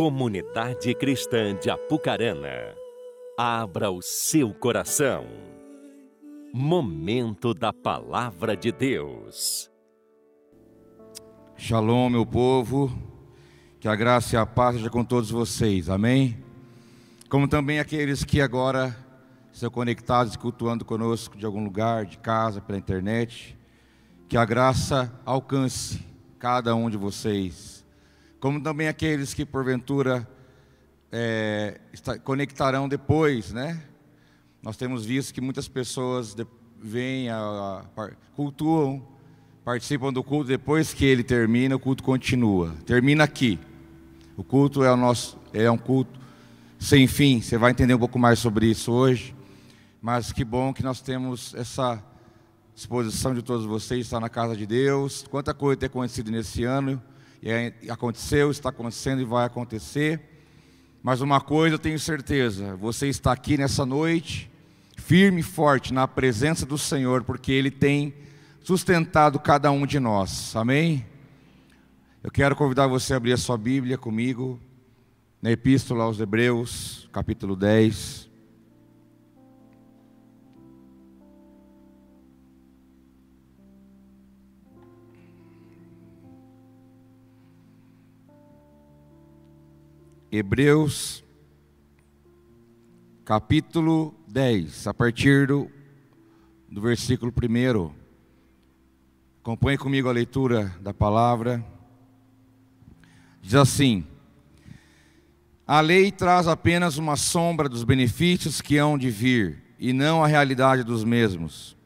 Comunidade 0.00 0.94
Cristã 0.94 1.54
de 1.54 1.68
Apucarana, 1.68 2.74
abra 3.36 3.90
o 3.90 4.00
seu 4.00 4.54
coração. 4.54 5.26
Momento 6.54 7.52
da 7.52 7.70
Palavra 7.70 8.56
de 8.56 8.72
Deus. 8.72 9.70
Shalom, 11.54 12.08
meu 12.08 12.24
povo. 12.24 12.90
Que 13.78 13.88
a 13.88 13.94
graça 13.94 14.36
e 14.36 14.38
a 14.38 14.46
paz 14.46 14.76
seja 14.76 14.88
com 14.88 15.04
todos 15.04 15.30
vocês. 15.30 15.90
Amém? 15.90 16.42
Como 17.28 17.46
também 17.46 17.78
aqueles 17.78 18.24
que 18.24 18.40
agora 18.40 18.96
estão 19.52 19.68
conectados, 19.68 20.34
cultuando 20.34 20.82
conosco 20.82 21.36
de 21.36 21.44
algum 21.44 21.62
lugar, 21.62 22.06
de 22.06 22.16
casa, 22.16 22.62
pela 22.62 22.78
internet. 22.78 23.54
Que 24.30 24.38
a 24.38 24.46
graça 24.46 25.12
alcance 25.26 26.02
cada 26.38 26.74
um 26.74 26.88
de 26.88 26.96
vocês. 26.96 27.79
Como 28.40 28.58
também 28.58 28.88
aqueles 28.88 29.34
que 29.34 29.44
porventura 29.44 30.26
é, 31.12 31.78
conectarão 32.24 32.88
depois, 32.88 33.52
né? 33.52 33.82
Nós 34.62 34.78
temos 34.78 35.04
visto 35.04 35.34
que 35.34 35.42
muitas 35.42 35.68
pessoas 35.68 36.34
vêm, 36.80 37.28
a, 37.28 37.84
a, 37.94 38.10
cultuam, 38.34 39.06
participam 39.62 40.10
do 40.10 40.24
culto 40.24 40.48
depois 40.48 40.94
que 40.94 41.04
ele 41.04 41.22
termina, 41.22 41.76
o 41.76 41.78
culto 41.78 42.02
continua. 42.02 42.74
Termina 42.86 43.24
aqui. 43.24 43.58
O 44.38 44.42
culto 44.42 44.82
é 44.82 44.90
o 44.90 44.96
nosso, 44.96 45.38
é 45.52 45.70
um 45.70 45.76
culto 45.76 46.18
sem 46.78 47.06
fim. 47.06 47.42
Você 47.42 47.58
vai 47.58 47.72
entender 47.72 47.92
um 47.92 47.98
pouco 47.98 48.18
mais 48.18 48.38
sobre 48.38 48.70
isso 48.70 48.90
hoje. 48.90 49.34
Mas 50.00 50.32
que 50.32 50.46
bom 50.46 50.72
que 50.72 50.82
nós 50.82 51.02
temos 51.02 51.54
essa 51.54 52.02
disposição 52.74 53.34
de 53.34 53.42
todos 53.42 53.66
vocês 53.66 54.06
estar 54.06 54.18
na 54.18 54.30
casa 54.30 54.56
de 54.56 54.64
Deus. 54.64 55.26
Quanta 55.30 55.52
coisa 55.52 55.80
tem 55.80 55.88
acontecido 55.88 56.30
nesse 56.30 56.64
ano 56.64 57.02
e 57.42 57.90
aconteceu, 57.90 58.50
está 58.50 58.68
acontecendo 58.68 59.22
e 59.22 59.24
vai 59.24 59.46
acontecer. 59.46 60.20
Mas 61.02 61.20
uma 61.20 61.40
coisa 61.40 61.74
eu 61.74 61.78
tenho 61.78 61.98
certeza: 61.98 62.76
você 62.76 63.08
está 63.08 63.32
aqui 63.32 63.56
nessa 63.56 63.86
noite, 63.86 64.50
firme 64.96 65.40
e 65.40 65.44
forte 65.44 65.92
na 65.94 66.06
presença 66.06 66.66
do 66.66 66.76
Senhor, 66.76 67.24
porque 67.24 67.52
Ele 67.52 67.70
tem 67.70 68.14
sustentado 68.62 69.38
cada 69.38 69.70
um 69.70 69.86
de 69.86 69.98
nós. 69.98 70.54
Amém? 70.54 71.06
Eu 72.22 72.30
quero 72.30 72.54
convidar 72.54 72.86
você 72.86 73.14
a 73.14 73.16
abrir 73.16 73.32
a 73.32 73.38
sua 73.38 73.56
Bíblia 73.56 73.96
comigo, 73.96 74.60
na 75.40 75.50
Epístola 75.50 76.04
aos 76.04 76.20
Hebreus, 76.20 77.08
capítulo 77.10 77.56
10. 77.56 78.29
Hebreus, 90.32 91.24
capítulo 93.24 94.14
10, 94.28 94.86
a 94.86 94.94
partir 94.94 95.48
do, 95.48 95.68
do 96.70 96.80
versículo 96.80 97.32
1. 97.32 97.90
Acompanhe 99.42 99.76
comigo 99.76 100.08
a 100.08 100.12
leitura 100.12 100.72
da 100.80 100.94
palavra. 100.94 101.66
Diz 103.42 103.56
assim: 103.56 104.06
A 105.66 105.80
lei 105.80 106.12
traz 106.12 106.46
apenas 106.46 106.96
uma 106.96 107.16
sombra 107.16 107.68
dos 107.68 107.82
benefícios 107.82 108.60
que 108.60 108.78
hão 108.78 108.96
de 108.96 109.10
vir, 109.10 109.60
e 109.80 109.92
não 109.92 110.22
a 110.22 110.28
realidade 110.28 110.84
dos 110.84 111.02
mesmos. 111.02 111.76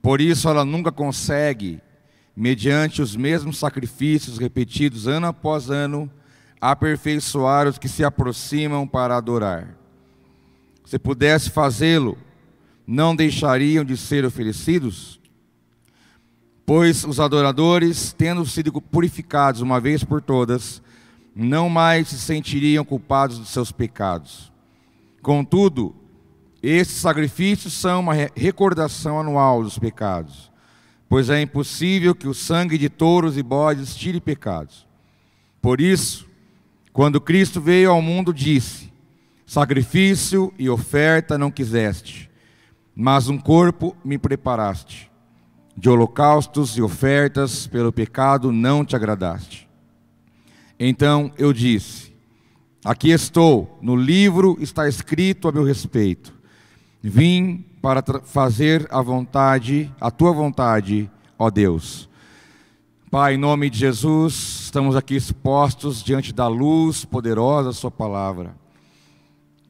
Por 0.00 0.20
isso, 0.20 0.48
ela 0.48 0.64
nunca 0.64 0.92
consegue, 0.92 1.80
mediante 2.36 3.02
os 3.02 3.16
mesmos 3.16 3.58
sacrifícios 3.58 4.38
repetidos 4.38 5.08
ano 5.08 5.26
após 5.26 5.68
ano, 5.68 6.08
aperfeiçoar 6.70 7.68
os 7.68 7.76
que 7.76 7.88
se 7.88 8.02
aproximam 8.02 8.86
para 8.86 9.18
adorar. 9.18 9.76
Se 10.86 10.98
pudesse 10.98 11.50
fazê-lo, 11.50 12.16
não 12.86 13.14
deixariam 13.14 13.84
de 13.84 13.98
ser 13.98 14.24
oferecidos? 14.24 15.20
Pois 16.64 17.04
os 17.04 17.20
adoradores, 17.20 18.14
tendo 18.16 18.46
sido 18.46 18.72
purificados 18.80 19.60
uma 19.60 19.78
vez 19.78 20.04
por 20.04 20.22
todas, 20.22 20.82
não 21.36 21.68
mais 21.68 22.08
se 22.08 22.18
sentiriam 22.18 22.82
culpados 22.82 23.38
dos 23.38 23.50
seus 23.50 23.70
pecados. 23.70 24.50
Contudo, 25.20 25.94
esses 26.62 26.96
sacrifícios 26.96 27.74
são 27.74 28.00
uma 28.00 28.14
recordação 28.34 29.20
anual 29.20 29.62
dos 29.62 29.78
pecados, 29.78 30.50
pois 31.10 31.28
é 31.28 31.42
impossível 31.42 32.14
que 32.14 32.26
o 32.26 32.32
sangue 32.32 32.78
de 32.78 32.88
touros 32.88 33.36
e 33.36 33.42
bodes 33.42 33.94
tire 33.94 34.18
pecados. 34.18 34.86
Por 35.60 35.78
isso, 35.78 36.32
quando 36.94 37.20
Cristo 37.20 37.60
veio 37.60 37.90
ao 37.90 38.00
mundo, 38.00 38.32
disse: 38.32 38.90
Sacrifício 39.44 40.54
e 40.56 40.70
oferta 40.70 41.36
não 41.36 41.50
quiseste, 41.50 42.30
mas 42.94 43.28
um 43.28 43.36
corpo 43.36 43.96
me 44.04 44.16
preparaste 44.16 45.10
de 45.76 45.88
holocaustos 45.90 46.76
e 46.78 46.82
ofertas 46.82 47.66
pelo 47.66 47.92
pecado 47.92 48.52
não 48.52 48.84
te 48.84 48.94
agradaste. 48.94 49.68
Então 50.78 51.32
eu 51.36 51.52
disse: 51.52 52.14
Aqui 52.84 53.10
estou, 53.10 53.76
no 53.82 53.96
livro 53.96 54.56
está 54.60 54.88
escrito 54.88 55.48
a 55.48 55.52
meu 55.52 55.64
respeito. 55.64 56.32
Vim 57.02 57.64
para 57.82 58.04
fazer 58.22 58.86
a 58.88 59.02
vontade, 59.02 59.92
a 60.00 60.12
tua 60.12 60.32
vontade, 60.32 61.10
ó 61.36 61.50
Deus. 61.50 62.08
Pai, 63.14 63.34
em 63.34 63.38
nome 63.38 63.70
de 63.70 63.78
Jesus, 63.78 64.62
estamos 64.64 64.96
aqui 64.96 65.14
expostos 65.14 66.02
diante 66.02 66.32
da 66.32 66.48
luz 66.48 67.04
poderosa 67.04 67.68
da 67.68 67.72
Sua 67.72 67.88
palavra. 67.88 68.56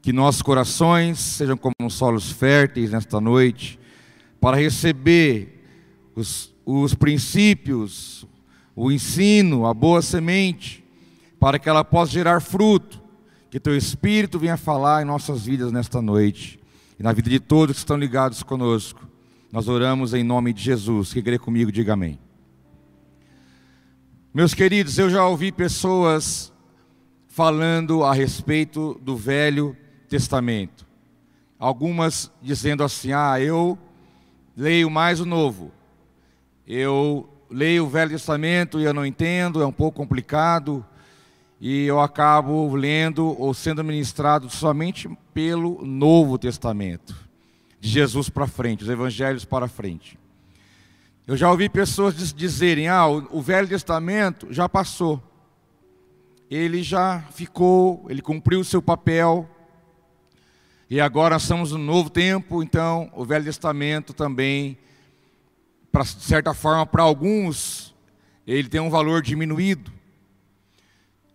Que 0.01 0.11
nossos 0.11 0.41
corações 0.41 1.19
sejam 1.19 1.55
como 1.55 1.87
solos 1.91 2.31
férteis 2.31 2.89
nesta 2.89 3.21
noite, 3.21 3.79
para 4.41 4.57
receber 4.57 5.63
os, 6.15 6.51
os 6.65 6.95
princípios, 6.95 8.25
o 8.75 8.91
ensino, 8.91 9.67
a 9.67 9.75
boa 9.75 10.01
semente, 10.01 10.83
para 11.39 11.59
que 11.59 11.69
ela 11.69 11.83
possa 11.83 12.13
gerar 12.13 12.41
fruto, 12.41 12.99
que 13.51 13.59
teu 13.59 13.77
Espírito 13.77 14.39
venha 14.39 14.57
falar 14.57 15.03
em 15.03 15.05
nossas 15.05 15.45
vidas 15.45 15.71
nesta 15.71 16.01
noite 16.01 16.59
e 16.99 17.03
na 17.03 17.13
vida 17.13 17.29
de 17.29 17.39
todos 17.39 17.75
que 17.75 17.79
estão 17.81 17.95
ligados 17.95 18.41
conosco. 18.41 19.07
Nós 19.51 19.67
oramos 19.67 20.15
em 20.15 20.23
nome 20.23 20.51
de 20.51 20.63
Jesus. 20.63 21.13
Que 21.13 21.21
crê 21.21 21.37
comigo, 21.37 21.71
diga 21.71 21.93
amém. 21.93 22.24
Meus 24.35 24.53
queridos, 24.53 24.97
eu 24.97 25.09
já 25.09 25.25
ouvi 25.25 25.49
pessoas 25.49 26.51
falando 27.25 28.03
a 28.03 28.13
respeito 28.13 28.99
do 29.01 29.15
Velho 29.15 29.77
Testamento. 30.09 30.85
Algumas 31.57 32.29
dizendo 32.41 32.83
assim: 32.83 33.13
ah, 33.13 33.39
eu 33.39 33.77
leio 34.53 34.89
mais 34.89 35.21
o 35.21 35.25
Novo. 35.25 35.71
Eu 36.67 37.29
leio 37.49 37.85
o 37.85 37.87
Velho 37.87 38.11
Testamento 38.11 38.77
e 38.77 38.83
eu 38.83 38.93
não 38.93 39.05
entendo, 39.05 39.61
é 39.61 39.65
um 39.65 39.71
pouco 39.71 39.95
complicado, 39.95 40.85
e 41.57 41.85
eu 41.85 42.01
acabo 42.01 42.75
lendo 42.75 43.41
ou 43.41 43.53
sendo 43.53 43.85
ministrado 43.85 44.49
somente 44.49 45.09
pelo 45.33 45.81
Novo 45.85 46.37
Testamento, 46.37 47.15
de 47.79 47.87
Jesus 47.87 48.27
para 48.27 48.47
frente, 48.47 48.83
os 48.83 48.89
Evangelhos 48.89 49.45
para 49.45 49.69
frente. 49.69 50.19
Eu 51.27 51.35
já 51.35 51.49
ouvi 51.49 51.67
pessoas 51.69 52.33
dizerem: 52.33 52.87
ah, 52.87 53.07
o 53.07 53.41
Velho 53.41 53.67
Testamento 53.67 54.47
já 54.51 54.69
passou, 54.69 55.21
ele 56.49 56.83
já 56.83 57.21
ficou, 57.31 58.05
ele 58.09 58.21
cumpriu 58.21 58.59
o 58.59 58.65
seu 58.65 58.81
papel, 58.81 59.49
e 60.89 61.01
agora 61.01 61.37
estamos 61.37 61.71
no 61.71 61.79
novo 61.79 62.09
tempo, 62.09 62.61
então 62.61 63.11
o 63.15 63.25
Velho 63.25 63.45
Testamento 63.45 64.13
também 64.13 64.77
para 65.95 66.03
certa 66.03 66.53
forma, 66.53 66.85
para 66.85 67.03
alguns, 67.03 67.95
ele 68.45 68.67
tem 68.67 68.81
um 68.81 68.89
valor 68.89 69.21
diminuído. 69.21 69.93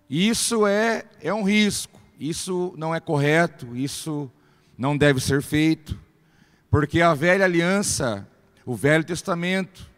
Isso 0.09 0.67
é, 0.67 1.05
é 1.23 1.33
um 1.33 1.43
risco, 1.43 1.99
isso 2.19 2.75
não 2.77 2.95
é 2.95 3.01
correto, 3.01 3.75
isso 3.75 4.31
não 4.77 4.99
deve 4.99 5.19
ser 5.19 5.41
feito, 5.41 5.99
porque 6.71 7.01
a 7.01 7.15
velha 7.15 7.47
aliança, 7.47 8.29
o 8.65 8.75
Velho 8.75 9.05
Testamento, 9.05 9.89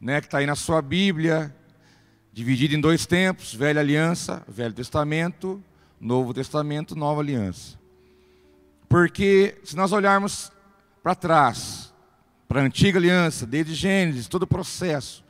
né, 0.00 0.20
que 0.20 0.26
está 0.26 0.38
aí 0.38 0.46
na 0.46 0.56
sua 0.56 0.80
Bíblia, 0.82 1.54
dividido 2.32 2.74
em 2.74 2.80
dois 2.80 3.06
tempos: 3.06 3.54
Velha 3.54 3.80
Aliança, 3.80 4.42
Velho 4.48 4.74
Testamento, 4.74 5.62
Novo 6.00 6.32
Testamento, 6.32 6.96
Nova 6.96 7.20
Aliança. 7.20 7.78
Porque 8.88 9.58
se 9.62 9.76
nós 9.76 9.92
olharmos 9.92 10.50
para 11.02 11.14
trás, 11.14 11.92
para 12.48 12.60
a 12.60 12.64
antiga 12.64 12.98
aliança, 12.98 13.46
desde 13.46 13.74
Gênesis, 13.74 14.26
todo 14.26 14.42
o 14.42 14.46
processo 14.46 15.22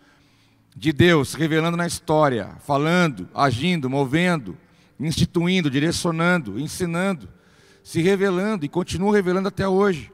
de 0.75 0.93
Deus 0.93 1.35
revelando 1.35 1.77
na 1.77 1.87
história, 1.87 2.57
falando, 2.65 3.29
agindo, 3.35 3.91
movendo, 3.91 4.57
instituindo, 4.99 5.71
direcionando, 5.71 6.59
ensinando, 6.59 7.29
se 7.83 8.01
revelando 8.01 8.65
e 8.65 8.69
continua 8.69 9.15
revelando 9.15 9.49
até 9.49 9.69
hoje. 9.69 10.11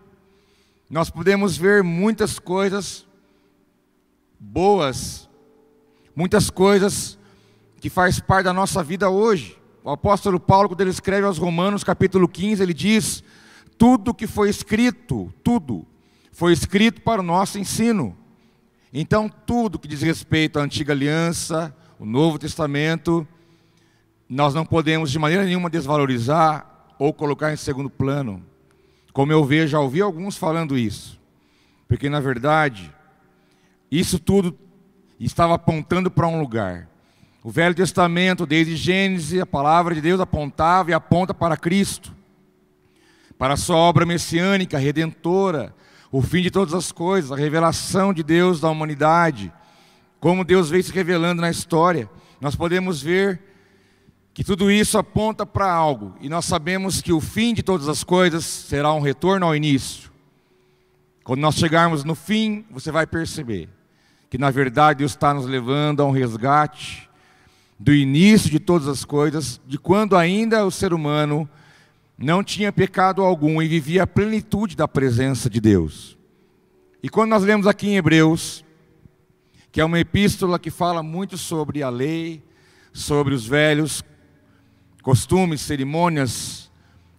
Nós 0.88 1.10
podemos 1.10 1.56
ver 1.56 1.82
muitas 1.82 2.38
coisas 2.38 3.04
boas, 4.38 5.28
muitas 6.14 6.48
coisas 6.48 7.18
que 7.80 7.90
faz 7.90 8.20
parte 8.20 8.44
da 8.44 8.52
nossa 8.52 8.82
vida 8.84 9.10
hoje, 9.10 9.58
o 9.82 9.90
apóstolo 9.90 10.38
Paulo, 10.38 10.68
quando 10.68 10.80
ele 10.80 10.90
escreve 10.90 11.26
aos 11.26 11.38
Romanos, 11.38 11.84
capítulo 11.84 12.28
15, 12.28 12.62
ele 12.62 12.74
diz: 12.74 13.22
tudo 13.78 14.14
que 14.14 14.26
foi 14.26 14.48
escrito, 14.48 15.32
tudo, 15.42 15.86
foi 16.32 16.52
escrito 16.52 17.00
para 17.02 17.20
o 17.20 17.24
nosso 17.24 17.58
ensino. 17.58 18.16
Então, 18.92 19.28
tudo 19.28 19.78
que 19.78 19.88
diz 19.88 20.02
respeito 20.02 20.58
à 20.58 20.62
antiga 20.62 20.92
aliança, 20.92 21.74
o 21.98 22.06
Novo 22.06 22.38
Testamento, 22.38 23.26
nós 24.28 24.54
não 24.54 24.64
podemos 24.64 25.10
de 25.10 25.18
maneira 25.18 25.44
nenhuma 25.44 25.70
desvalorizar 25.70 26.94
ou 26.98 27.12
colocar 27.12 27.52
em 27.52 27.56
segundo 27.56 27.90
plano. 27.90 28.42
Como 29.16 29.32
eu 29.32 29.42
vejo, 29.42 29.68
já 29.68 29.80
ouvi 29.80 30.02
alguns 30.02 30.36
falando 30.36 30.76
isso. 30.76 31.18
Porque, 31.88 32.10
na 32.10 32.20
verdade, 32.20 32.92
isso 33.90 34.18
tudo 34.18 34.54
estava 35.18 35.54
apontando 35.54 36.10
para 36.10 36.26
um 36.26 36.38
lugar. 36.38 36.86
O 37.42 37.50
Velho 37.50 37.74
Testamento, 37.74 38.44
desde 38.44 38.76
Gênesis, 38.76 39.40
a 39.40 39.46
palavra 39.46 39.94
de 39.94 40.02
Deus 40.02 40.20
apontava 40.20 40.90
e 40.90 40.92
aponta 40.92 41.32
para 41.32 41.56
Cristo, 41.56 42.14
para 43.38 43.54
a 43.54 43.56
sua 43.56 43.76
obra 43.76 44.04
messiânica, 44.04 44.76
redentora, 44.76 45.74
o 46.12 46.20
fim 46.20 46.42
de 46.42 46.50
todas 46.50 46.74
as 46.74 46.92
coisas, 46.92 47.32
a 47.32 47.36
revelação 47.36 48.12
de 48.12 48.22
Deus 48.22 48.60
da 48.60 48.68
humanidade, 48.68 49.50
como 50.20 50.44
Deus 50.44 50.68
veio 50.68 50.84
se 50.84 50.92
revelando 50.92 51.40
na 51.40 51.48
história. 51.48 52.06
Nós 52.38 52.54
podemos 52.54 53.00
ver 53.00 53.40
que 54.36 54.44
tudo 54.44 54.70
isso 54.70 54.98
aponta 54.98 55.46
para 55.46 55.72
algo, 55.72 56.14
e 56.20 56.28
nós 56.28 56.44
sabemos 56.44 57.00
que 57.00 57.10
o 57.10 57.22
fim 57.22 57.54
de 57.54 57.62
todas 57.62 57.88
as 57.88 58.04
coisas 58.04 58.44
será 58.44 58.92
um 58.92 59.00
retorno 59.00 59.46
ao 59.46 59.56
início. 59.56 60.12
Quando 61.24 61.40
nós 61.40 61.54
chegarmos 61.54 62.04
no 62.04 62.14
fim, 62.14 62.62
você 62.70 62.90
vai 62.92 63.06
perceber 63.06 63.66
que 64.28 64.36
na 64.36 64.50
verdade 64.50 64.98
Deus 64.98 65.12
está 65.12 65.32
nos 65.32 65.46
levando 65.46 66.02
a 66.02 66.04
um 66.04 66.10
resgate 66.10 67.08
do 67.80 67.94
início 67.94 68.50
de 68.50 68.60
todas 68.60 68.88
as 68.88 69.06
coisas, 69.06 69.58
de 69.66 69.78
quando 69.78 70.14
ainda 70.14 70.66
o 70.66 70.70
ser 70.70 70.92
humano 70.92 71.48
não 72.18 72.44
tinha 72.44 72.70
pecado 72.70 73.22
algum 73.22 73.62
e 73.62 73.66
vivia 73.66 74.02
a 74.02 74.06
plenitude 74.06 74.76
da 74.76 74.86
presença 74.86 75.48
de 75.48 75.62
Deus. 75.62 76.14
E 77.02 77.08
quando 77.08 77.30
nós 77.30 77.42
lemos 77.42 77.66
aqui 77.66 77.88
em 77.88 77.96
Hebreus, 77.96 78.62
que 79.72 79.80
é 79.80 79.84
uma 79.84 79.98
epístola 79.98 80.58
que 80.58 80.70
fala 80.70 81.02
muito 81.02 81.38
sobre 81.38 81.82
a 81.82 81.88
lei, 81.88 82.44
sobre 82.92 83.32
os 83.32 83.46
velhos 83.46 84.04
costumes, 85.06 85.60
cerimônias, 85.60 86.68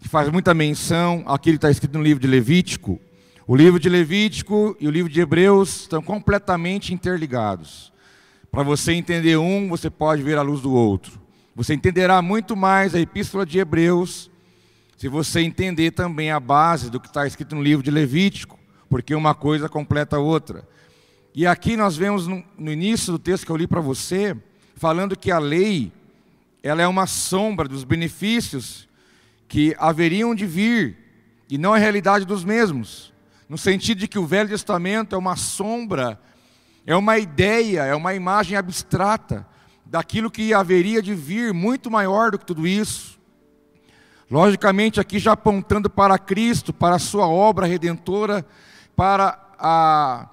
que 0.02 0.10
faz 0.10 0.28
muita 0.28 0.54
menção 0.54 1.24
àquilo 1.26 1.54
que 1.54 1.60
está 1.60 1.72
escrito 1.72 1.98
no 1.98 2.04
livro 2.04 2.20
de 2.20 2.28
Levítico. 2.28 3.00
O 3.48 3.56
livro 3.56 3.80
de 3.80 3.88
Levítico 3.88 4.76
e 4.78 4.90
o 4.90 4.92
livro 4.92 5.10
de 5.10 5.22
Hebreus 5.22 5.84
estão 5.84 6.02
completamente 6.02 6.94
interligados. 6.94 7.94
Para 8.52 8.62
você 8.62 8.92
entender 8.92 9.38
um, 9.38 9.70
você 9.70 9.90
pode 9.90 10.22
ver 10.22 10.38
a 10.38 10.42
luz 10.42 10.60
do 10.60 10.74
outro. 10.74 11.18
Você 11.56 11.74
entenderá 11.74 12.22
muito 12.22 12.58
mais 12.58 12.94
a 12.94 13.00
epístola 13.00 13.46
de 13.46 13.58
Hebreus 13.58 14.30
se 14.98 15.08
você 15.08 15.40
entender 15.40 15.92
também 15.92 16.30
a 16.30 16.42
base 16.42 16.90
do 16.90 17.00
que 17.00 17.08
está 17.08 17.26
escrito 17.26 17.56
no 17.56 17.64
livro 17.64 17.86
de 17.86 17.90
Levítico, 17.90 18.60
porque 18.90 19.16
uma 19.16 19.34
coisa 19.34 19.70
completa 19.70 20.18
a 20.18 20.20
outra. 20.20 20.68
E 21.34 21.48
aqui 21.48 21.78
nós 21.78 21.96
vemos 21.96 22.28
no, 22.28 22.44
início 22.70 23.14
do 23.14 23.20
texto 23.20 23.46
que 23.46 23.52
eu 23.54 23.56
li 23.56 23.66
para 23.66 23.80
você, 23.80 24.36
falando 24.76 25.16
que 25.16 25.32
a 25.32 25.40
lei 25.40 25.94
ela 26.68 26.82
é 26.82 26.88
uma 26.88 27.08
sombra 27.08 27.68
dos 27.68 27.84
benefícios 27.84 28.88
que 29.48 29.76
haveriam 29.80 30.36
de 30.36 30.46
vir 30.46 30.98
e 31.50 31.58
não 31.58 31.74
a 31.74 31.78
realidade 31.78 32.26
dos 32.26 32.44
mesmos. 32.44 33.14
No 33.48 33.58
sentido 33.58 34.00
de 34.00 34.08
que 34.08 34.20
o 34.20 34.26
Velho 34.26 34.50
Testamento 34.50 35.16
é 35.16 35.18
uma 35.18 35.38
sombra, 35.38 36.20
é 36.86 36.96
uma 36.96 37.18
ideia, 37.18 37.86
é 37.86 37.96
uma 37.96 38.14
imagem 38.14 38.58
abstrata 38.58 39.48
daquilo 39.86 40.30
que 40.30 40.54
haveria 40.54 41.02
de 41.02 41.16
vir 41.16 41.54
muito 41.54 41.90
maior 41.90 42.32
do 42.32 42.40
que 42.40 42.46
tudo 42.46 42.68
isso. 42.68 43.18
Logicamente, 44.30 45.00
aqui 45.00 45.20
já 45.20 45.32
apontando 45.32 45.90
para 45.90 46.20
Cristo, 46.20 46.74
para 46.74 46.98
a 46.98 47.00
sua 47.00 47.30
obra 47.30 47.66
redentora, 47.66 48.46
para 48.94 49.40
a, 49.58 50.30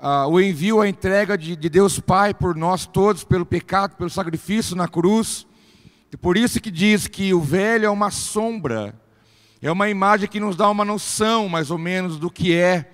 a, 0.00 0.26
o 0.26 0.40
envio, 0.40 0.80
a 0.80 0.88
entrega 0.88 1.38
de, 1.38 1.54
de 1.54 1.68
Deus 1.68 2.00
Pai 2.00 2.34
por 2.34 2.56
nós 2.56 2.86
todos, 2.86 3.22
pelo 3.22 3.46
pecado, 3.46 3.94
pelo 3.94 4.10
sacrifício 4.10 4.74
na 4.74 4.88
cruz. 4.88 5.46
E 6.16 6.18
por 6.18 6.38
isso 6.38 6.62
que 6.62 6.70
diz 6.70 7.06
que 7.06 7.34
o 7.34 7.42
velho 7.42 7.84
é 7.84 7.90
uma 7.90 8.10
sombra, 8.10 8.98
é 9.60 9.70
uma 9.70 9.90
imagem 9.90 10.26
que 10.26 10.40
nos 10.40 10.56
dá 10.56 10.66
uma 10.70 10.82
noção, 10.82 11.46
mais 11.46 11.70
ou 11.70 11.76
menos, 11.76 12.18
do 12.18 12.30
que 12.30 12.54
é. 12.54 12.90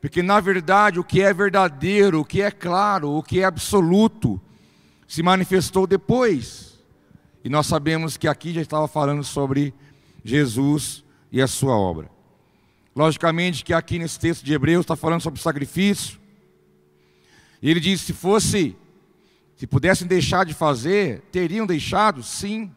Porque, 0.00 0.22
na 0.22 0.40
verdade, 0.40 0.98
o 0.98 1.04
que 1.04 1.20
é 1.20 1.34
verdadeiro, 1.34 2.20
o 2.20 2.24
que 2.24 2.40
é 2.40 2.50
claro, 2.50 3.10
o 3.10 3.22
que 3.22 3.40
é 3.40 3.44
absoluto, 3.44 4.40
se 5.06 5.22
manifestou 5.22 5.86
depois. 5.86 6.80
E 7.44 7.50
nós 7.50 7.66
sabemos 7.66 8.16
que 8.16 8.26
aqui 8.26 8.54
já 8.54 8.62
estava 8.62 8.88
falando 8.88 9.22
sobre 9.22 9.74
Jesus 10.24 11.04
e 11.30 11.42
a 11.42 11.46
sua 11.46 11.76
obra. 11.76 12.10
Logicamente 12.96 13.62
que 13.62 13.74
aqui 13.74 13.98
nesse 13.98 14.18
texto 14.18 14.46
de 14.46 14.54
Hebreus 14.54 14.84
está 14.84 14.96
falando 14.96 15.20
sobre 15.20 15.42
sacrifício. 15.42 16.18
E 17.60 17.70
ele 17.70 17.80
diz: 17.80 18.00
se 18.00 18.14
fosse 18.14 18.74
se 19.62 19.66
pudessem 19.68 20.08
deixar 20.08 20.44
de 20.44 20.52
fazer, 20.54 21.20
teriam 21.30 21.64
deixado? 21.64 22.20
Sim. 22.20 22.68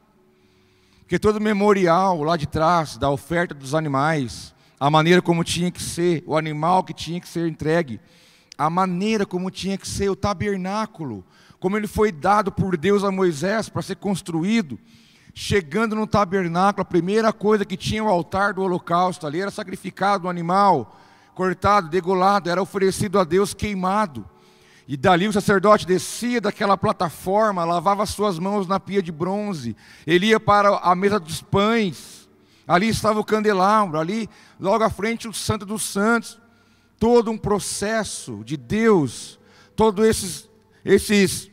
Porque 1.00 1.18
todo 1.18 1.42
memorial 1.42 2.22
lá 2.22 2.38
de 2.38 2.46
trás 2.46 2.96
da 2.96 3.10
oferta 3.10 3.56
dos 3.56 3.74
animais, 3.74 4.54
a 4.80 4.88
maneira 4.88 5.20
como 5.20 5.44
tinha 5.44 5.72
que 5.72 5.82
ser, 5.82 6.24
o 6.28 6.38
animal 6.38 6.84
que 6.84 6.94
tinha 6.94 7.20
que 7.20 7.28
ser 7.28 7.48
entregue, 7.48 8.00
a 8.56 8.70
maneira 8.70 9.26
como 9.26 9.50
tinha 9.50 9.80
que 9.80 9.88
ser 9.88 10.12
o 10.12 10.16
tabernáculo, 10.16 11.26
como 11.60 11.76
ele 11.76 11.88
foi 11.88 12.12
dado 12.12 12.52
por 12.52 12.78
Deus 12.78 13.04
a 13.04 13.10
Moisés 13.10 13.68
para 13.68 13.82
ser 13.82 13.96
construído. 13.96 14.78
Chegando 15.34 15.96
no 15.96 16.06
tabernáculo, 16.06 16.84
a 16.84 16.86
primeira 16.86 17.34
coisa 17.34 17.66
que 17.66 17.76
tinha 17.76 18.04
o 18.04 18.10
altar 18.10 18.54
do 18.54 18.62
holocausto 18.62 19.26
ali 19.26 19.42
era 19.42 19.50
sacrificado 19.50 20.28
um 20.28 20.30
animal, 20.30 20.96
cortado, 21.34 21.90
degolado, 21.90 22.48
era 22.48 22.62
oferecido 22.62 23.18
a 23.18 23.24
Deus 23.24 23.56
queimado. 23.56 24.35
E 24.88 24.96
dali 24.96 25.28
o 25.28 25.34
sacerdote 25.34 25.86
descia 25.86 26.40
daquela 26.40 26.78
plataforma, 26.78 27.66
lavava 27.66 28.06
suas 28.06 28.38
mãos 28.38 28.68
na 28.68 28.80
pia 28.80 29.02
de 29.02 29.12
bronze, 29.12 29.76
ele 30.06 30.28
ia 30.28 30.40
para 30.40 30.78
a 30.78 30.94
mesa 30.94 31.20
dos 31.20 31.42
pães, 31.42 32.30
ali 32.68 32.88
estava 32.88 33.20
o 33.20 33.26
candelabro, 33.26 34.00
ali 34.00 34.30
logo 34.60 34.84
à 34.84 34.90
frente 34.90 35.28
o 35.28 35.34
Santo 35.34 35.66
dos 35.66 35.84
Santos, 35.84 36.40
todo 37.00 37.32
um 37.32 37.38
processo 37.38 38.44
de 38.44 38.56
Deus, 38.56 39.40
todos 39.76 40.06
esses, 40.06 40.50
esses 40.84 41.52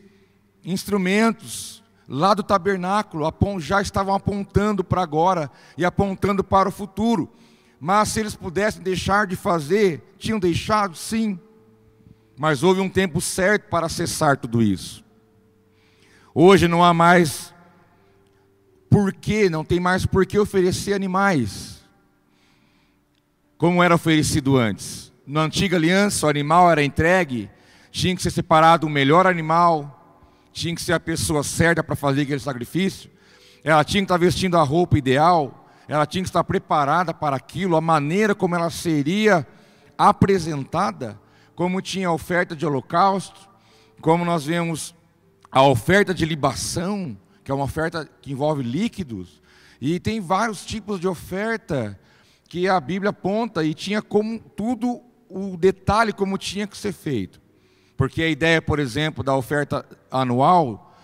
instrumentos 0.62 1.82
lá 2.06 2.34
do 2.34 2.42
tabernáculo 2.42 3.32
já 3.58 3.80
estavam 3.80 4.14
apontando 4.14 4.84
para 4.84 5.02
agora 5.02 5.50
e 5.78 5.84
apontando 5.84 6.44
para 6.44 6.68
o 6.68 6.72
futuro. 6.72 7.32
Mas 7.80 8.10
se 8.10 8.20
eles 8.20 8.36
pudessem 8.36 8.82
deixar 8.82 9.26
de 9.26 9.34
fazer, 9.34 10.14
tinham 10.18 10.38
deixado 10.38 10.94
sim. 10.94 11.40
Mas 12.42 12.64
houve 12.64 12.80
um 12.80 12.88
tempo 12.88 13.20
certo 13.20 13.68
para 13.68 13.88
cessar 13.88 14.36
tudo 14.36 14.60
isso. 14.60 15.04
Hoje 16.34 16.66
não 16.66 16.82
há 16.82 16.92
mais 16.92 17.54
porquê, 18.90 19.48
não 19.48 19.64
tem 19.64 19.78
mais 19.78 20.04
por 20.04 20.26
que 20.26 20.36
oferecer 20.36 20.92
animais. 20.92 21.84
Como 23.56 23.80
era 23.80 23.94
oferecido 23.94 24.56
antes. 24.56 25.12
Na 25.24 25.42
antiga 25.42 25.76
aliança, 25.76 26.26
o 26.26 26.28
animal 26.28 26.68
era 26.68 26.82
entregue, 26.82 27.48
tinha 27.92 28.16
que 28.16 28.20
ser 28.20 28.32
separado 28.32 28.88
o 28.88 28.90
melhor 28.90 29.24
animal, 29.24 30.26
tinha 30.52 30.74
que 30.74 30.82
ser 30.82 30.94
a 30.94 30.98
pessoa 30.98 31.44
certa 31.44 31.84
para 31.84 31.94
fazer 31.94 32.22
aquele 32.22 32.40
sacrifício, 32.40 33.08
ela 33.62 33.84
tinha 33.84 34.02
que 34.02 34.06
estar 34.06 34.18
vestindo 34.18 34.56
a 34.56 34.64
roupa 34.64 34.98
ideal, 34.98 35.70
ela 35.86 36.06
tinha 36.06 36.24
que 36.24 36.28
estar 36.28 36.42
preparada 36.42 37.14
para 37.14 37.36
aquilo, 37.36 37.76
a 37.76 37.80
maneira 37.80 38.34
como 38.34 38.56
ela 38.56 38.68
seria 38.68 39.46
apresentada 39.96 41.22
como 41.54 41.82
tinha 41.82 42.08
a 42.08 42.12
oferta 42.12 42.56
de 42.56 42.64
holocausto, 42.64 43.48
como 44.00 44.24
nós 44.24 44.44
vemos 44.44 44.94
a 45.50 45.62
oferta 45.62 46.14
de 46.14 46.24
libação, 46.24 47.16
que 47.44 47.50
é 47.50 47.54
uma 47.54 47.64
oferta 47.64 48.08
que 48.20 48.32
envolve 48.32 48.62
líquidos, 48.62 49.42
e 49.80 50.00
tem 50.00 50.20
vários 50.20 50.64
tipos 50.64 50.98
de 50.98 51.08
oferta 51.08 51.98
que 52.48 52.68
a 52.68 52.80
Bíblia 52.80 53.10
aponta 53.10 53.64
e 53.64 53.74
tinha 53.74 54.00
como 54.00 54.38
tudo 54.38 55.00
o 55.28 55.56
detalhe 55.56 56.12
como 56.12 56.38
tinha 56.38 56.66
que 56.66 56.76
ser 56.76 56.92
feito. 56.92 57.40
Porque 57.96 58.22
a 58.22 58.28
ideia, 58.28 58.60
por 58.60 58.78
exemplo, 58.78 59.24
da 59.24 59.34
oferta 59.34 59.84
anual, 60.10 60.94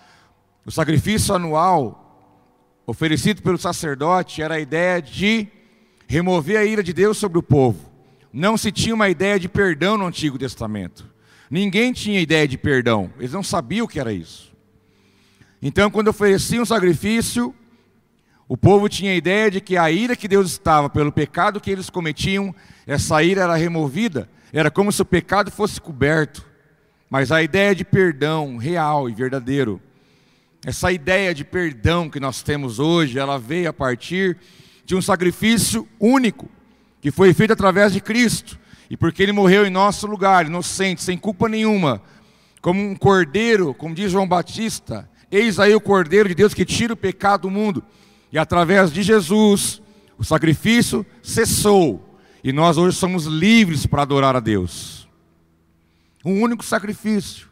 o 0.64 0.70
sacrifício 0.70 1.34
anual 1.34 2.04
oferecido 2.86 3.42
pelo 3.42 3.58
sacerdote 3.58 4.42
era 4.42 4.54
a 4.54 4.60
ideia 4.60 5.00
de 5.00 5.48
remover 6.06 6.58
a 6.58 6.64
ira 6.64 6.82
de 6.82 6.92
Deus 6.92 7.18
sobre 7.18 7.38
o 7.38 7.42
povo 7.42 7.87
não 8.38 8.56
se 8.56 8.70
tinha 8.70 8.94
uma 8.94 9.08
ideia 9.08 9.38
de 9.38 9.48
perdão 9.48 9.98
no 9.98 10.06
Antigo 10.06 10.38
Testamento. 10.38 11.08
Ninguém 11.50 11.92
tinha 11.92 12.20
ideia 12.20 12.46
de 12.46 12.56
perdão, 12.56 13.10
eles 13.18 13.32
não 13.32 13.42
sabiam 13.42 13.84
o 13.84 13.88
que 13.88 14.00
era 14.00 14.12
isso. 14.12 14.52
Então, 15.60 15.90
quando 15.90 16.08
ofereciam 16.08 16.62
um 16.62 16.66
sacrifício, 16.66 17.54
o 18.46 18.56
povo 18.56 18.88
tinha 18.88 19.12
a 19.12 19.16
ideia 19.16 19.50
de 19.50 19.60
que 19.60 19.76
a 19.76 19.90
ira 19.90 20.14
que 20.14 20.28
Deus 20.28 20.52
estava 20.52 20.88
pelo 20.88 21.10
pecado 21.10 21.60
que 21.60 21.70
eles 21.70 21.90
cometiam, 21.90 22.54
essa 22.86 23.22
ira 23.22 23.42
era 23.42 23.56
removida, 23.56 24.30
era 24.52 24.70
como 24.70 24.92
se 24.92 25.02
o 25.02 25.04
pecado 25.04 25.50
fosse 25.50 25.80
coberto. 25.80 26.46
Mas 27.10 27.32
a 27.32 27.42
ideia 27.42 27.74
de 27.74 27.84
perdão 27.84 28.56
real 28.56 29.08
e 29.08 29.14
verdadeiro 29.14 29.80
essa 30.64 30.90
ideia 30.90 31.32
de 31.32 31.44
perdão 31.44 32.10
que 32.10 32.18
nós 32.18 32.42
temos 32.42 32.78
hoje, 32.78 33.18
ela 33.18 33.38
veio 33.38 33.70
a 33.70 33.72
partir 33.72 34.36
de 34.84 34.96
um 34.96 35.02
sacrifício 35.02 35.88
único, 36.00 36.48
que 37.00 37.10
foi 37.10 37.32
feito 37.32 37.52
através 37.52 37.92
de 37.92 38.00
Cristo. 38.00 38.58
E 38.90 38.96
porque 38.96 39.22
ele 39.22 39.32
morreu 39.32 39.66
em 39.66 39.70
nosso 39.70 40.06
lugar, 40.06 40.46
inocente, 40.46 41.02
sem 41.02 41.18
culpa 41.18 41.48
nenhuma, 41.48 42.02
como 42.60 42.80
um 42.80 42.96
cordeiro, 42.96 43.74
como 43.74 43.94
diz 43.94 44.10
João 44.10 44.26
Batista, 44.26 45.08
eis 45.30 45.58
aí 45.58 45.74
o 45.74 45.80
cordeiro 45.80 46.28
de 46.28 46.34
Deus 46.34 46.54
que 46.54 46.64
tira 46.64 46.94
o 46.94 46.96
pecado 46.96 47.42
do 47.42 47.50
mundo. 47.50 47.84
E 48.32 48.38
através 48.38 48.92
de 48.92 49.02
Jesus, 49.02 49.80
o 50.16 50.24
sacrifício 50.24 51.04
cessou. 51.22 52.18
E 52.42 52.52
nós 52.52 52.78
hoje 52.78 52.96
somos 52.96 53.24
livres 53.24 53.86
para 53.86 54.02
adorar 54.02 54.36
a 54.36 54.40
Deus. 54.40 55.08
Um 56.24 56.42
único 56.42 56.64
sacrifício. 56.64 57.48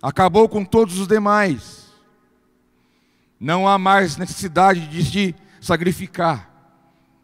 Acabou 0.00 0.48
com 0.48 0.64
todos 0.64 0.98
os 0.98 1.06
demais. 1.06 1.92
Não 3.40 3.66
há 3.66 3.78
mais 3.78 4.16
necessidade 4.16 4.86
de 4.88 5.04
se 5.04 5.34
sacrificar. 5.60 6.53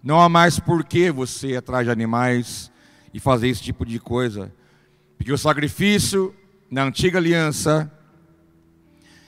Não 0.02 0.20
há 0.20 0.28
mais 0.28 0.58
por 0.58 0.84
que 0.84 1.10
você 1.10 1.56
atrás 1.56 1.84
de 1.84 1.90
animais 1.90 2.70
e 3.12 3.20
fazer 3.20 3.48
esse 3.48 3.62
tipo 3.62 3.84
de 3.84 3.98
coisa. 3.98 4.52
Porque 5.16 5.32
o 5.32 5.38
sacrifício 5.38 6.34
na 6.70 6.84
antiga 6.84 7.18
aliança 7.18 7.90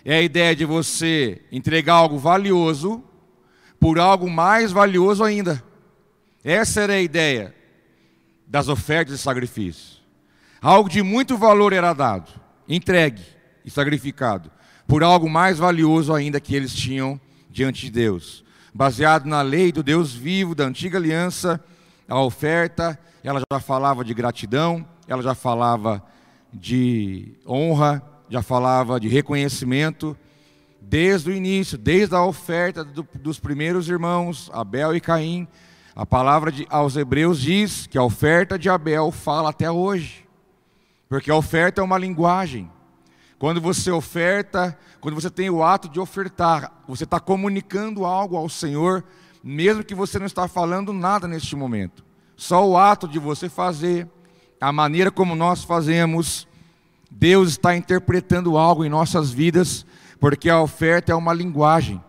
é 0.04 0.16
a 0.16 0.22
ideia 0.22 0.56
de 0.56 0.64
você 0.64 1.42
entregar 1.52 1.94
algo 1.94 2.18
valioso 2.18 3.02
por 3.78 3.98
algo 3.98 4.30
mais 4.30 4.72
valioso 4.72 5.22
ainda. 5.22 5.62
Essa 6.42 6.80
era 6.80 6.94
a 6.94 7.00
ideia 7.00 7.54
das 8.46 8.68
ofertas 8.68 9.16
de 9.16 9.22
sacrifício. 9.22 10.00
Algo 10.60 10.88
de 10.88 11.02
muito 11.02 11.36
valor 11.36 11.72
era 11.72 11.92
dado, 11.92 12.30
entregue 12.68 13.22
e 13.64 13.70
sacrificado 13.70 14.50
por 14.86 15.02
algo 15.02 15.28
mais 15.28 15.58
valioso 15.58 16.12
ainda 16.12 16.40
que 16.40 16.54
eles 16.54 16.74
tinham 16.74 17.20
diante 17.50 17.86
de 17.86 17.90
Deus. 17.90 18.44
Baseado 18.74 19.26
na 19.26 19.42
lei 19.42 19.70
do 19.70 19.82
Deus 19.82 20.14
vivo, 20.14 20.54
da 20.54 20.64
antiga 20.64 20.96
aliança, 20.96 21.62
a 22.08 22.20
oferta, 22.20 22.98
ela 23.22 23.40
já 23.52 23.60
falava 23.60 24.04
de 24.04 24.14
gratidão, 24.14 24.86
ela 25.06 25.22
já 25.22 25.34
falava 25.34 26.02
de 26.52 27.34
honra, 27.46 28.02
já 28.30 28.42
falava 28.42 28.98
de 28.98 29.08
reconhecimento, 29.08 30.16
desde 30.80 31.30
o 31.30 31.34
início, 31.34 31.76
desde 31.76 32.14
a 32.14 32.24
oferta 32.24 32.82
do, 32.82 33.06
dos 33.14 33.38
primeiros 33.38 33.88
irmãos, 33.88 34.50
Abel 34.52 34.96
e 34.96 35.00
Caim. 35.00 35.46
A 35.94 36.06
palavra 36.06 36.50
de, 36.50 36.66
aos 36.70 36.96
Hebreus 36.96 37.40
diz 37.40 37.86
que 37.86 37.98
a 37.98 38.02
oferta 38.02 38.58
de 38.58 38.70
Abel 38.70 39.10
fala 39.12 39.50
até 39.50 39.70
hoje, 39.70 40.26
porque 41.08 41.30
a 41.30 41.36
oferta 41.36 41.82
é 41.82 41.84
uma 41.84 41.98
linguagem. 41.98 42.70
Quando 43.42 43.60
você 43.60 43.90
oferta, 43.90 44.78
quando 45.00 45.16
você 45.16 45.28
tem 45.28 45.50
o 45.50 45.64
ato 45.64 45.88
de 45.88 45.98
ofertar, 45.98 46.80
você 46.86 47.02
está 47.02 47.18
comunicando 47.18 48.04
algo 48.04 48.36
ao 48.36 48.48
Senhor, 48.48 49.02
mesmo 49.42 49.82
que 49.82 49.96
você 49.96 50.16
não 50.16 50.26
está 50.26 50.46
falando 50.46 50.92
nada 50.92 51.26
neste 51.26 51.56
momento. 51.56 52.04
Só 52.36 52.64
o 52.64 52.78
ato 52.78 53.08
de 53.08 53.18
você 53.18 53.48
fazer, 53.48 54.08
a 54.60 54.70
maneira 54.70 55.10
como 55.10 55.34
nós 55.34 55.64
fazemos, 55.64 56.46
Deus 57.10 57.48
está 57.48 57.74
interpretando 57.74 58.56
algo 58.56 58.84
em 58.84 58.88
nossas 58.88 59.32
vidas, 59.32 59.84
porque 60.20 60.48
a 60.48 60.62
oferta 60.62 61.10
é 61.10 61.14
uma 61.16 61.34
linguagem. 61.34 62.00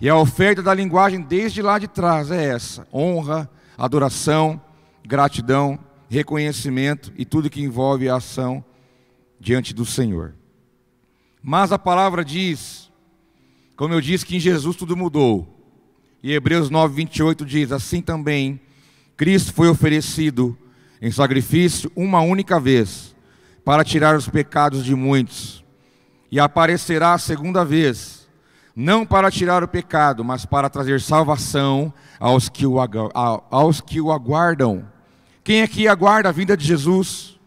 E 0.00 0.08
a 0.08 0.16
oferta 0.16 0.62
da 0.62 0.72
linguagem 0.72 1.20
desde 1.20 1.60
lá 1.60 1.78
de 1.78 1.86
trás 1.86 2.30
é 2.30 2.42
essa: 2.46 2.88
honra, 2.90 3.46
adoração, 3.76 4.58
gratidão, 5.06 5.78
reconhecimento 6.08 7.12
e 7.14 7.26
tudo 7.26 7.50
que 7.50 7.60
envolve 7.60 8.08
a 8.08 8.16
ação 8.16 8.64
diante 9.38 9.74
do 9.74 9.84
Senhor. 9.84 10.37
Mas 11.42 11.72
a 11.72 11.78
palavra 11.78 12.24
diz, 12.24 12.90
como 13.76 13.94
eu 13.94 14.00
disse, 14.00 14.26
que 14.26 14.36
em 14.36 14.40
Jesus 14.40 14.76
tudo 14.76 14.96
mudou. 14.96 15.58
E 16.22 16.32
Hebreus 16.32 16.68
9, 16.68 16.94
28 16.94 17.46
diz: 17.46 17.72
Assim 17.72 18.02
também, 18.02 18.60
Cristo 19.16 19.52
foi 19.52 19.68
oferecido 19.68 20.58
em 21.00 21.10
sacrifício 21.10 21.90
uma 21.94 22.20
única 22.20 22.58
vez, 22.58 23.14
para 23.64 23.84
tirar 23.84 24.16
os 24.16 24.28
pecados 24.28 24.84
de 24.84 24.94
muitos, 24.94 25.64
e 26.30 26.40
aparecerá 26.40 27.14
a 27.14 27.18
segunda 27.18 27.64
vez, 27.64 28.28
não 28.74 29.06
para 29.06 29.30
tirar 29.30 29.62
o 29.62 29.68
pecado, 29.68 30.24
mas 30.24 30.44
para 30.44 30.68
trazer 30.68 31.00
salvação 31.00 31.92
aos 32.18 32.48
que 32.48 32.66
o, 32.66 32.76
aos 33.50 33.80
que 33.80 34.00
o 34.00 34.10
aguardam. 34.10 34.86
Quem 35.44 35.62
aqui 35.62 35.86
aguarda 35.88 36.28
a 36.28 36.32
vinda 36.32 36.56
de 36.56 36.64
Jesus? 36.64 37.38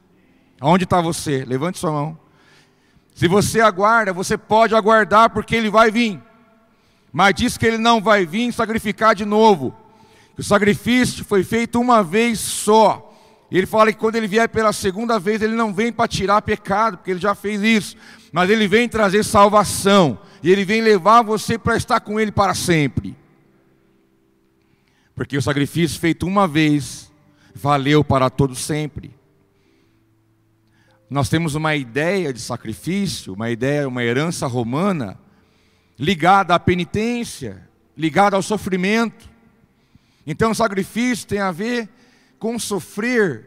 Aonde 0.59 0.85
está 0.85 1.01
você? 1.01 1.43
Levante 1.45 1.77
sua 1.77 1.91
mão. 1.91 2.17
Se 3.21 3.27
você 3.27 3.61
aguarda, 3.61 4.11
você 4.11 4.35
pode 4.35 4.73
aguardar 4.73 5.29
porque 5.29 5.55
ele 5.55 5.69
vai 5.69 5.91
vir. 5.91 6.19
Mas 7.13 7.35
diz 7.35 7.55
que 7.55 7.67
ele 7.67 7.77
não 7.77 8.01
vai 8.01 8.25
vir 8.25 8.51
sacrificar 8.51 9.13
de 9.13 9.25
novo. 9.25 9.75
O 10.35 10.41
sacrifício 10.41 11.23
foi 11.23 11.43
feito 11.43 11.79
uma 11.79 12.01
vez 12.01 12.39
só. 12.39 13.13
Ele 13.51 13.67
fala 13.67 13.93
que 13.93 13.99
quando 13.99 14.15
ele 14.15 14.25
vier 14.27 14.49
pela 14.49 14.73
segunda 14.73 15.19
vez, 15.19 15.39
ele 15.39 15.53
não 15.53 15.71
vem 15.71 15.93
para 15.93 16.07
tirar 16.07 16.41
pecado, 16.41 16.97
porque 16.97 17.11
ele 17.11 17.19
já 17.19 17.35
fez 17.35 17.61
isso, 17.61 17.95
mas 18.31 18.49
ele 18.49 18.67
vem 18.67 18.89
trazer 18.89 19.23
salvação, 19.23 20.17
e 20.41 20.51
ele 20.51 20.65
vem 20.65 20.81
levar 20.81 21.21
você 21.21 21.59
para 21.59 21.77
estar 21.77 21.99
com 21.99 22.19
ele 22.19 22.31
para 22.31 22.55
sempre. 22.55 23.15
Porque 25.13 25.37
o 25.37 25.41
sacrifício 25.43 25.99
feito 25.99 26.25
uma 26.25 26.47
vez 26.47 27.11
valeu 27.53 28.03
para 28.03 28.31
todo 28.31 28.55
sempre. 28.55 29.20
Nós 31.11 31.27
temos 31.27 31.55
uma 31.55 31.75
ideia 31.75 32.31
de 32.31 32.39
sacrifício, 32.39 33.33
uma 33.33 33.51
ideia, 33.51 33.85
uma 33.85 34.01
herança 34.01 34.47
romana, 34.47 35.19
ligada 35.99 36.55
à 36.55 36.59
penitência, 36.59 37.67
ligada 37.97 38.37
ao 38.37 38.41
sofrimento. 38.41 39.29
Então, 40.25 40.51
o 40.51 40.55
sacrifício 40.55 41.27
tem 41.27 41.39
a 41.39 41.51
ver 41.51 41.89
com 42.39 42.57
sofrer, 42.57 43.45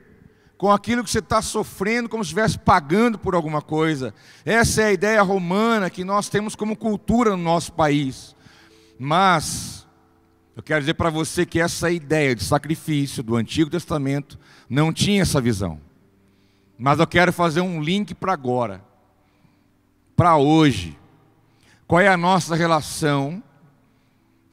com 0.58 0.70
aquilo 0.70 1.02
que 1.02 1.08
você 1.08 1.20
está 1.20 1.40
sofrendo, 1.40 2.06
como 2.06 2.22
se 2.22 2.28
estivesse 2.28 2.58
pagando 2.58 3.18
por 3.18 3.34
alguma 3.34 3.62
coisa. 3.62 4.12
Essa 4.44 4.82
é 4.82 4.84
a 4.88 4.92
ideia 4.92 5.22
romana 5.22 5.88
que 5.88 6.04
nós 6.04 6.28
temos 6.28 6.54
como 6.54 6.76
cultura 6.76 7.30
no 7.30 7.42
nosso 7.42 7.72
país. 7.72 8.36
Mas, 8.98 9.86
eu 10.54 10.62
quero 10.62 10.80
dizer 10.80 10.94
para 10.94 11.08
você 11.08 11.46
que 11.46 11.58
essa 11.58 11.90
ideia 11.90 12.36
de 12.36 12.44
sacrifício 12.44 13.22
do 13.22 13.34
Antigo 13.36 13.70
Testamento 13.70 14.38
não 14.68 14.92
tinha 14.92 15.22
essa 15.22 15.40
visão. 15.40 15.80
Mas 16.78 16.98
eu 16.98 17.06
quero 17.06 17.32
fazer 17.32 17.60
um 17.60 17.80
link 17.80 18.14
para 18.14 18.32
agora, 18.32 18.84
para 20.16 20.36
hoje. 20.36 20.98
Qual 21.86 22.00
é 22.00 22.08
a 22.08 22.16
nossa 22.16 22.56
relação 22.56 23.42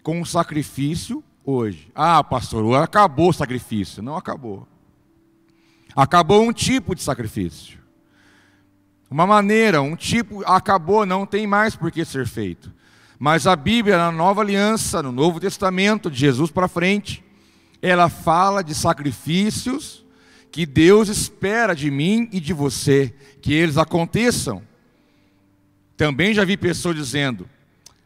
com 0.03 0.21
o 0.21 0.25
sacrifício 0.25 1.23
hoje? 1.43 1.91
Ah, 1.95 2.23
pastor, 2.23 2.81
acabou 2.81 3.29
o 3.29 3.33
sacrifício. 3.33 4.03
Não 4.03 4.15
acabou. 4.15 4.67
Acabou 5.95 6.43
um 6.43 6.53
tipo 6.53 6.93
de 6.95 7.01
sacrifício. 7.01 7.79
Uma 9.09 9.27
maneira, 9.27 9.81
um 9.81 9.95
tipo, 9.95 10.41
acabou, 10.45 11.05
não 11.05 11.25
tem 11.25 11.45
mais 11.45 11.75
por 11.75 11.91
que 11.91 12.05
ser 12.05 12.25
feito. 12.25 12.71
Mas 13.19 13.45
a 13.45 13.55
Bíblia, 13.55 13.97
na 13.97 14.11
Nova 14.11 14.41
Aliança, 14.41 15.03
no 15.03 15.11
Novo 15.11 15.39
Testamento, 15.39 16.09
de 16.09 16.17
Jesus 16.17 16.49
para 16.49 16.67
frente, 16.67 17.23
ela 17.81 18.09
fala 18.09 18.63
de 18.63 18.73
sacrifícios 18.73 20.05
que 20.51 20.65
Deus 20.65 21.07
espera 21.07 21.73
de 21.73 21.89
mim 21.89 22.27
e 22.31 22.39
de 22.39 22.53
você 22.53 23.13
que 23.41 23.53
eles 23.53 23.77
aconteçam. 23.77 24.61
Também 25.95 26.33
já 26.33 26.43
vi 26.43 26.57
pessoas 26.57 26.95
dizendo: 26.95 27.47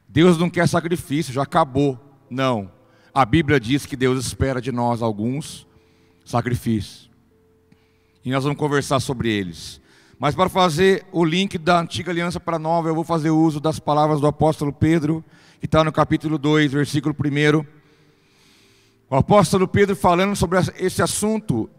Deus 0.07 0.37
não 0.37 0.49
quer 0.49 0.67
sacrifício, 0.67 1.33
já 1.33 1.41
acabou. 1.41 1.99
Não. 2.29 2.71
A 3.13 3.25
Bíblia 3.25 3.59
diz 3.59 3.85
que 3.85 3.95
Deus 3.95 4.23
espera 4.25 4.61
de 4.61 4.71
nós 4.71 5.01
alguns 5.01 5.65
sacrifícios. 6.23 7.09
E 8.23 8.31
nós 8.31 8.43
vamos 8.43 8.59
conversar 8.59 8.99
sobre 8.99 9.29
eles. 9.29 9.81
Mas 10.19 10.35
para 10.35 10.49
fazer 10.49 11.05
o 11.11 11.23
link 11.23 11.57
da 11.57 11.79
antiga 11.79 12.11
aliança 12.11 12.39
para 12.39 12.55
a 12.57 12.59
nova, 12.59 12.89
eu 12.89 12.95
vou 12.95 13.03
fazer 13.03 13.29
uso 13.29 13.59
das 13.59 13.79
palavras 13.79 14.21
do 14.21 14.27
apóstolo 14.27 14.71
Pedro, 14.71 15.23
que 15.59 15.65
está 15.65 15.83
no 15.83 15.91
capítulo 15.91 16.37
2, 16.37 16.71
versículo 16.71 17.15
1. 17.15 17.65
O 19.09 19.15
apóstolo 19.15 19.67
Pedro 19.67 19.95
falando 19.95 20.35
sobre 20.35 20.59
esse 20.77 21.01
assunto, 21.01 21.69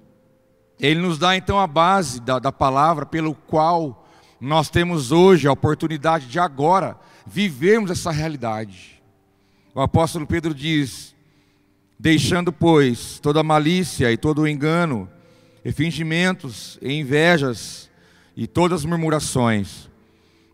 ele 0.78 1.00
nos 1.00 1.18
dá 1.18 1.36
então 1.36 1.58
a 1.58 1.66
base 1.66 2.20
da, 2.20 2.38
da 2.38 2.52
palavra 2.52 3.06
pelo 3.06 3.34
qual 3.34 4.06
nós 4.40 4.68
temos 4.68 5.10
hoje 5.10 5.48
a 5.48 5.52
oportunidade 5.52 6.26
de 6.26 6.38
agora 6.38 6.96
vivermos 7.26 7.90
essa 7.90 8.10
realidade. 8.10 9.02
O 9.74 9.80
apóstolo 9.80 10.26
Pedro 10.26 10.54
diz: 10.54 11.14
Deixando, 11.98 12.52
pois, 12.52 13.18
toda 13.20 13.42
malícia 13.42 14.12
e 14.12 14.16
todo 14.16 14.46
engano, 14.46 15.08
e 15.64 15.72
fingimentos, 15.72 16.78
e 16.82 16.92
invejas, 16.92 17.90
e 18.36 18.46
todas 18.46 18.80
as 18.80 18.84
murmurações, 18.84 19.88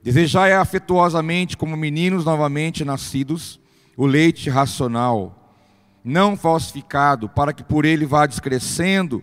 desejai 0.02 0.52
afetuosamente, 0.52 1.56
como 1.56 1.76
meninos 1.76 2.24
novamente 2.24 2.84
nascidos, 2.84 3.60
o 3.96 4.06
leite 4.06 4.48
racional, 4.48 5.58
não 6.04 6.36
falsificado, 6.36 7.28
para 7.28 7.52
que 7.52 7.64
por 7.64 7.84
ele 7.84 8.06
vá 8.06 8.24
descrescendo 8.24 9.22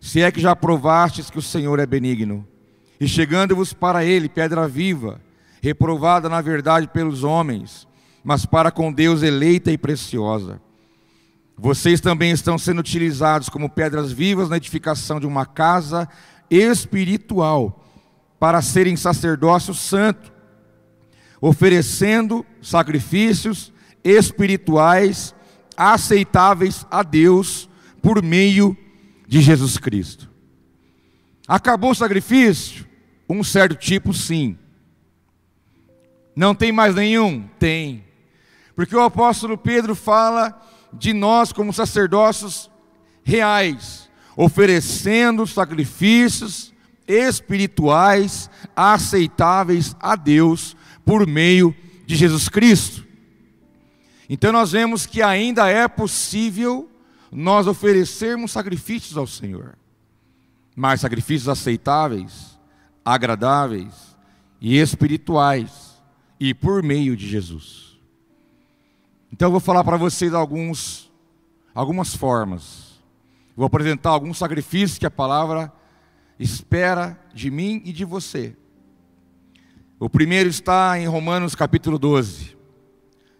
se 0.00 0.20
é 0.22 0.30
que 0.30 0.40
já 0.40 0.54
provastes 0.54 1.30
que 1.30 1.38
o 1.38 1.42
Senhor 1.42 1.78
é 1.78 1.86
benigno, 1.86 2.46
e 3.00 3.06
chegando-vos 3.06 3.72
para 3.72 4.04
ele, 4.04 4.28
pedra 4.28 4.66
viva, 4.66 5.20
reprovada 5.62 6.28
na 6.28 6.40
verdade 6.40 6.88
pelos 6.88 7.24
homens, 7.24 7.86
mas 8.24 8.44
para 8.44 8.70
com 8.70 8.92
Deus 8.92 9.22
eleita 9.22 9.70
e 9.70 9.78
preciosa. 9.78 10.60
Vocês 11.56 12.00
também 12.00 12.30
estão 12.30 12.56
sendo 12.56 12.78
utilizados 12.78 13.48
como 13.48 13.68
pedras 13.68 14.12
vivas 14.12 14.48
na 14.48 14.56
edificação 14.56 15.18
de 15.18 15.26
uma 15.26 15.44
casa 15.44 16.08
espiritual, 16.50 17.84
para 18.38 18.62
serem 18.62 18.96
sacerdócio 18.96 19.74
santo, 19.74 20.32
oferecendo 21.40 22.46
sacrifícios 22.62 23.72
espirituais 24.04 25.34
aceitáveis 25.76 26.86
a 26.90 27.02
Deus 27.02 27.68
por 28.00 28.22
meio 28.22 28.76
de 28.76 28.87
Jesus 29.28 29.76
Cristo. 29.76 30.30
Acabou 31.46 31.90
o 31.90 31.94
sacrifício? 31.94 32.86
Um 33.28 33.44
certo 33.44 33.76
tipo, 33.76 34.14
sim. 34.14 34.58
Não 36.34 36.54
tem 36.54 36.72
mais 36.72 36.94
nenhum? 36.94 37.48
Tem. 37.58 38.04
Porque 38.74 38.96
o 38.96 39.02
apóstolo 39.02 39.58
Pedro 39.58 39.94
fala 39.94 40.58
de 40.92 41.12
nós 41.12 41.52
como 41.52 41.72
sacerdócios 41.72 42.70
reais, 43.22 44.08
oferecendo 44.36 45.46
sacrifícios 45.46 46.72
espirituais 47.06 48.48
aceitáveis 48.76 49.96
a 49.98 50.14
Deus 50.14 50.76
por 51.04 51.26
meio 51.26 51.74
de 52.06 52.14
Jesus 52.16 52.48
Cristo. 52.48 53.06
Então 54.28 54.52
nós 54.52 54.72
vemos 54.72 55.06
que 55.06 55.22
ainda 55.22 55.68
é 55.68 55.88
possível 55.88 56.88
nós 57.30 57.66
oferecermos 57.66 58.52
sacrifícios 58.52 59.16
ao 59.16 59.26
Senhor, 59.26 59.76
mas 60.74 61.00
sacrifícios 61.00 61.48
aceitáveis, 61.48 62.58
agradáveis 63.04 64.16
e 64.60 64.76
espirituais, 64.76 65.88
e 66.40 66.54
por 66.54 66.82
meio 66.82 67.16
de 67.16 67.28
Jesus. 67.28 67.98
Então 69.32 69.48
eu 69.48 69.52
vou 69.52 69.60
falar 69.60 69.84
para 69.84 69.96
vocês 69.96 70.32
alguns, 70.32 71.10
algumas 71.74 72.14
formas. 72.14 73.02
Vou 73.56 73.66
apresentar 73.66 74.10
alguns 74.10 74.38
sacrifícios 74.38 74.98
que 74.98 75.06
a 75.06 75.10
palavra 75.10 75.72
espera 76.38 77.18
de 77.34 77.50
mim 77.50 77.82
e 77.84 77.92
de 77.92 78.04
você. 78.04 78.56
O 79.98 80.08
primeiro 80.08 80.48
está 80.48 80.98
em 80.98 81.06
Romanos 81.06 81.56
capítulo 81.56 81.98
12, 81.98 82.56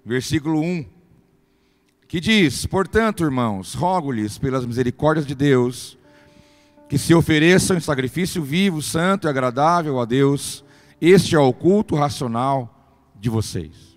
versículo 0.04 0.60
1, 0.60 0.84
que 2.08 2.18
diz: 2.20 2.64
Portanto, 2.64 3.22
irmãos, 3.22 3.74
rogo-lhes 3.74 4.38
pelas 4.38 4.64
misericórdias 4.64 5.26
de 5.26 5.34
Deus, 5.34 5.98
que 6.88 6.96
se 6.96 7.14
ofereçam 7.14 7.76
em 7.76 7.80
sacrifício 7.80 8.42
vivo, 8.42 8.80
santo 8.80 9.26
e 9.26 9.30
agradável 9.30 10.00
a 10.00 10.06
Deus, 10.06 10.64
este 11.00 11.36
é 11.36 11.38
o 11.38 11.52
culto 11.52 11.94
racional 11.94 12.74
de 13.14 13.28
vocês. 13.28 13.96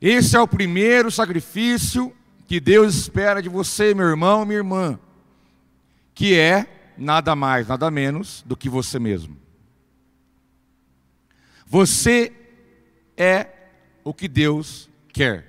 Esse 0.00 0.36
é 0.36 0.40
o 0.40 0.48
primeiro 0.48 1.10
sacrifício 1.10 2.12
que 2.46 2.58
Deus 2.58 2.94
espera 2.94 3.42
de 3.42 3.48
você, 3.48 3.92
meu 3.94 4.06
irmão, 4.06 4.46
minha 4.46 4.58
irmã, 4.58 4.98
que 6.14 6.34
é 6.34 6.66
nada 6.96 7.36
mais, 7.36 7.68
nada 7.68 7.90
menos 7.90 8.42
do 8.46 8.56
que 8.56 8.70
você 8.70 8.98
mesmo. 8.98 9.36
Você 11.66 12.32
é 13.16 13.48
o 14.02 14.14
que 14.14 14.26
Deus 14.26 14.88
quer. 15.12 15.47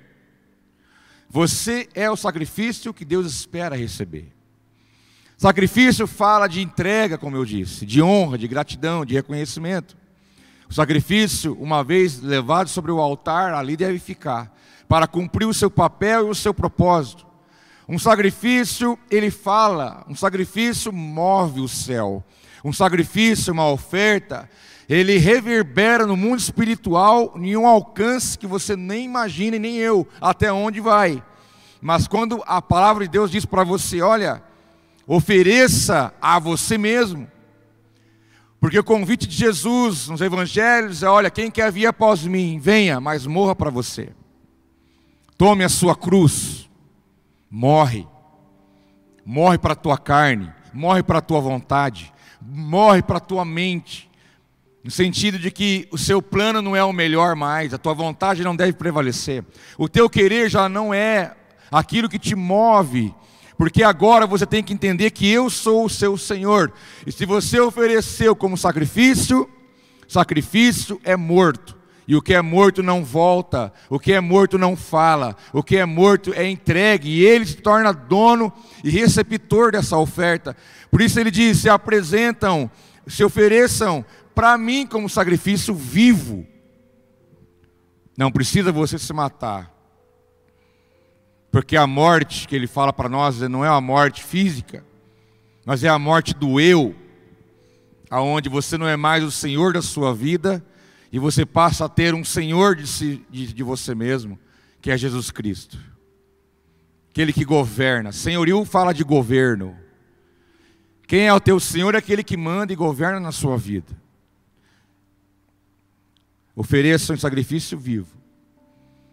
Você 1.32 1.88
é 1.94 2.10
o 2.10 2.16
sacrifício 2.16 2.92
que 2.92 3.04
Deus 3.04 3.24
espera 3.24 3.76
receber. 3.76 4.32
Sacrifício 5.38 6.08
fala 6.08 6.48
de 6.48 6.60
entrega, 6.60 7.16
como 7.16 7.36
eu 7.36 7.44
disse, 7.44 7.86
de 7.86 8.02
honra, 8.02 8.36
de 8.36 8.48
gratidão, 8.48 9.06
de 9.06 9.14
reconhecimento. 9.14 9.96
O 10.68 10.74
sacrifício, 10.74 11.56
uma 11.60 11.84
vez 11.84 12.20
levado 12.20 12.68
sobre 12.68 12.90
o 12.90 13.00
altar, 13.00 13.54
ali 13.54 13.76
deve 13.76 14.00
ficar, 14.00 14.52
para 14.88 15.06
cumprir 15.06 15.46
o 15.46 15.54
seu 15.54 15.70
papel 15.70 16.26
e 16.26 16.30
o 16.30 16.34
seu 16.34 16.52
propósito. 16.52 17.24
Um 17.88 17.98
sacrifício, 17.98 18.98
ele 19.08 19.30
fala, 19.30 20.04
um 20.08 20.16
sacrifício 20.16 20.92
move 20.92 21.60
o 21.60 21.68
céu. 21.68 22.24
Um 22.64 22.72
sacrifício, 22.72 23.52
uma 23.52 23.70
oferta, 23.70 24.50
ele 24.90 25.18
reverbera 25.18 26.04
no 26.04 26.16
mundo 26.16 26.40
espiritual 26.40 27.32
em 27.36 27.56
um 27.56 27.64
alcance 27.64 28.36
que 28.36 28.44
você 28.44 28.74
nem 28.74 29.04
imagina 29.04 29.54
e 29.54 29.60
nem 29.60 29.76
eu 29.76 30.04
até 30.20 30.52
onde 30.52 30.80
vai. 30.80 31.22
Mas 31.80 32.08
quando 32.08 32.42
a 32.44 32.60
palavra 32.60 33.04
de 33.04 33.10
Deus 33.12 33.30
diz 33.30 33.46
para 33.46 33.62
você, 33.62 34.02
olha, 34.02 34.42
ofereça 35.06 36.12
a 36.20 36.40
você 36.40 36.76
mesmo, 36.76 37.30
porque 38.58 38.80
o 38.80 38.84
convite 38.84 39.28
de 39.28 39.36
Jesus 39.36 40.08
nos 40.08 40.20
evangelhos 40.20 41.04
é: 41.04 41.08
olha, 41.08 41.30
quem 41.30 41.52
quer 41.52 41.70
vir 41.70 41.86
após 41.86 42.24
mim, 42.24 42.58
venha, 42.58 43.00
mas 43.00 43.26
morra 43.26 43.54
para 43.54 43.70
você. 43.70 44.12
Tome 45.38 45.62
a 45.62 45.68
sua 45.68 45.94
cruz, 45.94 46.68
morre. 47.48 48.08
Morre 49.24 49.56
para 49.56 49.74
a 49.74 49.76
tua 49.76 49.96
carne, 49.96 50.52
morre 50.74 51.04
para 51.04 51.18
a 51.18 51.22
tua 51.22 51.40
vontade, 51.40 52.12
morre 52.40 53.02
para 53.02 53.18
a 53.18 53.20
tua 53.20 53.44
mente. 53.44 54.09
No 54.82 54.90
sentido 54.90 55.38
de 55.38 55.50
que 55.50 55.86
o 55.90 55.98
seu 55.98 56.22
plano 56.22 56.62
não 56.62 56.74
é 56.74 56.82
o 56.82 56.92
melhor 56.92 57.36
mais, 57.36 57.74
a 57.74 57.78
tua 57.78 57.92
vontade 57.92 58.42
não 58.42 58.56
deve 58.56 58.72
prevalecer. 58.72 59.44
O 59.76 59.88
teu 59.88 60.08
querer 60.08 60.48
já 60.48 60.68
não 60.68 60.94
é 60.94 61.36
aquilo 61.70 62.08
que 62.08 62.18
te 62.18 62.34
move 62.34 63.14
porque 63.60 63.82
agora 63.82 64.26
você 64.26 64.46
tem 64.46 64.64
que 64.64 64.72
entender 64.72 65.10
que 65.10 65.30
eu 65.30 65.50
sou 65.50 65.84
o 65.84 65.90
seu 65.90 66.16
Senhor. 66.16 66.72
E 67.06 67.12
se 67.12 67.26
você 67.26 67.60
ofereceu 67.60 68.34
como 68.34 68.56
sacrifício, 68.56 69.46
sacrifício 70.08 70.98
é 71.04 71.14
morto. 71.14 71.76
E 72.08 72.16
o 72.16 72.22
que 72.22 72.32
é 72.32 72.40
morto 72.40 72.82
não 72.82 73.04
volta, 73.04 73.70
o 73.90 73.98
que 73.98 74.14
é 74.14 74.20
morto 74.20 74.56
não 74.56 74.74
fala, 74.74 75.36
o 75.52 75.62
que 75.62 75.76
é 75.76 75.84
morto 75.84 76.32
é 76.32 76.48
entregue, 76.48 77.10
e 77.10 77.22
ele 77.22 77.44
se 77.44 77.56
torna 77.56 77.92
dono 77.92 78.50
e 78.82 78.88
receptor 78.88 79.72
dessa 79.72 79.98
oferta. 79.98 80.56
Por 80.90 81.02
isso 81.02 81.20
ele 81.20 81.30
diz: 81.30 81.58
se 81.58 81.68
apresentam, 81.68 82.70
se 83.06 83.22
ofereçam 83.22 84.02
para 84.40 84.56
mim 84.56 84.86
como 84.86 85.06
sacrifício 85.06 85.74
vivo. 85.74 86.46
Não 88.16 88.32
precisa 88.32 88.72
você 88.72 88.98
se 88.98 89.12
matar, 89.12 89.70
porque 91.52 91.76
a 91.76 91.86
morte 91.86 92.48
que 92.48 92.56
ele 92.56 92.66
fala 92.66 92.90
para 92.90 93.06
nós 93.06 93.38
não 93.42 93.62
é 93.62 93.68
a 93.68 93.82
morte 93.82 94.24
física, 94.24 94.82
mas 95.66 95.84
é 95.84 95.90
a 95.90 95.98
morte 95.98 96.32
do 96.32 96.58
eu, 96.58 96.96
aonde 98.08 98.48
você 98.48 98.78
não 98.78 98.88
é 98.88 98.96
mais 98.96 99.22
o 99.22 99.30
senhor 99.30 99.74
da 99.74 99.82
sua 99.82 100.14
vida 100.14 100.64
e 101.12 101.18
você 101.18 101.44
passa 101.44 101.84
a 101.84 101.88
ter 101.90 102.14
um 102.14 102.24
senhor 102.24 102.76
de, 102.76 102.86
si, 102.86 103.22
de, 103.28 103.52
de 103.52 103.62
você 103.62 103.94
mesmo, 103.94 104.38
que 104.80 104.90
é 104.90 104.96
Jesus 104.96 105.30
Cristo. 105.30 105.78
Aquele 107.10 107.34
que 107.34 107.44
governa. 107.44 108.10
Senhorio 108.10 108.64
fala 108.64 108.94
de 108.94 109.04
governo. 109.04 109.76
Quem 111.06 111.26
é 111.26 111.34
o 111.34 111.40
teu 111.40 111.60
senhor 111.60 111.94
é 111.94 111.98
aquele 111.98 112.24
que 112.24 112.38
manda 112.38 112.72
e 112.72 112.76
governa 112.76 113.20
na 113.20 113.32
sua 113.32 113.58
vida. 113.58 114.00
Ofereça 116.60 117.14
um 117.14 117.16
sacrifício 117.16 117.78
vivo. 117.78 118.18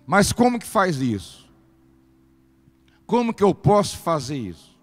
Mas 0.05 0.33
como 0.33 0.60
que 0.60 0.67
faz 0.67 0.97
isso? 0.97 1.49
Como 3.05 3.33
que 3.33 3.41
eu 3.41 3.55
posso 3.55 3.99
fazer 3.99 4.36
isso? 4.36 4.77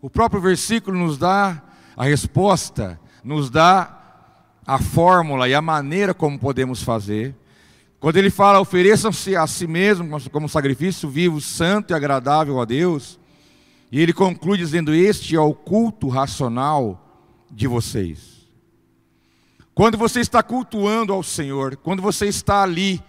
O 0.00 0.08
próprio 0.08 0.40
versículo 0.40 0.96
nos 0.96 1.18
dá 1.18 1.62
a 1.94 2.04
resposta, 2.04 2.98
nos 3.22 3.50
dá 3.50 4.00
a 4.66 4.78
fórmula 4.78 5.46
e 5.46 5.54
a 5.54 5.60
maneira 5.60 6.14
como 6.14 6.38
podemos 6.38 6.82
fazer. 6.82 7.36
Quando 7.98 8.16
ele 8.16 8.30
fala, 8.30 8.60
ofereçam-se 8.60 9.36
a 9.36 9.46
si 9.46 9.66
mesmos 9.66 10.26
como 10.28 10.48
sacrifício 10.48 11.06
vivo, 11.06 11.38
santo 11.38 11.92
e 11.92 11.94
agradável 11.94 12.62
a 12.62 12.64
Deus, 12.64 13.20
e 13.92 14.00
ele 14.00 14.14
conclui 14.14 14.56
dizendo: 14.56 14.94
Este 14.94 15.36
é 15.36 15.40
o 15.40 15.52
culto 15.52 16.08
racional 16.08 17.44
de 17.50 17.66
vocês. 17.66 18.39
Quando 19.80 19.96
você 19.96 20.20
está 20.20 20.42
cultuando 20.42 21.10
ao 21.10 21.22
Senhor, 21.22 21.74
quando 21.74 22.02
você 22.02 22.26
está 22.26 22.62
ali 22.62 23.02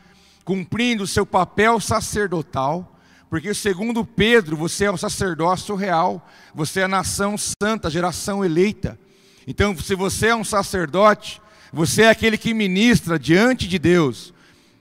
cumprindo 0.45 1.03
o 1.03 1.07
seu 1.07 1.25
papel 1.25 1.81
sacerdotal, 1.81 2.97
porque 3.29 3.53
segundo 3.53 4.05
Pedro, 4.05 4.55
você 4.55 4.85
é 4.85 4.91
um 4.91 4.95
sacerdócio 4.95 5.75
real, 5.75 6.25
você 6.55 6.79
é 6.79 6.83
a 6.83 6.87
nação 6.87 7.35
santa, 7.37 7.89
geração 7.89 8.45
eleita. 8.45 8.97
Então, 9.45 9.77
se 9.77 9.95
você 9.95 10.27
é 10.27 10.35
um 10.35 10.45
sacerdote, 10.45 11.41
você 11.73 12.03
é 12.03 12.09
aquele 12.09 12.37
que 12.37 12.53
ministra 12.53 13.19
diante 13.19 13.67
de 13.67 13.77
Deus. 13.77 14.33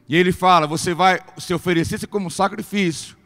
E 0.09 0.15
ele 0.15 0.31
fala, 0.31 0.69
você 0.69 0.95
vai 0.95 1.19
se 1.39 1.53
oferecer 1.53 2.07
como 2.07 2.31
sacrifício 2.31 3.17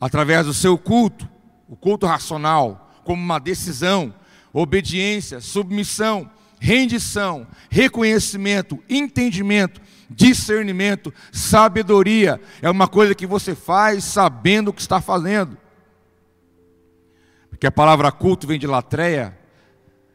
através 0.00 0.46
do 0.46 0.52
seu 0.52 0.76
culto, 0.76 1.28
o 1.68 1.76
culto 1.76 2.06
racional, 2.06 2.92
como 3.04 3.22
uma 3.22 3.38
decisão, 3.38 4.12
obediência, 4.52 5.40
submissão, 5.40 6.28
rendição, 6.62 7.46
reconhecimento, 7.68 8.78
entendimento 8.88 9.80
discernimento, 10.14 11.12
sabedoria. 11.32 12.40
É 12.60 12.70
uma 12.70 12.86
coisa 12.86 13.14
que 13.14 13.26
você 13.26 13.54
faz 13.54 14.04
sabendo 14.04 14.68
o 14.68 14.72
que 14.72 14.82
está 14.82 15.00
fazendo. 15.00 15.56
Porque 17.48 17.66
a 17.66 17.72
palavra 17.72 18.12
culto 18.12 18.46
vem 18.46 18.58
de 18.58 18.66
latreia, 18.66 19.38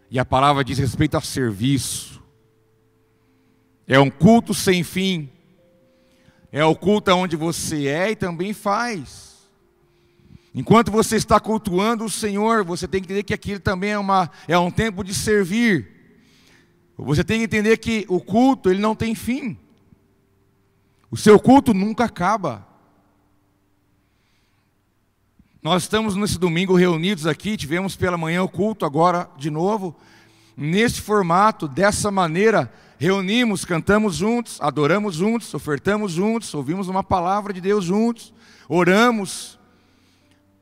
e 0.09 0.19
a 0.19 0.25
palavra 0.25 0.63
diz 0.63 0.77
respeito 0.77 1.17
a 1.17 1.21
serviço. 1.21 2.23
É 3.87 3.99
um 3.99 4.09
culto 4.09 4.53
sem 4.53 4.83
fim. 4.83 5.29
É 6.51 6.63
o 6.63 6.75
culto 6.75 7.11
onde 7.11 7.35
você 7.35 7.87
é 7.87 8.11
e 8.11 8.15
também 8.15 8.53
faz. 8.53 9.35
Enquanto 10.53 10.91
você 10.91 11.17
está 11.17 11.39
cultuando 11.39 12.05
o 12.05 12.09
Senhor, 12.09 12.63
você 12.63 12.87
tem 12.87 13.01
que 13.01 13.07
entender 13.07 13.23
que 13.23 13.33
aquilo 13.33 13.59
também 13.59 13.91
é, 13.91 13.99
uma, 13.99 14.29
é 14.47 14.57
um 14.57 14.71
tempo 14.71 15.03
de 15.03 15.13
servir. 15.13 15.96
Você 16.97 17.23
tem 17.23 17.39
que 17.39 17.45
entender 17.45 17.77
que 17.77 18.05
o 18.09 18.19
culto 18.19 18.69
ele 18.69 18.79
não 18.79 18.95
tem 18.95 19.13
fim. 19.13 19.57
O 21.11 21.15
seu 21.15 21.39
culto 21.39 21.73
nunca 21.73 22.05
acaba. 22.05 22.67
Nós 25.61 25.83
estamos 25.83 26.15
nesse 26.15 26.39
domingo 26.39 26.75
reunidos 26.75 27.27
aqui, 27.27 27.55
tivemos 27.55 27.95
pela 27.95 28.17
manhã 28.17 28.43
o 28.43 28.49
culto 28.49 28.85
agora 28.85 29.29
de 29.37 29.49
novo. 29.49 29.95
Nesse 30.55 31.01
formato, 31.01 31.67
dessa 31.67 32.09
maneira, 32.09 32.71
reunimos, 32.97 33.63
cantamos 33.63 34.15
juntos, 34.15 34.57
adoramos 34.59 35.15
juntos, 35.15 35.53
ofertamos 35.53 36.11
juntos, 36.11 36.53
ouvimos 36.53 36.87
uma 36.87 37.03
palavra 37.03 37.53
de 37.53 37.61
Deus 37.61 37.85
juntos, 37.85 38.33
oramos, 38.67 39.56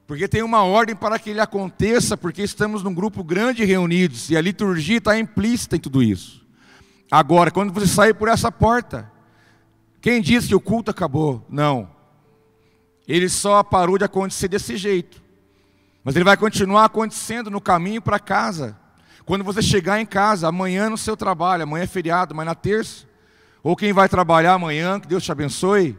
porque 0.07 0.27
tem 0.27 0.43
uma 0.43 0.63
ordem 0.63 0.95
para 0.95 1.17
que 1.17 1.31
ele 1.31 1.39
aconteça, 1.39 2.15
porque 2.15 2.43
estamos 2.43 2.83
num 2.83 2.93
grupo 2.93 3.23
grande 3.23 3.65
reunidos, 3.65 4.29
e 4.29 4.37
a 4.37 4.41
liturgia 4.41 4.97
está 4.97 5.17
implícita 5.17 5.75
em 5.75 5.79
tudo 5.79 6.03
isso. 6.03 6.45
Agora, 7.09 7.49
quando 7.49 7.73
você 7.73 7.87
sair 7.87 8.13
por 8.13 8.27
essa 8.27 8.51
porta, 8.51 9.11
quem 10.01 10.21
disse 10.21 10.49
que 10.49 10.55
o 10.55 10.59
culto 10.59 10.91
acabou? 10.91 11.45
Não. 11.49 11.89
Ele 13.07 13.29
só 13.29 13.63
parou 13.63 13.97
de 13.97 14.05
acontecer 14.05 14.47
desse 14.47 14.77
jeito. 14.77 15.23
Mas 16.03 16.15
ele 16.15 16.25
vai 16.25 16.37
continuar 16.37 16.85
acontecendo 16.85 17.49
no 17.49 17.59
caminho 17.59 18.01
para 18.01 18.19
casa. 18.19 18.77
Quando 19.25 19.43
você 19.43 19.61
chegar 19.61 19.99
em 19.99 20.05
casa, 20.05 20.47
amanhã 20.47 20.87
no 20.87 20.97
seu 20.97 21.17
trabalho, 21.17 21.63
amanhã 21.63 21.83
é 21.83 21.87
feriado, 21.87 22.35
mas 22.35 22.45
na 22.45 22.53
terça, 22.53 23.07
ou 23.63 23.75
quem 23.75 23.91
vai 23.91 24.07
trabalhar 24.07 24.53
amanhã, 24.53 24.99
que 24.99 25.07
Deus 25.07 25.23
te 25.23 25.31
abençoe. 25.31 25.97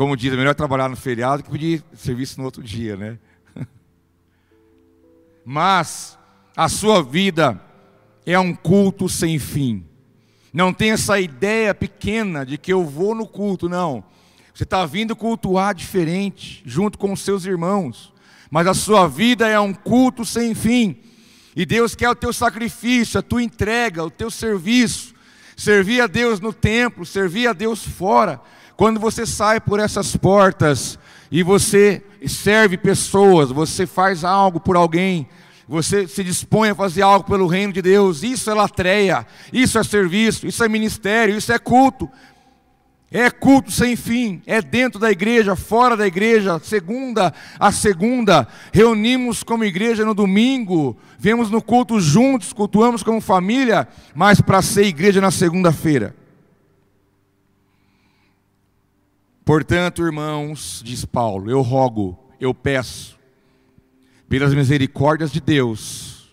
Como 0.00 0.16
diz, 0.16 0.32
é 0.32 0.36
melhor 0.36 0.54
trabalhar 0.54 0.88
no 0.88 0.96
feriado 0.96 1.42
que 1.42 1.50
pedir 1.50 1.84
serviço 1.92 2.38
no 2.38 2.46
outro 2.46 2.62
dia, 2.62 2.96
né? 2.96 3.18
Mas 5.44 6.16
a 6.56 6.70
sua 6.70 7.02
vida 7.02 7.60
é 8.24 8.38
um 8.38 8.54
culto 8.54 9.10
sem 9.10 9.38
fim. 9.38 9.84
Não 10.54 10.72
tem 10.72 10.92
essa 10.92 11.20
ideia 11.20 11.74
pequena 11.74 12.46
de 12.46 12.56
que 12.56 12.72
eu 12.72 12.82
vou 12.82 13.14
no 13.14 13.26
culto, 13.26 13.68
não. 13.68 14.02
Você 14.54 14.62
está 14.62 14.86
vindo 14.86 15.14
cultuar 15.14 15.74
diferente, 15.74 16.62
junto 16.64 16.96
com 16.96 17.12
os 17.12 17.20
seus 17.20 17.44
irmãos. 17.44 18.10
Mas 18.50 18.68
a 18.68 18.72
sua 18.72 19.06
vida 19.06 19.48
é 19.48 19.60
um 19.60 19.74
culto 19.74 20.24
sem 20.24 20.54
fim. 20.54 20.96
E 21.54 21.66
Deus 21.66 21.94
quer 21.94 22.08
o 22.08 22.16
teu 22.16 22.32
sacrifício, 22.32 23.20
a 23.20 23.22
tua 23.22 23.42
entrega, 23.42 24.02
o 24.02 24.10
teu 24.10 24.30
serviço. 24.30 25.14
Servir 25.54 26.00
a 26.00 26.06
Deus 26.06 26.40
no 26.40 26.54
templo, 26.54 27.04
servir 27.04 27.48
a 27.48 27.52
Deus 27.52 27.86
fora. 27.86 28.40
Quando 28.80 28.98
você 28.98 29.26
sai 29.26 29.60
por 29.60 29.78
essas 29.78 30.16
portas 30.16 30.98
e 31.30 31.42
você 31.42 32.02
serve 32.26 32.78
pessoas, 32.78 33.50
você 33.50 33.86
faz 33.86 34.24
algo 34.24 34.58
por 34.58 34.74
alguém, 34.74 35.28
você 35.68 36.08
se 36.08 36.24
dispõe 36.24 36.70
a 36.70 36.74
fazer 36.74 37.02
algo 37.02 37.26
pelo 37.26 37.46
reino 37.46 37.74
de 37.74 37.82
Deus, 37.82 38.22
isso 38.22 38.50
é 38.50 38.54
latreia, 38.54 39.26
isso 39.52 39.78
é 39.78 39.84
serviço, 39.84 40.46
isso 40.46 40.64
é 40.64 40.68
ministério, 40.70 41.36
isso 41.36 41.52
é 41.52 41.58
culto. 41.58 42.08
É 43.10 43.28
culto 43.28 43.70
sem 43.70 43.96
fim, 43.96 44.40
é 44.46 44.62
dentro 44.62 44.98
da 44.98 45.10
igreja, 45.10 45.54
fora 45.54 45.94
da 45.94 46.06
igreja, 46.06 46.58
segunda 46.64 47.34
a 47.58 47.70
segunda. 47.70 48.48
Reunimos 48.72 49.42
como 49.42 49.62
igreja 49.62 50.06
no 50.06 50.14
domingo, 50.14 50.96
vemos 51.18 51.50
no 51.50 51.60
culto 51.60 52.00
juntos, 52.00 52.54
cultuamos 52.54 53.02
como 53.02 53.20
família, 53.20 53.86
mas 54.14 54.40
para 54.40 54.62
ser 54.62 54.84
igreja 54.84 55.20
na 55.20 55.30
segunda-feira. 55.30 56.18
Portanto, 59.50 60.06
irmãos, 60.06 60.80
diz 60.84 61.04
Paulo, 61.04 61.50
eu 61.50 61.60
rogo, 61.60 62.16
eu 62.38 62.54
peço, 62.54 63.18
pelas 64.28 64.54
misericórdias 64.54 65.32
de 65.32 65.40
Deus, 65.40 66.32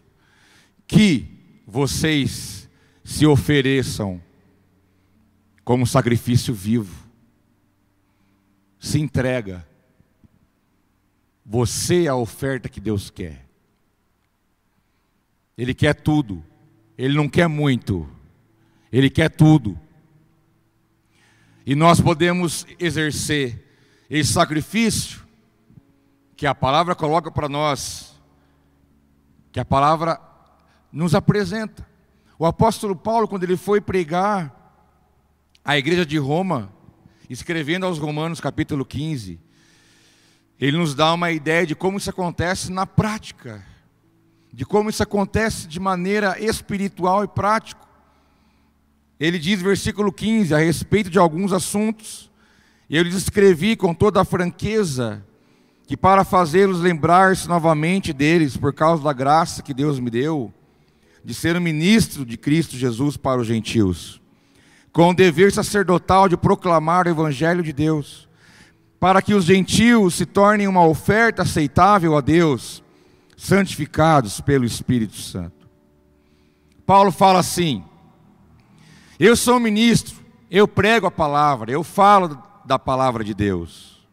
que 0.85 1.27
vocês 1.65 2.69
se 3.03 3.25
ofereçam 3.25 4.21
como 5.63 5.87
sacrifício 5.87 6.53
vivo. 6.53 7.09
Se 8.77 8.99
entrega. 8.99 9.67
Você 11.43 12.03
é 12.03 12.09
a 12.09 12.15
oferta 12.15 12.69
que 12.69 12.79
Deus 12.79 13.09
quer. 13.09 13.47
Ele 15.57 15.73
quer 15.73 15.95
tudo. 15.95 16.45
Ele 16.95 17.15
não 17.15 17.27
quer 17.27 17.47
muito. 17.47 18.07
Ele 18.91 19.09
quer 19.09 19.29
tudo. 19.31 19.75
E 21.67 21.75
nós 21.75 21.99
podemos 21.99 22.65
exercer 22.79 23.61
esse 24.09 24.31
sacrifício 24.31 25.27
que 26.33 26.47
a 26.47 26.55
palavra 26.55 26.95
coloca 26.95 27.29
para 27.29 27.49
nós, 27.49 28.17
que 29.51 29.59
a 29.59 29.65
palavra 29.65 30.17
nos 30.93 31.13
apresenta. 31.13 31.85
O 32.39 32.45
apóstolo 32.45 32.95
Paulo, 32.95 33.27
quando 33.27 33.43
ele 33.43 33.57
foi 33.57 33.81
pregar 33.81 34.55
a 35.65 35.77
igreja 35.77 36.05
de 36.05 36.17
Roma, 36.17 36.71
escrevendo 37.29 37.85
aos 37.85 37.97
Romanos 37.97 38.39
capítulo 38.39 38.85
15, 38.85 39.37
ele 40.57 40.77
nos 40.77 40.95
dá 40.95 41.11
uma 41.11 41.31
ideia 41.31 41.67
de 41.67 41.75
como 41.75 41.97
isso 41.97 42.09
acontece 42.09 42.71
na 42.71 42.87
prática, 42.87 43.61
de 44.53 44.65
como 44.65 44.89
isso 44.89 45.03
acontece 45.03 45.67
de 45.67 45.81
maneira 45.81 46.41
espiritual 46.41 47.25
e 47.25 47.27
prática. 47.27 47.86
Ele 49.19 49.39
diz, 49.39 49.61
versículo 49.61 50.11
15, 50.11 50.53
a 50.53 50.57
respeito 50.59 51.09
de 51.09 51.17
alguns 51.17 51.51
assuntos, 51.51 52.29
e 52.89 52.95
eu 52.95 53.03
lhes 53.03 53.15
escrevi 53.15 53.75
com 53.75 53.93
toda 53.93 54.21
a 54.21 54.25
franqueza, 54.25 55.23
que 55.87 55.97
para 55.97 56.23
fazê-los 56.23 56.79
lembrar-se 56.79 57.47
novamente 57.47 58.13
deles, 58.13 58.55
por 58.57 58.73
causa 58.73 59.03
da 59.03 59.13
graça 59.13 59.63
que 59.63 59.73
Deus 59.73 59.99
me 59.99 60.09
deu, 60.09 60.53
de 61.23 61.33
ser 61.33 61.55
um 61.57 61.61
ministro 61.61 62.25
de 62.25 62.37
Cristo 62.37 62.77
Jesus 62.77 63.17
para 63.17 63.41
os 63.41 63.47
gentios 63.47 64.21
com 64.97 65.11
o 65.11 65.13
dever 65.13 65.51
sacerdotal 65.51 66.27
de 66.27 66.35
proclamar 66.35 67.05
o 67.05 67.09
Evangelho 67.11 67.61
de 67.61 67.71
Deus, 67.71 68.27
para 68.99 69.21
que 69.21 69.35
os 69.35 69.45
gentios 69.45 70.15
se 70.15 70.25
tornem 70.25 70.67
uma 70.67 70.83
oferta 70.83 71.43
aceitável 71.43 72.17
a 72.17 72.21
Deus, 72.21 72.81
santificados 73.37 74.41
pelo 74.41 74.65
Espírito 74.65 75.15
Santo. 75.15 75.69
Paulo 76.83 77.11
fala 77.11 77.37
assim: 77.37 77.83
Eu 79.19 79.35
sou 79.35 79.59
ministro, 79.59 80.15
eu 80.49 80.67
prego 80.67 81.07
a 81.07 81.11
palavra, 81.11 81.71
eu 81.71 81.83
falo 81.83 82.41
da 82.65 82.77
palavra 82.77 83.23
de 83.23 83.33
Deus. 83.33 84.05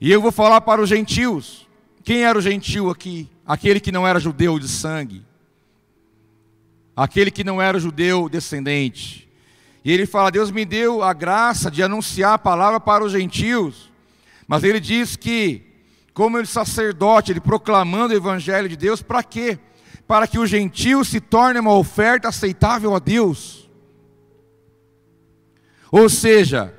E 0.00 0.10
eu 0.10 0.20
vou 0.20 0.32
falar 0.32 0.60
para 0.60 0.80
os 0.80 0.88
gentios. 0.88 1.66
Quem 2.04 2.24
era 2.24 2.38
o 2.38 2.42
gentio 2.42 2.90
aqui? 2.90 3.28
Aquele 3.46 3.80
que 3.80 3.92
não 3.92 4.06
era 4.06 4.20
judeu 4.20 4.58
de 4.58 4.68
sangue 4.68 5.24
aquele 6.98 7.30
que 7.30 7.44
não 7.44 7.62
era 7.62 7.78
judeu 7.78 8.28
descendente. 8.28 9.28
E 9.84 9.92
ele 9.92 10.04
fala: 10.04 10.30
Deus 10.30 10.50
me 10.50 10.64
deu 10.64 11.02
a 11.02 11.12
graça 11.12 11.70
de 11.70 11.82
anunciar 11.82 12.34
a 12.34 12.38
palavra 12.38 12.80
para 12.80 13.04
os 13.04 13.12
gentios, 13.12 13.90
mas 14.46 14.64
ele 14.64 14.80
diz 14.80 15.14
que, 15.14 15.62
como 16.12 16.36
ele 16.36 16.46
sacerdote, 16.46 17.30
ele 17.30 17.40
proclamando 17.40 18.12
o 18.12 18.16
evangelho 18.16 18.68
de 18.68 18.76
Deus, 18.76 19.00
para 19.00 19.22
quê? 19.22 19.58
Para 20.08 20.26
que 20.26 20.38
o 20.38 20.46
gentio 20.46 21.04
se 21.04 21.20
torne 21.20 21.60
uma 21.60 21.74
oferta 21.74 22.28
aceitável 22.28 22.96
a 22.96 22.98
Deus. 22.98 23.70
Ou 25.92 26.08
seja, 26.08 26.74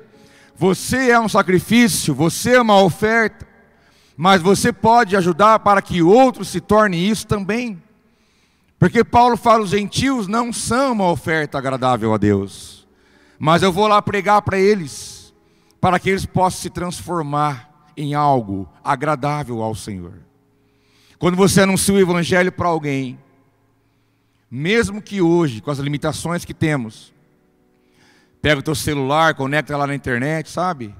você 0.56 1.10
é 1.10 1.18
um 1.18 1.28
sacrifício, 1.28 2.14
você 2.14 2.56
é 2.56 2.60
uma 2.60 2.82
oferta, 2.82 3.48
mas 4.16 4.42
você 4.42 4.72
pode 4.72 5.16
ajudar 5.16 5.60
para 5.60 5.80
que 5.80 6.02
outros 6.02 6.48
se 6.48 6.60
tornem 6.60 7.08
isso 7.08 7.26
também. 7.26 7.82
Porque 8.78 9.04
Paulo 9.04 9.36
fala: 9.36 9.62
os 9.62 9.70
gentios 9.70 10.26
não 10.26 10.52
são 10.52 10.92
uma 10.92 11.10
oferta 11.10 11.56
agradável 11.56 12.12
a 12.12 12.18
Deus, 12.18 12.86
mas 13.38 13.62
eu 13.62 13.72
vou 13.72 13.86
lá 13.86 14.02
pregar 14.02 14.42
para 14.42 14.58
eles, 14.58 15.32
para 15.80 15.98
que 15.98 16.10
eles 16.10 16.26
possam 16.26 16.60
se 16.62 16.70
transformar 16.70 17.92
em 17.96 18.14
algo 18.14 18.68
agradável 18.82 19.62
ao 19.62 19.74
Senhor. 19.74 20.29
Quando 21.20 21.36
você 21.36 21.60
anuncia 21.60 21.94
o 21.94 22.00
Evangelho 22.00 22.50
para 22.50 22.66
alguém, 22.66 23.16
mesmo 24.50 25.00
que 25.00 25.22
hoje, 25.22 25.60
com 25.60 25.70
as 25.70 25.78
limitações 25.78 26.44
que 26.44 26.52
temos, 26.52 27.14
pega 28.42 28.58
o 28.58 28.64
teu 28.64 28.74
celular, 28.74 29.36
conecta 29.36 29.76
lá 29.76 29.86
na 29.86 29.94
internet, 29.94 30.50
sabe? 30.50 30.92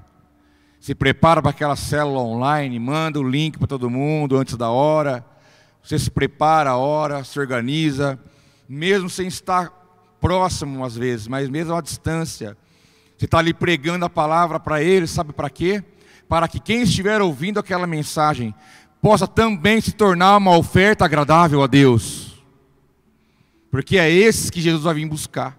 Se 0.79 0.95
prepara 0.95 1.41
para 1.41 1.51
aquela 1.51 1.75
célula 1.75 2.21
online, 2.21 2.79
manda 2.79 3.19
o 3.19 3.29
link 3.29 3.59
para 3.59 3.67
todo 3.67 3.89
mundo 3.89 4.37
antes 4.37 4.55
da 4.55 4.69
hora 4.69 5.29
você 5.83 5.97
se 5.97 6.11
prepara 6.11 6.71
a 6.71 6.77
hora, 6.77 7.23
se 7.23 7.39
organiza, 7.39 8.19
mesmo 8.69 9.09
sem 9.09 9.27
estar 9.27 9.71
próximo 10.19 10.85
às 10.85 10.95
vezes, 10.95 11.27
mas 11.27 11.49
mesmo 11.49 11.73
à 11.73 11.81
distância. 11.81 12.55
Você 13.17 13.25
está 13.25 13.39
ali 13.39 13.53
pregando 13.53 14.05
a 14.05 14.09
palavra 14.09 14.59
para 14.59 14.81
eles, 14.81 15.09
sabe 15.09 15.33
para 15.33 15.49
quê? 15.49 15.83
Para 16.27 16.47
que 16.47 16.59
quem 16.59 16.83
estiver 16.83 17.21
ouvindo 17.21 17.59
aquela 17.59 17.87
mensagem 17.87 18.53
possa 19.01 19.27
também 19.27 19.81
se 19.81 19.91
tornar 19.91 20.37
uma 20.37 20.55
oferta 20.55 21.03
agradável 21.03 21.63
a 21.63 21.67
Deus. 21.67 22.43
Porque 23.71 23.97
é 23.97 24.09
esses 24.09 24.49
que 24.49 24.61
Jesus 24.61 24.83
vai 24.83 24.93
vir 24.93 25.07
buscar. 25.07 25.57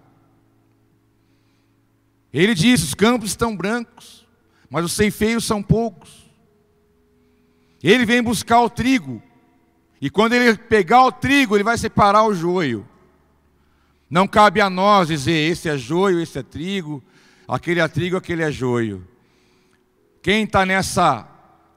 Ele 2.31 2.55
disse: 2.55 2.85
os 2.85 2.93
campos 2.93 3.29
estão 3.29 3.55
brancos, 3.55 4.25
mas 4.69 4.85
os 4.85 4.93
ceifeiros 4.93 5.43
são 5.43 5.61
poucos. 5.61 6.23
Ele 7.81 8.05
vem 8.05 8.23
buscar 8.23 8.61
o 8.61 8.69
trigo, 8.69 9.21
e 9.99 10.09
quando 10.09 10.33
ele 10.33 10.55
pegar 10.57 11.03
o 11.03 11.11
trigo, 11.11 11.55
ele 11.55 11.63
vai 11.63 11.77
separar 11.77 12.23
o 12.23 12.33
joio. 12.33 12.87
Não 14.09 14.27
cabe 14.27 14.61
a 14.61 14.69
nós 14.69 15.09
dizer: 15.09 15.51
esse 15.51 15.67
é 15.67 15.77
joio, 15.77 16.21
esse 16.21 16.39
é 16.39 16.43
trigo, 16.43 17.03
aquele 17.47 17.79
é 17.79 17.87
trigo, 17.87 18.15
aquele 18.15 18.43
é 18.43 18.51
joio. 18.51 19.07
Quem 20.21 20.45
está 20.45 20.65
nessa 20.65 21.27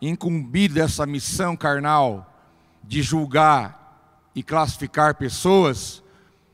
incumbido 0.01 0.75
dessa 0.75 1.07
missão 1.07 1.57
carnal 1.57 2.33
de 2.83 3.03
julgar 3.03 4.31
e 4.35 4.43
classificar 4.43 5.15
pessoas, 5.15 6.03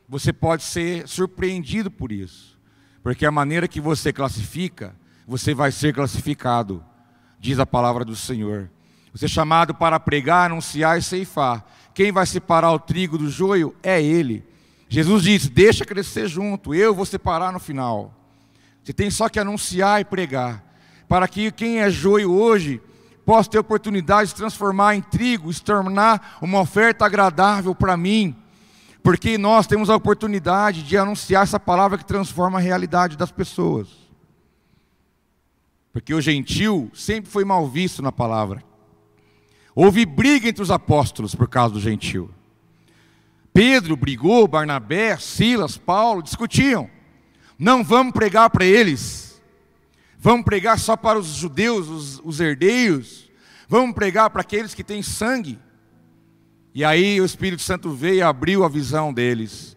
você 0.07 0.31
pode 0.31 0.63
ser 0.63 1.07
surpreendido 1.07 1.91
por 1.91 2.11
isso. 2.11 2.59
Porque 3.01 3.25
a 3.25 3.31
maneira 3.31 3.67
que 3.67 3.81
você 3.81 4.13
classifica, 4.13 4.95
você 5.27 5.53
vai 5.53 5.71
ser 5.71 5.93
classificado, 5.93 6.83
diz 7.39 7.59
a 7.59 7.65
palavra 7.65 8.05
do 8.05 8.15
Senhor. 8.15 8.69
Você 9.13 9.25
é 9.25 9.27
chamado 9.27 9.75
para 9.75 9.99
pregar, 9.99 10.49
anunciar 10.49 10.97
e 10.97 11.01
ceifar. 11.01 11.65
Quem 11.93 12.11
vai 12.11 12.25
separar 12.25 12.71
o 12.71 12.79
trigo 12.79 13.17
do 13.17 13.29
joio 13.29 13.75
é 13.83 14.01
Ele. 14.01 14.43
Jesus 14.87 15.23
disse: 15.23 15.49
Deixa 15.49 15.85
crescer 15.85 16.27
junto, 16.27 16.73
eu 16.73 16.95
vou 16.95 17.05
separar 17.05 17.51
no 17.51 17.59
final. 17.59 18.13
Você 18.83 18.93
tem 18.93 19.09
só 19.09 19.29
que 19.29 19.39
anunciar 19.39 20.01
e 20.01 20.05
pregar, 20.05 20.63
para 21.07 21.27
que 21.27 21.51
quem 21.51 21.79
é 21.79 21.89
joio 21.89 22.31
hoje 22.31 22.81
possa 23.25 23.49
ter 23.49 23.59
oportunidade 23.59 24.29
de 24.29 24.35
transformar 24.35 24.95
em 24.95 25.01
trigo, 25.01 25.51
se 25.51 25.61
tornar 25.61 26.37
uma 26.41 26.59
oferta 26.59 27.05
agradável 27.05 27.73
para 27.73 27.95
mim, 27.95 28.35
porque 29.01 29.37
nós 29.37 29.67
temos 29.67 29.89
a 29.89 29.95
oportunidade 29.95 30.83
de 30.83 30.97
anunciar 30.97 31.43
essa 31.43 31.59
palavra 31.59 31.97
que 31.97 32.05
transforma 32.05 32.59
a 32.59 32.61
realidade 32.61 33.17
das 33.17 33.31
pessoas. 33.31 33.87
Porque 35.91 36.13
o 36.13 36.21
gentil 36.21 36.89
sempre 36.93 37.29
foi 37.29 37.45
mal 37.45 37.67
visto 37.67 38.01
na 38.01 38.11
palavra. 38.11 38.63
Houve 39.75 40.05
briga 40.05 40.47
entre 40.49 40.63
os 40.63 40.71
apóstolos 40.71 41.35
por 41.35 41.47
causa 41.47 41.73
do 41.73 41.79
gentil. 41.79 42.29
Pedro 43.53 43.95
brigou, 43.95 44.47
Barnabé, 44.47 45.15
Silas, 45.17 45.77
Paulo 45.77 46.23
discutiam. 46.23 46.89
Não 47.57 47.83
vamos 47.83 48.13
pregar 48.13 48.49
para 48.49 48.65
eles. 48.65 49.22
Vamos 50.23 50.45
pregar 50.45 50.79
só 50.79 50.95
para 50.95 51.19
os 51.19 51.27
judeus, 51.27 51.89
os, 51.89 52.21
os 52.23 52.39
herdeiros. 52.39 53.29
Vamos 53.67 53.93
pregar 53.93 54.29
para 54.29 54.39
aqueles 54.39 54.73
que 54.73 54.81
têm 54.81 55.03
sangue. 55.03 55.59
E 56.73 56.81
aí 56.85 57.19
o 57.19 57.25
Espírito 57.25 57.61
Santo 57.61 57.91
veio 57.91 58.15
e 58.15 58.21
abriu 58.21 58.63
a 58.63 58.69
visão 58.69 59.13
deles. 59.13 59.75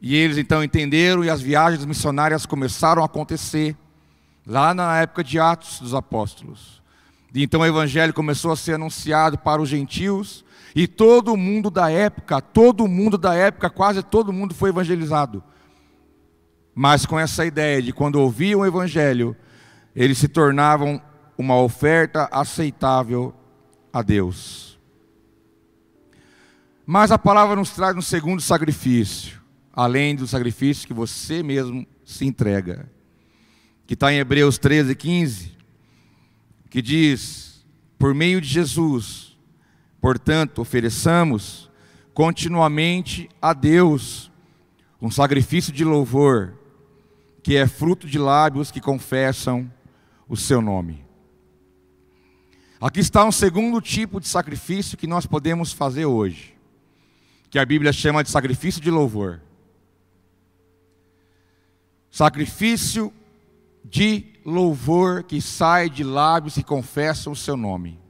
E 0.00 0.14
eles 0.14 0.38
então 0.38 0.62
entenderam 0.62 1.24
e 1.24 1.28
as 1.28 1.40
viagens 1.40 1.84
missionárias 1.84 2.46
começaram 2.46 3.02
a 3.02 3.06
acontecer 3.06 3.76
lá 4.46 4.72
na 4.72 5.00
época 5.00 5.24
de 5.24 5.40
Atos 5.40 5.80
dos 5.80 5.94
Apóstolos. 5.94 6.80
E 7.34 7.42
então 7.42 7.62
o 7.62 7.66
evangelho 7.66 8.14
começou 8.14 8.52
a 8.52 8.56
ser 8.56 8.74
anunciado 8.74 9.36
para 9.36 9.60
os 9.60 9.68
gentios 9.68 10.44
e 10.76 10.86
todo 10.86 11.36
mundo 11.36 11.72
da 11.72 11.90
época, 11.90 12.40
todo 12.40 12.86
mundo 12.86 13.18
da 13.18 13.34
época, 13.34 13.68
quase 13.68 14.00
todo 14.00 14.32
mundo 14.32 14.54
foi 14.54 14.70
evangelizado. 14.70 15.42
Mas 16.72 17.04
com 17.04 17.18
essa 17.18 17.44
ideia 17.44 17.82
de 17.82 17.92
quando 17.92 18.20
ouviam 18.20 18.60
o 18.60 18.66
evangelho, 18.66 19.36
eles 19.94 20.18
se 20.18 20.28
tornavam 20.28 21.00
uma 21.36 21.56
oferta 21.56 22.28
aceitável 22.30 23.34
a 23.92 24.02
Deus. 24.02 24.78
Mas 26.86 27.10
a 27.10 27.18
palavra 27.18 27.56
nos 27.56 27.70
traz 27.70 27.96
um 27.96 28.02
segundo 28.02 28.40
sacrifício, 28.40 29.40
além 29.72 30.16
do 30.16 30.26
sacrifício 30.26 30.86
que 30.86 30.94
você 30.94 31.42
mesmo 31.42 31.86
se 32.04 32.26
entrega, 32.26 32.90
que 33.86 33.94
está 33.94 34.12
em 34.12 34.18
Hebreus 34.18 34.58
13, 34.58 34.94
15, 34.94 35.56
que 36.68 36.82
diz: 36.82 37.64
por 37.98 38.14
meio 38.14 38.40
de 38.40 38.48
Jesus, 38.48 39.36
portanto, 40.00 40.60
ofereçamos 40.60 41.70
continuamente 42.12 43.28
a 43.40 43.52
Deus 43.52 44.30
um 45.00 45.10
sacrifício 45.10 45.72
de 45.72 45.84
louvor, 45.84 46.58
que 47.42 47.56
é 47.56 47.66
fruto 47.66 48.06
de 48.06 48.18
lábios 48.18 48.70
que 48.70 48.80
confessam 48.80 49.70
o 50.32 50.36
seu 50.36 50.62
nome. 50.62 51.04
Aqui 52.80 53.00
está 53.00 53.22
um 53.22 53.30
segundo 53.30 53.82
tipo 53.82 54.18
de 54.18 54.26
sacrifício 54.26 54.96
que 54.96 55.06
nós 55.06 55.26
podemos 55.26 55.74
fazer 55.74 56.06
hoje 56.06 56.56
que 57.50 57.58
a 57.58 57.66
Bíblia 57.66 57.92
chama 57.92 58.24
de 58.24 58.30
sacrifício 58.30 58.80
de 58.80 58.90
louvor. 58.90 59.42
Sacrifício 62.10 63.12
de 63.84 64.24
louvor 64.42 65.22
que 65.22 65.38
sai 65.38 65.90
de 65.90 66.02
lábios 66.02 66.54
que 66.54 66.62
confessam 66.62 67.34
o 67.34 67.36
seu 67.36 67.54
nome. 67.54 68.00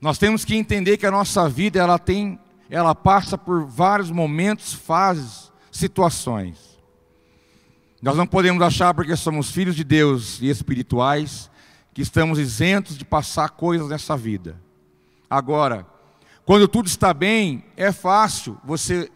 Nós 0.00 0.16
temos 0.16 0.46
que 0.46 0.54
entender 0.54 0.96
que 0.96 1.04
a 1.04 1.10
nossa 1.10 1.46
vida 1.46 1.78
ela 1.78 1.98
tem, 1.98 2.40
ela 2.70 2.94
passa 2.94 3.36
por 3.36 3.66
vários 3.66 4.10
momentos, 4.10 4.72
fases, 4.72 5.52
situações. 5.70 6.69
Nós 8.02 8.16
não 8.16 8.26
podemos 8.26 8.62
achar 8.62 8.94
porque 8.94 9.14
somos 9.14 9.50
filhos 9.50 9.76
de 9.76 9.84
Deus 9.84 10.40
e 10.40 10.48
espirituais 10.48 11.50
que 11.92 12.00
estamos 12.00 12.38
isentos 12.38 12.96
de 12.96 13.04
passar 13.04 13.50
coisas 13.50 13.88
nessa 13.88 14.16
vida. 14.16 14.56
Agora, 15.28 15.86
quando 16.46 16.66
tudo 16.66 16.86
está 16.86 17.12
bem, 17.12 17.62
é 17.76 17.92
fácil 17.92 18.58
você 18.64 19.10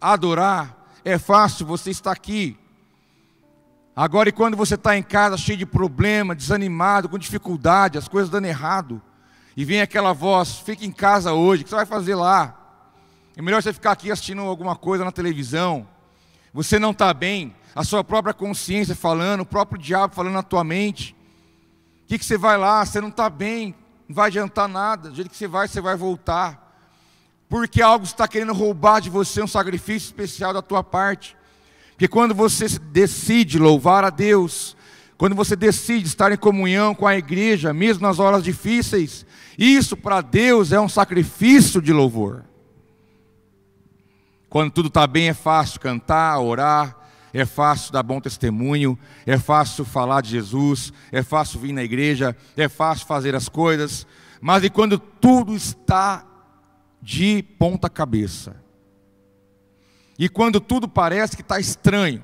adorar, 0.00 0.88
é 1.04 1.18
fácil 1.18 1.66
você 1.66 1.90
estar 1.90 2.12
aqui. 2.12 2.56
Agora, 3.94 4.30
e 4.30 4.32
quando 4.32 4.56
você 4.56 4.74
está 4.74 4.96
em 4.96 5.02
casa 5.02 5.36
cheio 5.36 5.58
de 5.58 5.66
problema, 5.66 6.34
desanimado, 6.34 7.08
com 7.08 7.18
dificuldade, 7.18 7.98
as 7.98 8.08
coisas 8.08 8.30
dando 8.30 8.46
errado, 8.46 9.00
e 9.56 9.64
vem 9.64 9.82
aquela 9.82 10.12
voz: 10.12 10.58
fica 10.58 10.84
em 10.84 10.90
casa 10.90 11.32
hoje, 11.32 11.60
o 11.60 11.64
que 11.64 11.70
você 11.70 11.76
vai 11.76 11.86
fazer 11.86 12.14
lá? 12.14 12.58
É 13.36 13.42
melhor 13.42 13.62
você 13.62 13.72
ficar 13.72 13.92
aqui 13.92 14.10
assistindo 14.10 14.40
alguma 14.40 14.74
coisa 14.74 15.04
na 15.04 15.12
televisão. 15.12 15.86
Você 16.52 16.78
não 16.78 16.90
está 16.90 17.12
bem, 17.12 17.54
a 17.74 17.84
sua 17.84 18.04
própria 18.04 18.32
consciência 18.32 18.94
falando, 18.94 19.40
o 19.40 19.46
próprio 19.46 19.80
diabo 19.80 20.14
falando 20.14 20.34
na 20.34 20.42
tua 20.42 20.62
mente. 20.62 21.16
O 22.04 22.06
que, 22.06 22.18
que 22.18 22.24
você 22.24 22.38
vai 22.38 22.56
lá? 22.56 22.84
Você 22.84 23.00
não 23.00 23.08
está 23.08 23.28
bem, 23.28 23.74
não 24.08 24.14
vai 24.14 24.28
adiantar 24.28 24.68
nada. 24.68 25.10
Do 25.10 25.16
jeito 25.16 25.30
que 25.30 25.36
você 25.36 25.48
vai, 25.48 25.66
você 25.66 25.80
vai 25.80 25.96
voltar 25.96 26.64
porque 27.48 27.80
algo 27.80 28.04
está 28.04 28.26
querendo 28.26 28.52
roubar 28.52 29.00
de 29.00 29.08
você 29.08 29.40
um 29.40 29.46
sacrifício 29.46 30.06
especial 30.06 30.52
da 30.52 30.60
tua 30.60 30.82
parte. 30.82 31.36
Porque 31.90 32.08
quando 32.08 32.34
você 32.34 32.66
decide 32.90 33.60
louvar 33.60 34.04
a 34.04 34.10
Deus, 34.10 34.76
quando 35.16 35.36
você 35.36 35.54
decide 35.54 36.08
estar 36.08 36.32
em 36.32 36.36
comunhão 36.36 36.96
com 36.96 37.06
a 37.06 37.16
igreja, 37.16 37.72
mesmo 37.72 38.02
nas 38.02 38.18
horas 38.18 38.42
difíceis, 38.42 39.24
isso 39.56 39.96
para 39.96 40.20
Deus 40.20 40.72
é 40.72 40.80
um 40.80 40.88
sacrifício 40.88 41.80
de 41.80 41.92
louvor. 41.92 42.44
Quando 44.48 44.72
tudo 44.72 44.88
está 44.88 45.06
bem, 45.06 45.28
é 45.28 45.34
fácil 45.34 45.78
cantar, 45.78 46.40
orar, 46.40 46.96
é 47.34 47.44
fácil 47.44 47.92
dar 47.92 48.04
bom 48.04 48.20
testemunho, 48.20 48.96
é 49.26 49.36
fácil 49.36 49.84
falar 49.84 50.20
de 50.20 50.30
Jesus, 50.30 50.92
é 51.10 51.20
fácil 51.20 51.58
vir 51.58 51.72
na 51.72 51.82
igreja, 51.82 52.36
é 52.56 52.68
fácil 52.68 53.06
fazer 53.08 53.34
as 53.34 53.48
coisas, 53.48 54.06
mas 54.40 54.62
e 54.62 54.70
quando 54.70 55.00
tudo 55.00 55.52
está 55.52 56.24
de 57.02 57.42
ponta 57.58 57.90
cabeça. 57.90 58.62
E 60.16 60.28
quando 60.28 60.60
tudo 60.60 60.86
parece 60.86 61.34
que 61.34 61.42
está 61.42 61.58
estranho, 61.58 62.22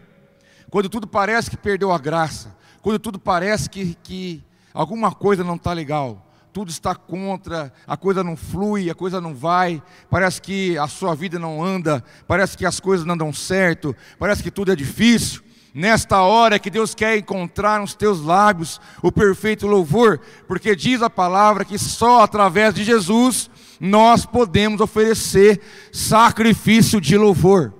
quando 0.70 0.88
tudo 0.88 1.08
parece 1.08 1.50
que 1.50 1.56
perdeu 1.56 1.90
a 1.90 1.98
graça, 1.98 2.56
quando 2.80 3.00
tudo 3.00 3.18
parece 3.18 3.68
que, 3.68 3.96
que 4.04 4.44
alguma 4.72 5.12
coisa 5.12 5.42
não 5.42 5.56
está 5.56 5.72
legal, 5.72 6.29
tudo 6.52 6.70
está 6.70 6.94
contra, 6.94 7.72
a 7.86 7.96
coisa 7.96 8.24
não 8.24 8.36
flui, 8.36 8.90
a 8.90 8.94
coisa 8.94 9.20
não 9.20 9.34
vai, 9.34 9.82
parece 10.10 10.40
que 10.40 10.76
a 10.78 10.88
sua 10.88 11.14
vida 11.14 11.38
não 11.38 11.62
anda, 11.62 12.04
parece 12.26 12.56
que 12.56 12.66
as 12.66 12.80
coisas 12.80 13.06
não 13.06 13.16
dão 13.16 13.32
certo, 13.32 13.94
parece 14.18 14.42
que 14.42 14.50
tudo 14.50 14.72
é 14.72 14.76
difícil. 14.76 15.42
Nesta 15.72 16.20
hora 16.22 16.58
que 16.58 16.68
Deus 16.68 16.94
quer 16.94 17.16
encontrar 17.16 17.80
nos 17.80 17.94
teus 17.94 18.20
lábios 18.20 18.80
o 19.02 19.12
perfeito 19.12 19.68
louvor, 19.68 20.20
porque 20.48 20.74
diz 20.74 21.00
a 21.00 21.08
palavra 21.08 21.64
que 21.64 21.78
só 21.78 22.22
através 22.22 22.74
de 22.74 22.82
Jesus 22.82 23.48
nós 23.78 24.26
podemos 24.26 24.80
oferecer 24.80 25.60
sacrifício 25.92 27.00
de 27.00 27.16
louvor. 27.16 27.72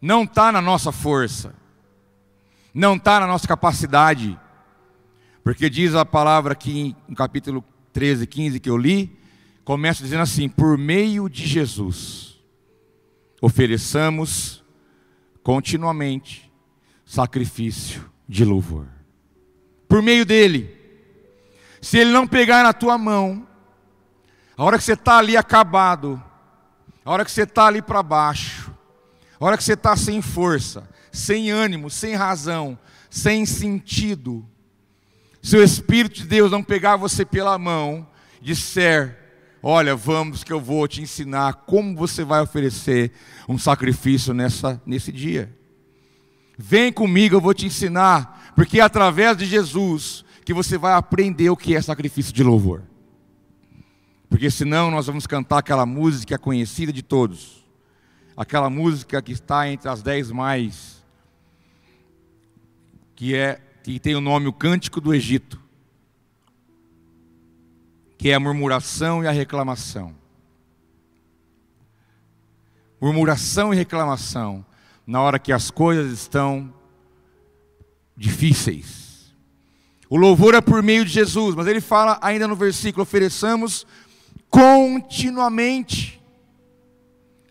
Não 0.00 0.24
está 0.24 0.52
na 0.52 0.60
nossa 0.60 0.92
força, 0.92 1.54
não 2.74 2.96
está 2.96 3.20
na 3.20 3.26
nossa 3.26 3.48
capacidade, 3.48 4.38
porque 5.42 5.68
diz 5.68 5.94
a 5.94 6.04
palavra 6.04 6.52
aqui 6.52 6.94
no 7.08 7.16
capítulo 7.16 7.64
13, 7.92 8.26
15 8.26 8.60
que 8.60 8.70
eu 8.70 8.76
li, 8.76 9.16
começa 9.64 10.02
dizendo 10.02 10.22
assim: 10.22 10.48
por 10.48 10.78
meio 10.78 11.28
de 11.28 11.46
Jesus, 11.46 12.40
ofereçamos 13.40 14.62
continuamente 15.42 16.50
sacrifício 17.04 18.08
de 18.28 18.44
louvor. 18.44 18.86
Por 19.88 20.00
meio 20.00 20.24
dele, 20.24 20.74
se 21.80 21.98
ele 21.98 22.12
não 22.12 22.26
pegar 22.26 22.62
na 22.62 22.72
tua 22.72 22.96
mão, 22.96 23.46
a 24.56 24.64
hora 24.64 24.78
que 24.78 24.84
você 24.84 24.92
está 24.92 25.18
ali 25.18 25.36
acabado, 25.36 26.22
a 27.04 27.10
hora 27.10 27.24
que 27.24 27.32
você 27.32 27.42
está 27.42 27.66
ali 27.66 27.82
para 27.82 28.02
baixo, 28.02 28.72
a 29.38 29.44
hora 29.44 29.56
que 29.56 29.64
você 29.64 29.72
está 29.72 29.96
sem 29.96 30.22
força, 30.22 30.88
sem 31.10 31.50
ânimo, 31.50 31.90
sem 31.90 32.14
razão, 32.14 32.78
sem 33.10 33.44
sentido, 33.44 34.48
se 35.42 35.56
o 35.56 35.62
Espírito 35.62 36.20
de 36.20 36.26
Deus 36.26 36.52
não 36.52 36.62
pegar 36.62 36.94
você 36.96 37.24
pela 37.24 37.58
mão, 37.58 38.06
disser: 38.40 39.18
Olha, 39.60 39.96
vamos 39.96 40.44
que 40.44 40.52
eu 40.52 40.60
vou 40.60 40.86
te 40.86 41.02
ensinar 41.02 41.64
como 41.66 41.96
você 41.96 42.24
vai 42.24 42.40
oferecer 42.40 43.10
um 43.48 43.58
sacrifício 43.58 44.32
nessa, 44.32 44.80
nesse 44.86 45.10
dia. 45.10 45.52
Vem 46.56 46.92
comigo, 46.92 47.34
eu 47.34 47.40
vou 47.40 47.52
te 47.52 47.66
ensinar, 47.66 48.52
porque 48.54 48.78
é 48.78 48.82
através 48.82 49.36
de 49.36 49.44
Jesus 49.44 50.24
que 50.44 50.54
você 50.54 50.78
vai 50.78 50.92
aprender 50.92 51.50
o 51.50 51.56
que 51.56 51.74
é 51.74 51.82
sacrifício 51.82 52.32
de 52.32 52.44
louvor. 52.44 52.84
Porque 54.28 54.48
senão 54.48 54.92
nós 54.92 55.06
vamos 55.06 55.26
cantar 55.26 55.58
aquela 55.58 55.84
música 55.84 56.38
conhecida 56.38 56.92
de 56.92 57.02
todos, 57.02 57.64
aquela 58.36 58.70
música 58.70 59.20
que 59.20 59.32
está 59.32 59.68
entre 59.68 59.88
as 59.88 60.02
dez 60.02 60.30
mais, 60.30 61.04
que 63.16 63.34
é 63.34 63.60
que 63.82 63.98
tem 63.98 64.14
o 64.14 64.20
nome 64.20 64.46
o 64.46 64.52
Cântico 64.52 65.00
do 65.00 65.14
Egito, 65.14 65.60
que 68.16 68.30
é 68.30 68.34
a 68.34 68.40
murmuração 68.40 69.24
e 69.24 69.26
a 69.26 69.32
reclamação. 69.32 70.14
Murmuração 73.00 73.74
e 73.74 73.76
reclamação 73.76 74.64
na 75.06 75.20
hora 75.20 75.38
que 75.38 75.52
as 75.52 75.70
coisas 75.70 76.12
estão 76.12 76.72
difíceis. 78.16 79.32
O 80.08 80.16
louvor 80.16 80.54
é 80.54 80.60
por 80.60 80.82
meio 80.82 81.04
de 81.04 81.10
Jesus, 81.10 81.54
mas 81.54 81.66
ele 81.66 81.80
fala 81.80 82.18
ainda 82.22 82.46
no 82.46 82.54
versículo: 82.54 83.02
ofereçamos 83.02 83.86
continuamente. 84.48 86.22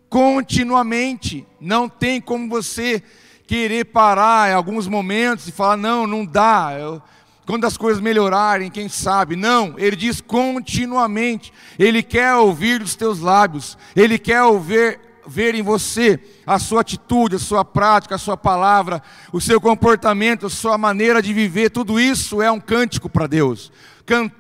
Continuamente. 0.08 1.46
Não 1.60 1.90
tem 1.90 2.22
como 2.22 2.48
você 2.48 3.04
querer 3.52 3.84
parar 3.84 4.50
em 4.50 4.54
alguns 4.54 4.88
momentos 4.88 5.46
e 5.46 5.52
falar: 5.52 5.76
não, 5.76 6.08
não 6.08 6.26
dá. 6.26 6.74
Eu, 6.80 7.02
quando 7.46 7.66
as 7.66 7.76
coisas 7.76 8.02
melhorarem, 8.02 8.72
quem 8.72 8.88
sabe? 8.88 9.36
Não, 9.36 9.76
ele 9.78 9.98
diz 9.98 10.22
continuamente. 10.22 11.52
Ele 11.78 12.02
quer 12.02 12.34
ouvir 12.36 12.80
dos 12.80 12.96
teus 12.96 13.20
lábios, 13.20 13.78
ele 13.94 14.18
quer 14.18 14.42
ouvir 14.44 15.02
ver 15.28 15.54
em 15.54 15.62
você 15.62 16.18
a 16.48 16.58
sua 16.60 16.80
atitude, 16.80 17.36
a 17.36 17.40
sua 17.40 17.66
prática, 17.66 18.16
a 18.16 18.18
sua 18.18 18.38
palavra, 18.38 19.04
o 19.34 19.42
seu 19.42 19.60
comportamento, 19.60 20.46
a 20.46 20.50
sua 20.50 20.78
maneira 20.78 21.22
de 21.22 21.34
viver, 21.34 21.72
tudo 21.72 22.00
isso 22.00 22.42
é 22.42 22.50
um 22.50 22.60
cântico 22.60 23.10
para 23.10 23.28
Deus 23.28 23.70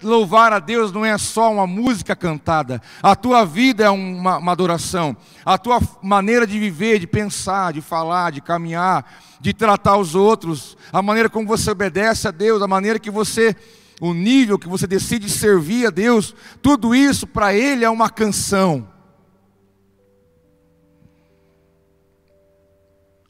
louvar 0.01 0.53
a 0.53 0.59
Deus 0.59 0.91
não 0.91 1.05
é 1.05 1.17
só 1.17 1.51
uma 1.51 1.67
música 1.67 2.15
cantada, 2.15 2.81
a 3.01 3.15
tua 3.15 3.45
vida 3.45 3.83
é 3.83 3.89
uma, 3.89 4.37
uma 4.37 4.51
adoração, 4.51 5.15
a 5.45 5.57
tua 5.57 5.79
maneira 6.01 6.45
de 6.45 6.59
viver, 6.59 6.99
de 6.99 7.07
pensar, 7.07 7.73
de 7.73 7.81
falar, 7.81 8.31
de 8.31 8.41
caminhar, 8.41 9.05
de 9.39 9.53
tratar 9.53 9.97
os 9.97 10.15
outros, 10.15 10.77
a 10.91 11.01
maneira 11.01 11.29
como 11.29 11.47
você 11.47 11.71
obedece 11.71 12.27
a 12.27 12.31
Deus, 12.31 12.61
a 12.61 12.67
maneira 12.67 12.99
que 12.99 13.11
você, 13.11 13.55
o 13.99 14.13
nível 14.13 14.59
que 14.59 14.67
você 14.67 14.87
decide 14.87 15.29
servir 15.29 15.87
a 15.87 15.89
Deus, 15.89 16.35
tudo 16.61 16.93
isso 16.95 17.27
para 17.27 17.53
Ele 17.53 17.85
é 17.85 17.89
uma 17.89 18.09
canção. 18.09 18.87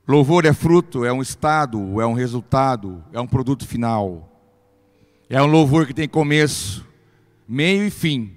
Louvor 0.07 0.45
é 0.45 0.53
fruto, 0.53 1.05
é 1.05 1.13
um 1.13 1.21
estado, 1.21 2.01
é 2.01 2.05
um 2.05 2.13
resultado, 2.13 3.03
é 3.13 3.21
um 3.21 3.27
produto 3.27 3.65
final. 3.65 4.30
É 5.33 5.41
um 5.41 5.45
louvor 5.45 5.87
que 5.87 5.93
tem 5.93 6.09
começo, 6.09 6.85
meio 7.47 7.85
e 7.85 7.89
fim. 7.89 8.35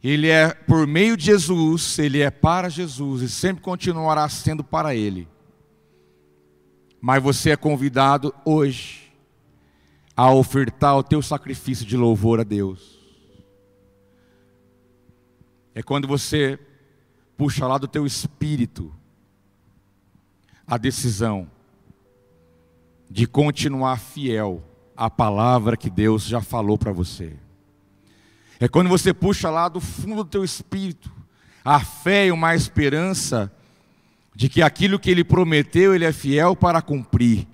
Ele 0.00 0.28
é 0.28 0.54
por 0.54 0.86
meio 0.86 1.16
de 1.16 1.24
Jesus, 1.24 1.98
ele 1.98 2.20
é 2.20 2.30
para 2.30 2.68
Jesus 2.68 3.20
e 3.22 3.28
sempre 3.28 3.64
continuará 3.64 4.28
sendo 4.28 4.62
para 4.62 4.94
ele. 4.94 5.26
Mas 7.00 7.20
você 7.20 7.50
é 7.50 7.56
convidado 7.56 8.32
hoje 8.44 9.12
a 10.16 10.32
ofertar 10.32 10.96
o 10.96 11.02
teu 11.02 11.20
sacrifício 11.20 11.84
de 11.84 11.96
louvor 11.96 12.38
a 12.38 12.44
Deus. 12.44 13.00
É 15.74 15.82
quando 15.82 16.06
você 16.06 16.56
puxa 17.36 17.66
lá 17.66 17.76
do 17.76 17.88
teu 17.88 18.06
espírito 18.06 18.94
a 20.64 20.78
decisão 20.78 21.50
de 23.10 23.26
continuar 23.26 23.98
fiel 23.98 24.62
a 24.96 25.10
palavra 25.10 25.76
que 25.76 25.90
Deus 25.90 26.24
já 26.24 26.40
falou 26.40 26.78
para 26.78 26.92
você. 26.92 27.34
É 28.58 28.66
quando 28.66 28.88
você 28.88 29.12
puxa 29.12 29.50
lá 29.50 29.68
do 29.68 29.80
fundo 29.80 30.24
do 30.24 30.30
teu 30.30 30.42
espírito 30.42 31.12
a 31.64 31.80
fé 31.80 32.26
e 32.26 32.32
uma 32.32 32.54
esperança 32.54 33.52
de 34.34 34.48
que 34.48 34.62
aquilo 34.62 34.98
que 34.98 35.10
ele 35.10 35.24
prometeu, 35.24 35.94
ele 35.94 36.04
é 36.04 36.12
fiel 36.12 36.54
para 36.54 36.80
cumprir. 36.80 37.46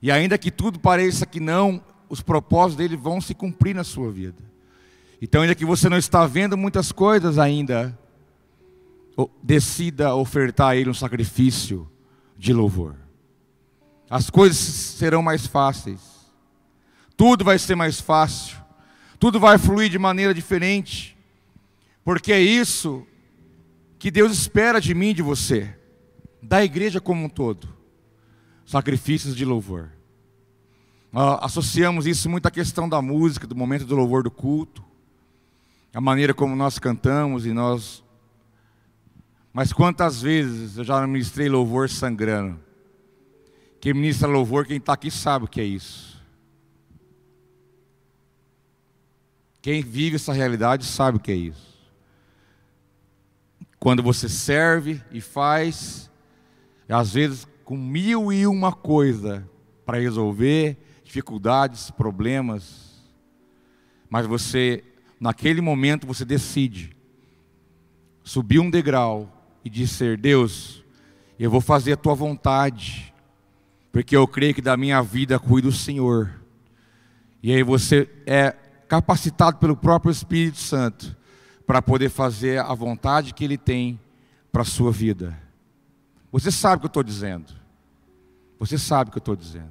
E 0.00 0.10
ainda 0.10 0.38
que 0.38 0.50
tudo 0.50 0.78
pareça 0.78 1.26
que 1.26 1.40
não, 1.40 1.82
os 2.08 2.22
propósitos 2.22 2.76
dele 2.76 2.96
vão 2.96 3.20
se 3.20 3.34
cumprir 3.34 3.74
na 3.74 3.84
sua 3.84 4.10
vida. 4.10 4.42
Então, 5.20 5.42
ainda 5.42 5.54
que 5.54 5.64
você 5.64 5.88
não 5.88 5.98
está 5.98 6.26
vendo 6.26 6.56
muitas 6.56 6.92
coisas 6.92 7.38
ainda, 7.38 7.98
decida 9.42 10.14
ofertar 10.14 10.70
a 10.70 10.76
ele 10.76 10.88
um 10.88 10.94
sacrifício 10.94 11.90
de 12.38 12.52
louvor. 12.52 12.94
As 14.08 14.30
coisas 14.30 14.56
serão 14.56 15.22
mais 15.22 15.46
fáceis 15.46 16.09
tudo 17.20 17.44
vai 17.44 17.58
ser 17.58 17.74
mais 17.74 18.00
fácil, 18.00 18.56
tudo 19.18 19.38
vai 19.38 19.58
fluir 19.58 19.90
de 19.90 19.98
maneira 19.98 20.32
diferente, 20.32 21.14
porque 22.02 22.32
é 22.32 22.40
isso 22.40 23.06
que 23.98 24.10
Deus 24.10 24.32
espera 24.32 24.80
de 24.80 24.94
mim 24.94 25.12
de 25.12 25.20
você, 25.20 25.76
da 26.42 26.64
igreja 26.64 26.98
como 26.98 27.26
um 27.26 27.28
todo 27.28 27.68
sacrifícios 28.64 29.36
de 29.36 29.44
louvor. 29.44 29.90
associamos 31.42 32.06
isso 32.06 32.30
muito 32.30 32.46
à 32.46 32.50
questão 32.50 32.88
da 32.88 33.02
música, 33.02 33.46
do 33.46 33.54
momento 33.54 33.84
do 33.84 33.94
louvor 33.94 34.22
do 34.22 34.30
culto, 34.30 34.82
a 35.92 36.00
maneira 36.00 36.32
como 36.32 36.56
nós 36.56 36.78
cantamos 36.78 37.44
e 37.44 37.52
nós. 37.52 38.02
Mas 39.52 39.74
quantas 39.74 40.22
vezes 40.22 40.78
eu 40.78 40.84
já 40.84 41.06
ministrei 41.06 41.50
louvor 41.50 41.90
sangrando? 41.90 42.58
Quem 43.78 43.92
ministra 43.92 44.26
louvor, 44.26 44.64
quem 44.64 44.78
está 44.78 44.94
aqui 44.94 45.10
sabe 45.10 45.44
o 45.44 45.48
que 45.48 45.60
é 45.60 45.64
isso. 45.64 46.09
Quem 49.62 49.82
vive 49.82 50.16
essa 50.16 50.32
realidade 50.32 50.84
sabe 50.84 51.18
o 51.18 51.20
que 51.20 51.32
é 51.32 51.36
isso. 51.36 51.78
Quando 53.78 54.02
você 54.02 54.28
serve 54.28 55.00
e 55.10 55.20
faz, 55.20 56.10
às 56.88 57.12
vezes 57.12 57.46
com 57.64 57.76
mil 57.76 58.32
e 58.32 58.46
uma 58.46 58.72
coisa 58.72 59.48
para 59.86 59.98
resolver, 59.98 60.76
dificuldades, 61.04 61.90
problemas, 61.90 63.00
mas 64.08 64.26
você, 64.26 64.82
naquele 65.20 65.60
momento, 65.60 66.06
você 66.06 66.24
decide 66.24 66.96
subir 68.24 68.58
um 68.58 68.68
degrau 68.70 69.32
e 69.64 69.70
dizer: 69.70 70.18
Deus, 70.18 70.84
eu 71.38 71.50
vou 71.50 71.60
fazer 71.60 71.92
a 71.92 71.96
tua 71.96 72.14
vontade, 72.14 73.14
porque 73.92 74.16
eu 74.16 74.26
creio 74.26 74.54
que 74.54 74.60
da 74.60 74.76
minha 74.76 75.00
vida 75.00 75.38
cuida 75.38 75.68
o 75.68 75.72
Senhor. 75.72 76.40
E 77.42 77.52
aí 77.52 77.62
você 77.62 78.08
é 78.26 78.54
capacitado 78.90 79.58
pelo 79.58 79.76
próprio 79.76 80.10
Espírito 80.10 80.58
Santo 80.58 81.16
para 81.64 81.80
poder 81.80 82.08
fazer 82.10 82.58
a 82.58 82.74
vontade 82.74 83.32
que 83.32 83.44
Ele 83.44 83.56
tem 83.56 84.00
para 84.50 84.62
a 84.62 84.64
sua 84.64 84.90
vida. 84.90 85.40
Você 86.32 86.50
sabe 86.50 86.78
o 86.78 86.80
que 86.80 86.86
eu 86.86 86.88
estou 86.88 87.04
dizendo. 87.04 87.52
Você 88.58 88.76
sabe 88.76 89.08
o 89.08 89.12
que 89.12 89.18
eu 89.18 89.20
estou 89.20 89.36
dizendo. 89.36 89.70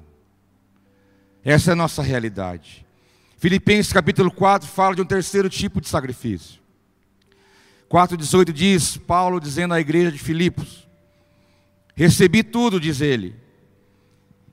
Essa 1.44 1.70
é 1.70 1.74
a 1.74 1.76
nossa 1.76 2.02
realidade. 2.02 2.86
Filipenses 3.36 3.92
capítulo 3.92 4.30
4 4.30 4.66
fala 4.66 4.94
de 4.94 5.02
um 5.02 5.04
terceiro 5.06 5.50
tipo 5.50 5.82
de 5.82 5.88
sacrifício. 5.88 6.58
4,18 7.90 8.52
diz, 8.52 8.96
Paulo 8.96 9.38
dizendo 9.38 9.74
à 9.74 9.80
igreja 9.80 10.10
de 10.10 10.18
Filipos: 10.18 10.88
Recebi 11.94 12.42
tudo, 12.42 12.80
diz 12.80 13.02
ele, 13.02 13.36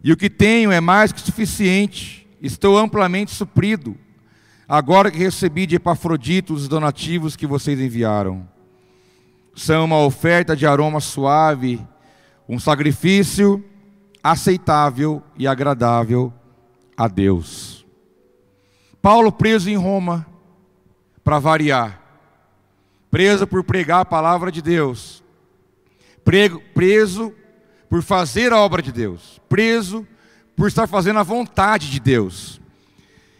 e 0.03 0.11
o 0.11 0.17
que 0.17 0.29
tenho 0.29 0.73
é 0.73 0.81
mais 0.81 1.13
que 1.13 1.21
suficiente, 1.21 2.27
estou 2.41 2.77
amplamente 2.77 3.31
suprido 3.31 3.97
Agora 4.69 5.09
que 5.09 5.17
recebi 5.17 5.65
de 5.65 5.77
Epafrodito 5.77 6.53
os 6.53 6.67
donativos 6.67 7.37
que 7.37 7.47
vocês 7.47 7.79
enviaram, 7.79 8.47
são 9.55 9.85
uma 9.85 9.99
oferta 9.99 10.55
de 10.55 10.67
aroma 10.67 10.99
suave, 10.99 11.79
um 12.49 12.59
sacrifício 12.59 13.63
aceitável 14.21 15.23
e 15.37 15.47
agradável 15.47 16.33
a 16.97 17.07
Deus. 17.07 17.85
Paulo 19.01 19.31
preso 19.31 19.69
em 19.69 19.77
Roma, 19.77 20.27
para 21.23 21.39
variar, 21.39 22.01
preso 23.09 23.47
por 23.47 23.63
pregar 23.63 24.01
a 24.01 24.05
palavra 24.05 24.51
de 24.51 24.61
Deus, 24.61 25.23
preso 26.73 27.33
por 27.89 28.03
fazer 28.03 28.51
a 28.51 28.59
obra 28.59 28.81
de 28.81 28.91
Deus, 28.91 29.39
preso 29.47 30.05
por 30.57 30.67
estar 30.67 30.87
fazendo 30.87 31.19
a 31.19 31.23
vontade 31.23 31.89
de 31.89 32.01
Deus. 32.01 32.59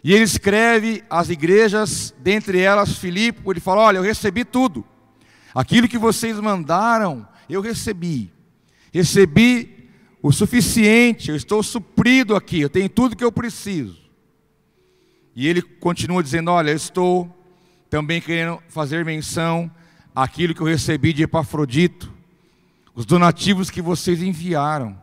E 0.08 0.14
ele 0.14 0.24
escreve 0.24 1.04
às 1.10 1.28
igrejas, 1.28 2.16
dentre 2.20 2.62
elas 2.62 2.98
Filipe, 2.98 3.42
ele 3.46 3.60
fala: 3.60 3.82
Olha, 3.82 3.98
eu 3.98 4.02
recebi 4.02 4.46
tudo. 4.46 4.86
Aquilo 5.54 5.86
que 5.86 5.98
vocês 5.98 6.40
mandaram, 6.40 7.28
eu 7.50 7.60
recebi. 7.60 8.32
Recebi 8.94 9.90
o 10.24 10.32
suficiente, 10.32 11.30
eu 11.30 11.36
estou 11.36 11.62
suprido 11.62 12.38
aqui, 12.38 12.62
eu 12.62 12.70
tenho 12.70 12.88
tudo 12.88 13.18
que 13.18 13.24
eu 13.24 13.34
preciso. 13.34 14.00
E 15.36 15.46
ele 15.46 15.62
continua 15.62 16.24
dizendo: 16.24 16.52
Olha, 16.52 16.72
eu 16.72 16.78
estou 16.78 17.30
também 17.90 18.22
querendo 18.22 18.64
fazer 18.70 19.04
menção 19.04 19.70
àquilo 20.16 20.56
que 20.56 20.62
eu 20.62 20.68
recebi 20.68 21.12
de 21.12 21.24
Epafrodito, 21.24 22.14
os 22.96 23.06
donativos 23.06 23.70
que 23.70 23.82
vocês 23.82 24.22
enviaram, 24.22 24.98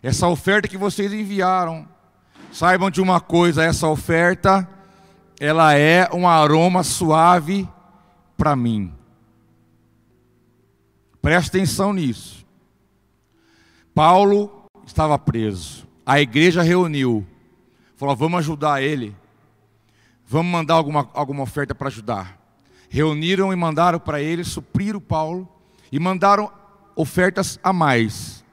essa 0.00 0.28
oferta 0.28 0.68
que 0.68 0.78
vocês 0.78 1.12
enviaram. 1.12 1.97
Saibam 2.52 2.90
de 2.90 3.00
uma 3.00 3.20
coisa: 3.20 3.62
essa 3.62 3.88
oferta, 3.88 4.68
ela 5.38 5.74
é 5.74 6.08
um 6.12 6.26
aroma 6.26 6.82
suave 6.82 7.68
para 8.36 8.56
mim. 8.56 8.92
Preste 11.20 11.48
atenção 11.48 11.92
nisso. 11.92 12.46
Paulo 13.94 14.64
estava 14.86 15.18
preso, 15.18 15.86
a 16.06 16.20
igreja 16.20 16.62
reuniu, 16.62 17.26
falou: 17.96 18.16
vamos 18.16 18.38
ajudar 18.38 18.82
ele. 18.82 19.14
Vamos 20.30 20.52
mandar 20.52 20.74
alguma, 20.74 21.08
alguma 21.14 21.42
oferta 21.42 21.74
para 21.74 21.88
ajudar. 21.88 22.38
Reuniram 22.90 23.50
e 23.50 23.56
mandaram 23.56 23.98
para 23.98 24.20
ele, 24.20 24.44
supriram 24.44 25.00
Paulo 25.00 25.48
e 25.90 25.98
mandaram 25.98 26.52
ofertas 26.94 27.58
a 27.62 27.72
mais. 27.72 28.44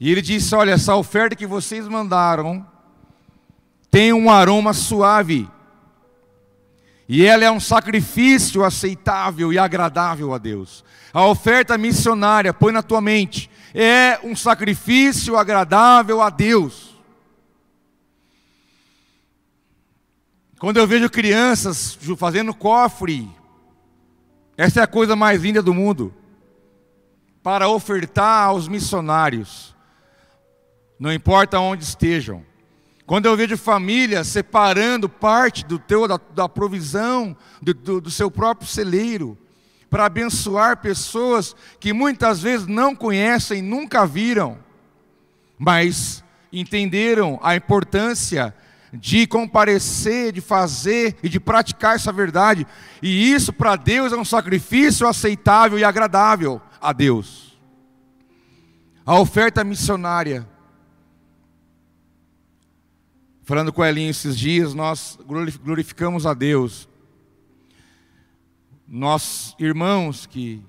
E 0.00 0.10
ele 0.10 0.22
disse: 0.22 0.54
Olha, 0.54 0.72
essa 0.72 0.96
oferta 0.96 1.36
que 1.36 1.46
vocês 1.46 1.86
mandaram 1.86 2.66
tem 3.94 4.12
um 4.12 4.28
aroma 4.28 4.72
suave. 4.72 5.48
E 7.08 7.24
ela 7.24 7.44
é 7.44 7.50
um 7.52 7.60
sacrifício 7.60 8.64
aceitável 8.64 9.52
e 9.52 9.58
agradável 9.58 10.34
a 10.34 10.38
Deus. 10.38 10.84
A 11.12 11.24
oferta 11.28 11.78
missionária, 11.78 12.52
põe 12.52 12.72
na 12.72 12.82
tua 12.82 13.00
mente, 13.00 13.48
é 13.72 14.18
um 14.24 14.34
sacrifício 14.34 15.36
agradável 15.36 16.20
a 16.20 16.28
Deus. 16.28 17.00
Quando 20.58 20.78
eu 20.78 20.88
vejo 20.88 21.08
crianças 21.08 21.96
fazendo 22.18 22.52
cofre, 22.52 23.30
essa 24.56 24.80
é 24.80 24.82
a 24.82 24.88
coisa 24.88 25.14
mais 25.14 25.40
linda 25.40 25.62
do 25.62 25.72
mundo, 25.72 26.12
para 27.44 27.68
ofertar 27.68 28.48
aos 28.48 28.66
missionários, 28.66 29.72
não 30.98 31.12
importa 31.12 31.60
onde 31.60 31.84
estejam. 31.84 32.44
Quando 33.06 33.26
eu 33.26 33.36
vejo 33.36 33.56
famílias 33.56 34.28
separando 34.28 35.08
parte 35.08 35.64
do 35.64 35.78
teu, 35.78 36.08
da, 36.08 36.18
da 36.34 36.48
provisão, 36.48 37.36
do, 37.60 37.74
do, 37.74 38.00
do 38.00 38.10
seu 38.10 38.30
próprio 38.30 38.66
celeiro, 38.66 39.36
para 39.90 40.06
abençoar 40.06 40.78
pessoas 40.78 41.54
que 41.78 41.92
muitas 41.92 42.40
vezes 42.40 42.66
não 42.66 42.96
conhecem, 42.96 43.60
nunca 43.60 44.06
viram, 44.06 44.58
mas 45.58 46.24
entenderam 46.52 47.38
a 47.42 47.54
importância 47.54 48.54
de 48.92 49.26
comparecer, 49.26 50.32
de 50.32 50.40
fazer 50.40 51.16
e 51.22 51.28
de 51.28 51.38
praticar 51.38 51.96
essa 51.96 52.12
verdade. 52.12 52.66
E 53.02 53.32
isso 53.32 53.52
para 53.52 53.76
Deus 53.76 54.12
é 54.12 54.16
um 54.16 54.24
sacrifício 54.24 55.06
aceitável 55.06 55.78
e 55.78 55.84
agradável 55.84 56.60
a 56.80 56.92
Deus. 56.92 57.58
A 59.04 59.18
oferta 59.18 59.62
missionária. 59.62 60.53
Falando 63.46 63.74
com 63.74 63.82
a 63.82 63.90
Elinho 63.90 64.08
esses 64.08 64.38
dias, 64.38 64.72
nós 64.72 65.18
glorificamos 65.62 66.24
a 66.24 66.32
Deus. 66.32 66.88
Nós, 68.88 69.54
irmãos 69.58 70.24
que 70.24 70.62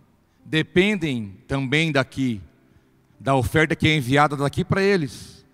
dependem 0.44 1.38
também 1.48 1.90
daqui, 1.90 2.42
da 3.18 3.34
oferta 3.34 3.78
que 3.78 3.88
é 3.88 3.96
enviada 3.96 4.36
daqui 4.36 4.66
para 4.66 4.84
eles. 4.84 5.46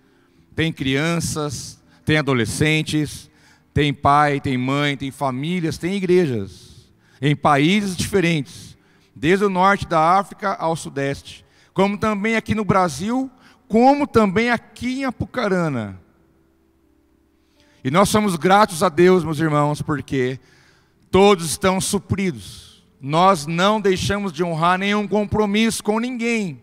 Tem 0.56 0.72
crianças, 0.72 1.80
tem 2.04 2.16
adolescentes, 2.16 3.30
tem 3.72 3.94
pai, 3.94 4.40
tem 4.40 4.58
mãe, 4.58 4.96
tem 4.96 5.12
famílias, 5.12 5.78
tem 5.78 5.94
igrejas, 5.94 6.90
em 7.20 7.36
países 7.36 7.96
diferentes, 7.96 8.76
desde 9.14 9.44
o 9.44 9.48
norte 9.48 9.86
da 9.86 10.18
África 10.18 10.54
ao 10.54 10.74
sudeste, 10.74 11.44
como 11.72 11.96
também 11.96 12.34
aqui 12.34 12.52
no 12.52 12.64
Brasil, 12.64 13.30
como 13.68 14.08
também 14.08 14.50
aqui 14.50 15.02
em 15.02 15.04
Apucarana. 15.04 16.01
E 17.84 17.90
nós 17.90 18.08
somos 18.08 18.36
gratos 18.36 18.82
a 18.82 18.88
Deus, 18.88 19.24
meus 19.24 19.40
irmãos, 19.40 19.82
porque 19.82 20.38
todos 21.10 21.50
estão 21.50 21.80
supridos. 21.80 22.84
Nós 23.00 23.46
não 23.46 23.80
deixamos 23.80 24.32
de 24.32 24.44
honrar 24.44 24.78
nenhum 24.78 25.08
compromisso 25.08 25.82
com 25.82 25.98
ninguém. 25.98 26.62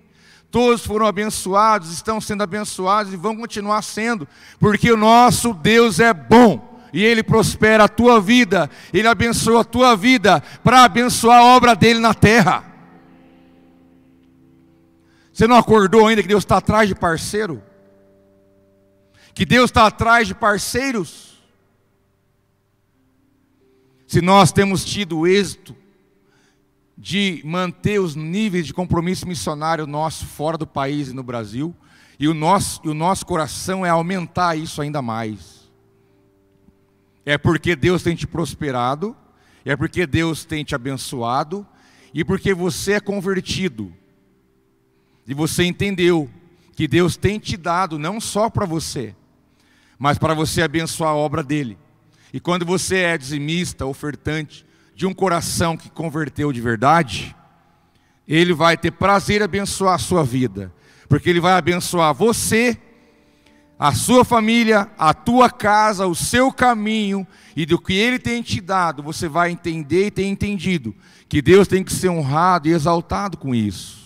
Todos 0.49 0.86
foram 0.86 1.05
abençoados, 1.05 1.91
estão 1.91 2.20
sendo 2.20 2.41
abençoados 2.41 3.13
e 3.13 3.17
vão 3.17 3.36
continuar 3.36 3.82
sendo, 3.84 4.28
porque 4.59 4.91
o 4.91 4.97
nosso 4.97 5.53
Deus 5.53 5.99
é 5.99 6.13
bom 6.13 6.80
e 6.91 7.03
Ele 7.03 7.22
prospera 7.22 7.84
a 7.84 7.89
tua 7.89 8.20
vida, 8.20 8.70
Ele 8.91 9.07
abençoa 9.07 9.61
a 9.61 9.65
tua 9.65 9.95
vida 9.95 10.41
para 10.63 10.86
abençoar 10.86 11.39
a 11.39 11.43
obra 11.55 11.76
dele 11.76 11.99
na 11.99 12.13
terra. 12.15 12.63
Você 15.32 15.45
não 15.45 15.55
acordou 15.55 16.07
ainda 16.07 16.22
que 16.22 16.28
Deus 16.28 16.43
está 16.43 16.57
atrás 16.57 16.88
de 16.88 16.95
parceiro? 16.95 17.61
Que 19.39 19.45
Deus 19.45 19.69
está 19.69 19.87
atrás 19.87 20.27
de 20.27 20.35
parceiros? 20.35 21.39
Se 24.05 24.19
nós 24.19 24.51
temos 24.51 24.83
tido 24.83 25.25
êxito 25.25 25.73
de 26.97 27.41
manter 27.45 28.01
os 28.01 28.15
níveis 28.17 28.67
de 28.67 28.73
compromisso 28.73 29.25
missionário 29.25 29.87
nosso 29.87 30.25
fora 30.25 30.57
do 30.57 30.67
país 30.67 31.07
e 31.07 31.13
no 31.13 31.23
Brasil, 31.23 31.73
e 32.19 32.27
o 32.27 32.33
nosso, 32.33 32.81
e 32.83 32.89
o 32.89 32.93
nosso 32.93 33.25
coração 33.25 33.85
é 33.85 33.89
aumentar 33.89 34.57
isso 34.57 34.81
ainda 34.81 35.01
mais. 35.01 35.71
É 37.25 37.37
porque 37.37 37.77
Deus 37.77 38.03
tem 38.03 38.17
te 38.17 38.27
prosperado, 38.27 39.15
é 39.63 39.73
porque 39.73 40.05
Deus 40.05 40.43
tem 40.43 40.65
te 40.65 40.75
abençoado, 40.75 41.65
e 42.13 42.25
porque 42.25 42.53
você 42.53 42.91
é 42.91 42.99
convertido, 42.99 43.93
e 45.25 45.33
você 45.33 45.63
entendeu 45.63 46.29
que 46.75 46.89
Deus 46.89 47.15
tem 47.15 47.39
te 47.39 47.55
dado 47.55 47.97
não 47.97 48.19
só 48.19 48.49
para 48.49 48.65
você, 48.65 49.15
mas 50.00 50.18
para 50.18 50.34
você 50.34 50.62
abençoar 50.62 51.12
a 51.12 51.16
obra 51.16 51.43
dele. 51.43 51.78
E 52.34 52.39
quando 52.39 52.66
você 52.66 53.00
é 53.00 53.18
dizimista, 53.18 53.86
ofertante, 53.86 54.66
de 54.95 55.06
um 55.06 55.14
coração 55.14 55.76
que 55.76 55.89
converteu 55.89 56.54
de 56.54 56.62
verdade, 56.62 57.36
ele 58.26 58.54
vai 58.54 58.78
ter 58.78 58.91
prazer 58.91 59.41
em 59.41 59.43
abençoar 59.43 59.95
a 59.95 60.00
sua 60.00 60.24
vida, 60.24 60.74
porque 61.10 61.30
ele 61.30 61.39
vai 61.39 61.54
abençoar 61.54 62.14
você, 62.14 62.78
a 63.78 63.93
sua 63.93 64.24
família, 64.24 64.89
a 64.97 65.14
tua 65.14 65.50
casa, 65.50 66.06
o 66.06 66.16
seu 66.16 66.52
caminho, 66.52 67.26
e 67.56 67.66
do 67.66 67.80
que 67.80 67.93
ele 67.93 68.20
tem 68.20 68.41
te 68.41 68.62
dado, 68.62 69.02
você 69.02 69.28
vai 69.28 69.52
entender 69.52 70.08
e 70.08 70.12
ter 70.12 70.26
entendido 70.26 70.95
que 71.28 71.41
Deus 71.41 71.68
tem 71.68 71.84
que 71.84 71.93
ser 71.93 72.10
honrado 72.10 72.68
e 72.68 72.72
exaltado 72.72 73.38
com 73.38 73.54
isso. 73.54 74.00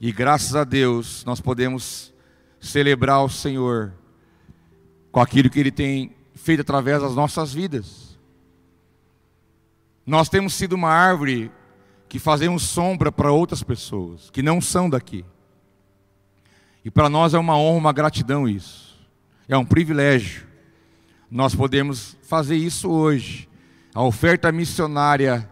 E 0.00 0.12
graças 0.12 0.54
a 0.54 0.64
Deus 0.64 1.24
nós 1.24 1.40
podemos 1.40 2.12
celebrar 2.60 3.24
o 3.24 3.28
Senhor 3.28 3.92
com 5.10 5.20
aquilo 5.20 5.50
que 5.50 5.58
ele 5.58 5.70
tem 5.70 6.14
feito 6.34 6.60
através 6.60 7.02
das 7.02 7.14
nossas 7.14 7.52
vidas. 7.52 8.18
Nós 10.06 10.28
temos 10.28 10.54
sido 10.54 10.72
uma 10.72 10.90
árvore 10.90 11.50
que 12.08 12.18
fazemos 12.18 12.62
sombra 12.62 13.12
para 13.12 13.30
outras 13.30 13.62
pessoas 13.62 14.30
que 14.30 14.42
não 14.42 14.60
são 14.60 14.88
daqui. 14.88 15.24
E 16.84 16.90
para 16.90 17.08
nós 17.08 17.34
é 17.34 17.38
uma 17.38 17.58
honra, 17.58 17.78
uma 17.78 17.92
gratidão 17.92 18.48
isso. 18.48 18.98
É 19.46 19.56
um 19.56 19.64
privilégio. 19.64 20.46
Nós 21.30 21.54
podemos 21.54 22.16
fazer 22.22 22.56
isso 22.56 22.88
hoje. 22.88 23.48
A 23.94 24.02
oferta 24.02 24.50
missionária, 24.50 25.50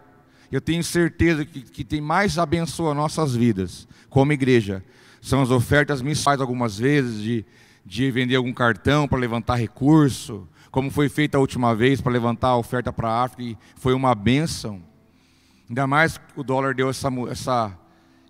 eu 0.51 0.59
tenho 0.59 0.83
certeza 0.83 1.45
que, 1.45 1.61
que 1.61 1.83
tem 1.83 2.01
mais 2.01 2.39
abençoa 2.39 2.93
nossas 2.93 3.35
vidas 3.35 3.87
como 4.09 4.33
igreja. 4.33 4.83
São 5.21 5.41
as 5.41 5.51
ofertas 5.51 6.01
missionárias 6.01 6.41
algumas 6.41 6.77
vezes 6.77 7.21
de, 7.21 7.45
de 7.85 8.11
vender 8.11 8.35
algum 8.35 8.53
cartão 8.53 9.07
para 9.07 9.17
levantar 9.17 9.55
recurso, 9.55 10.47
como 10.71 10.91
foi 10.91 11.09
feito 11.09 11.35
a 11.35 11.39
última 11.39 11.75
vez 11.75 12.01
para 12.01 12.11
levantar 12.11 12.49
a 12.49 12.57
oferta 12.57 12.91
para 12.93 13.09
a 13.09 13.23
África, 13.23 13.43
e 13.43 13.57
foi 13.75 13.93
uma 13.93 14.13
benção. 14.13 14.81
Ainda 15.67 15.87
mais 15.87 16.19
o 16.35 16.43
dólar 16.43 16.73
deu 16.73 16.89
essa, 16.89 17.09
essa, 17.29 17.79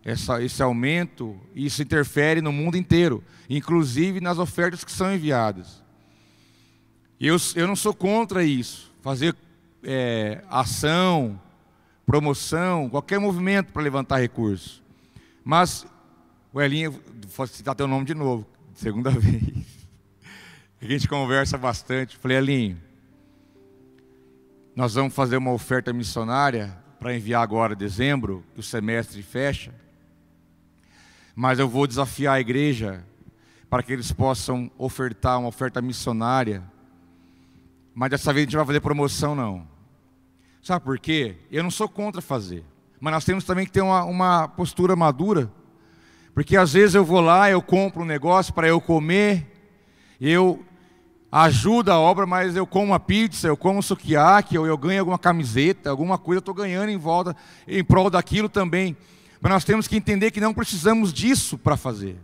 essa, 0.03 0.41
esse 0.41 0.63
aumento, 0.63 1.39
e 1.53 1.65
isso 1.65 1.81
interfere 1.81 2.41
no 2.41 2.51
mundo 2.51 2.77
inteiro, 2.77 3.23
inclusive 3.49 4.21
nas 4.21 4.39
ofertas 4.39 4.83
que 4.83 4.91
são 4.91 5.13
enviadas. 5.13 5.83
Eu, 7.19 7.35
eu 7.55 7.67
não 7.67 7.75
sou 7.75 7.93
contra 7.93 8.43
isso, 8.43 8.93
fazer 9.01 9.35
é, 9.83 10.43
ação, 10.49 11.39
promoção, 12.05 12.89
qualquer 12.89 13.19
movimento 13.19 13.73
para 13.73 13.81
levantar 13.81 14.17
recursos. 14.17 14.81
Mas, 15.43 15.85
o 16.53 16.61
Elinho, 16.61 16.99
vou 17.35 17.47
citar 17.47 17.75
teu 17.75 17.87
nome 17.87 18.05
de 18.05 18.13
novo, 18.13 18.45
segunda 18.73 19.09
vez. 19.19 19.43
A 20.81 20.85
gente 20.85 21.07
conversa 21.07 21.57
bastante. 21.57 22.17
Falei, 22.17 22.37
Alinho, 22.37 22.77
nós 24.75 24.93
vamos 24.93 25.13
fazer 25.13 25.37
uma 25.37 25.51
oferta 25.51 25.91
missionária 25.91 26.77
para 26.99 27.15
enviar 27.15 27.41
agora 27.41 27.73
em 27.73 27.77
dezembro, 27.77 28.43
que 28.53 28.59
o 28.59 28.63
semestre 28.63 29.21
fecha. 29.21 29.73
Mas 31.35 31.59
eu 31.59 31.67
vou 31.67 31.87
desafiar 31.87 32.35
a 32.35 32.39
igreja 32.39 33.03
para 33.69 33.83
que 33.83 33.91
eles 33.91 34.11
possam 34.11 34.71
ofertar 34.77 35.39
uma 35.39 35.49
oferta 35.49 35.81
missionária. 35.81 36.63
Mas 37.93 38.11
dessa 38.11 38.31
vez 38.31 38.43
a 38.43 38.45
gente 38.45 38.53
não 38.53 38.59
vai 38.59 38.67
fazer 38.67 38.81
promoção, 38.81 39.35
não. 39.35 39.67
Sabe 40.61 40.85
por 40.85 40.99
quê? 40.99 41.37
Eu 41.51 41.63
não 41.63 41.71
sou 41.71 41.89
contra 41.89 42.21
fazer. 42.21 42.63
Mas 42.99 43.13
nós 43.13 43.25
temos 43.25 43.43
também 43.43 43.65
que 43.65 43.71
ter 43.71 43.81
uma, 43.81 44.03
uma 44.03 44.47
postura 44.47 44.95
madura. 44.95 45.51
Porque 46.37 46.55
às 46.55 46.73
vezes 46.73 46.93
eu 46.93 47.03
vou 47.03 47.19
lá, 47.19 47.49
eu 47.49 47.63
compro 47.63 48.03
um 48.03 48.05
negócio 48.05 48.53
para 48.53 48.67
eu 48.67 48.79
comer, 48.79 49.43
eu 50.21 50.63
ajudo 51.31 51.91
a 51.91 51.97
obra, 51.97 52.27
mas 52.27 52.55
eu 52.55 52.67
como 52.67 52.91
uma 52.91 52.99
pizza, 52.99 53.47
eu 53.47 53.57
como 53.57 53.79
um 53.79 54.59
ou 54.59 54.67
eu 54.67 54.77
ganho 54.77 54.99
alguma 54.99 55.17
camiseta, 55.17 55.89
alguma 55.89 56.15
coisa, 56.15 56.37
eu 56.37 56.41
estou 56.41 56.53
ganhando 56.53 56.89
em 56.89 56.97
volta, 56.97 57.35
em 57.67 57.83
prol 57.83 58.11
daquilo 58.11 58.47
também. 58.47 58.95
Mas 59.41 59.51
nós 59.51 59.65
temos 59.65 59.87
que 59.87 59.97
entender 59.97 60.29
que 60.29 60.39
não 60.39 60.53
precisamos 60.53 61.11
disso 61.11 61.57
para 61.57 61.75
fazer. 61.75 62.15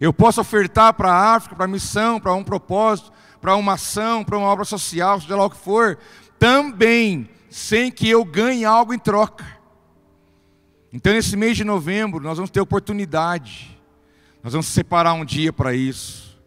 Eu 0.00 0.10
posso 0.10 0.40
ofertar 0.40 0.94
para 0.94 1.12
a 1.12 1.34
África, 1.34 1.54
para 1.54 1.66
a 1.66 1.68
missão, 1.68 2.18
para 2.18 2.32
um 2.32 2.42
propósito, 2.42 3.12
para 3.42 3.56
uma 3.56 3.74
ação, 3.74 4.24
para 4.24 4.38
uma 4.38 4.48
obra 4.48 4.64
social, 4.64 5.20
seja 5.20 5.36
lá 5.36 5.44
o 5.44 5.50
que 5.50 5.58
for, 5.58 5.98
também 6.38 7.28
sem 7.50 7.90
que 7.90 8.08
eu 8.08 8.24
ganhe 8.24 8.64
algo 8.64 8.94
em 8.94 8.98
troca. 8.98 9.59
Então, 10.92 11.12
nesse 11.12 11.36
mês 11.36 11.56
de 11.56 11.64
novembro, 11.64 12.22
nós 12.22 12.36
vamos 12.36 12.50
ter 12.50 12.60
oportunidade, 12.60 13.78
nós 14.42 14.52
vamos 14.52 14.66
separar 14.66 15.12
um 15.14 15.24
dia 15.24 15.52
para 15.52 15.74
isso. 15.74 16.38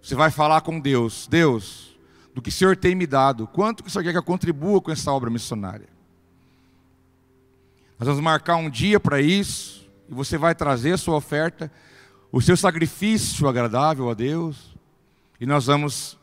Você 0.00 0.14
vai 0.14 0.30
falar 0.30 0.60
com 0.60 0.78
Deus: 0.78 1.26
Deus, 1.28 1.98
do 2.34 2.40
que 2.40 2.48
o 2.48 2.52
Senhor 2.52 2.76
tem 2.76 2.94
me 2.94 3.06
dado, 3.06 3.46
quanto 3.46 3.82
que 3.82 3.88
o 3.88 3.92
Senhor 3.92 4.04
quer 4.04 4.12
que 4.12 4.18
eu 4.18 4.22
contribua 4.22 4.80
com 4.80 4.90
essa 4.90 5.12
obra 5.12 5.28
missionária? 5.28 5.88
Nós 7.98 8.06
vamos 8.06 8.22
marcar 8.22 8.56
um 8.56 8.70
dia 8.70 8.98
para 8.98 9.20
isso, 9.20 9.86
e 10.08 10.14
você 10.14 10.38
vai 10.38 10.54
trazer 10.54 10.92
a 10.92 10.98
sua 10.98 11.16
oferta 11.16 11.70
o 12.32 12.40
seu 12.40 12.56
sacrifício 12.56 13.48
agradável 13.48 14.08
a 14.08 14.14
Deus, 14.14 14.76
e 15.40 15.44
nós 15.44 15.66
vamos 15.66 16.16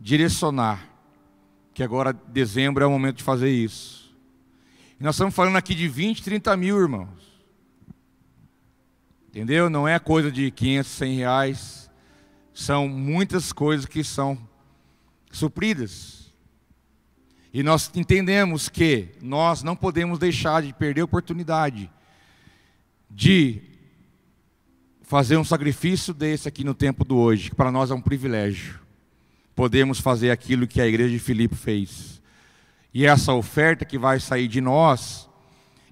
direcionar, 0.00 0.86
que 1.72 1.82
agora 1.82 2.12
dezembro 2.12 2.82
é 2.82 2.86
o 2.86 2.90
momento 2.90 3.18
de 3.18 3.22
fazer 3.22 3.50
isso. 3.50 4.03
E 4.98 5.02
nós 5.02 5.16
estamos 5.16 5.34
falando 5.34 5.56
aqui 5.56 5.74
de 5.74 5.88
20, 5.88 6.22
30 6.22 6.56
mil, 6.56 6.80
irmãos. 6.80 7.34
Entendeu? 9.28 9.68
Não 9.68 9.88
é 9.88 9.98
coisa 9.98 10.30
de 10.30 10.50
500, 10.50 10.90
100 10.90 11.16
reais. 11.16 11.90
São 12.52 12.88
muitas 12.88 13.52
coisas 13.52 13.84
que 13.84 14.04
são 14.04 14.38
supridas. 15.32 16.32
E 17.52 17.62
nós 17.62 17.90
entendemos 17.94 18.68
que 18.68 19.08
nós 19.20 19.62
não 19.62 19.74
podemos 19.74 20.18
deixar 20.18 20.62
de 20.62 20.72
perder 20.72 21.02
a 21.02 21.04
oportunidade 21.04 21.90
de 23.10 23.62
fazer 25.02 25.36
um 25.36 25.44
sacrifício 25.44 26.14
desse 26.14 26.48
aqui 26.48 26.64
no 26.64 26.74
tempo 26.74 27.04
do 27.04 27.16
hoje, 27.16 27.50
que 27.50 27.56
para 27.56 27.70
nós 27.70 27.90
é 27.90 27.94
um 27.94 28.00
privilégio. 28.00 28.80
Podemos 29.54 30.00
fazer 30.00 30.30
aquilo 30.30 30.66
que 30.66 30.80
a 30.80 30.86
igreja 30.86 31.10
de 31.10 31.18
Filipe 31.18 31.54
fez. 31.54 32.20
E 32.94 33.04
essa 33.04 33.32
oferta 33.32 33.84
que 33.84 33.98
vai 33.98 34.20
sair 34.20 34.46
de 34.46 34.60
nós, 34.60 35.28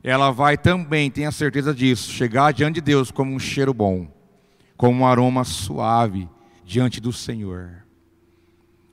ela 0.05 0.31
vai 0.31 0.57
também, 0.57 1.11
tenha 1.11 1.33
certeza 1.33 1.75
disso, 1.75 2.13
chegar 2.13 2.53
diante 2.53 2.77
de 2.77 2.81
Deus 2.81 3.11
como 3.11 3.35
um 3.35 3.41
cheiro 3.41 3.75
bom, 3.75 4.07
como 4.77 5.01
um 5.01 5.07
aroma 5.07 5.43
suave 5.43 6.29
diante 6.65 7.01
do 7.01 7.13
Senhor. 7.13 7.85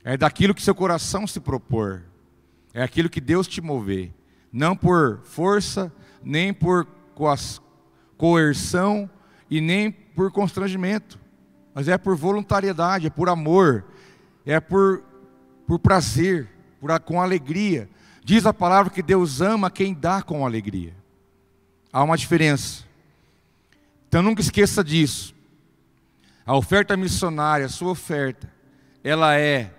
É 0.02 0.16
daquilo 0.16 0.54
que 0.54 0.62
seu 0.62 0.74
coração 0.74 1.24
se 1.24 1.38
propor, 1.38 2.02
é 2.74 2.82
aquilo 2.82 3.08
que 3.08 3.20
Deus 3.20 3.46
te 3.46 3.60
mover, 3.60 4.12
não 4.52 4.74
por 4.74 5.20
força, 5.22 5.92
nem 6.20 6.52
por 6.52 6.88
coerção 8.16 9.08
e 9.48 9.60
nem 9.60 9.92
por 9.92 10.32
constrangimento, 10.32 11.16
mas 11.72 11.86
é 11.86 11.96
por 11.96 12.16
voluntariedade, 12.16 13.06
é 13.06 13.10
por 13.10 13.28
amor, 13.28 13.84
é 14.44 14.58
por, 14.58 15.04
por 15.64 15.78
prazer, 15.78 16.48
por, 16.80 16.98
com 17.00 17.20
alegria. 17.20 17.88
Diz 18.30 18.46
a 18.46 18.54
palavra 18.54 18.92
que 18.92 19.02
Deus 19.02 19.40
ama 19.40 19.72
quem 19.72 19.92
dá 19.92 20.22
com 20.22 20.46
alegria. 20.46 20.94
Há 21.92 22.04
uma 22.04 22.16
diferença. 22.16 22.84
Então 24.06 24.22
nunca 24.22 24.40
esqueça 24.40 24.84
disso. 24.84 25.34
A 26.46 26.54
oferta 26.54 26.96
missionária, 26.96 27.66
a 27.66 27.68
sua 27.68 27.90
oferta, 27.90 28.48
ela 29.02 29.36
é 29.36 29.74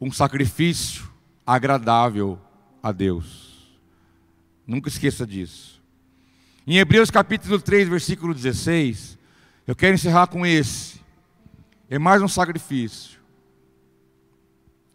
um 0.00 0.10
sacrifício 0.10 1.10
agradável 1.46 2.38
a 2.82 2.90
Deus. 2.90 3.68
Nunca 4.66 4.88
esqueça 4.88 5.26
disso. 5.26 5.78
Em 6.66 6.78
Hebreus 6.78 7.10
capítulo 7.10 7.60
3, 7.60 7.86
versículo 7.86 8.32
16, 8.32 9.18
eu 9.66 9.76
quero 9.76 9.94
encerrar 9.94 10.28
com 10.28 10.46
esse. 10.46 11.02
É 11.90 11.98
mais 11.98 12.22
um 12.22 12.28
sacrifício. 12.28 13.20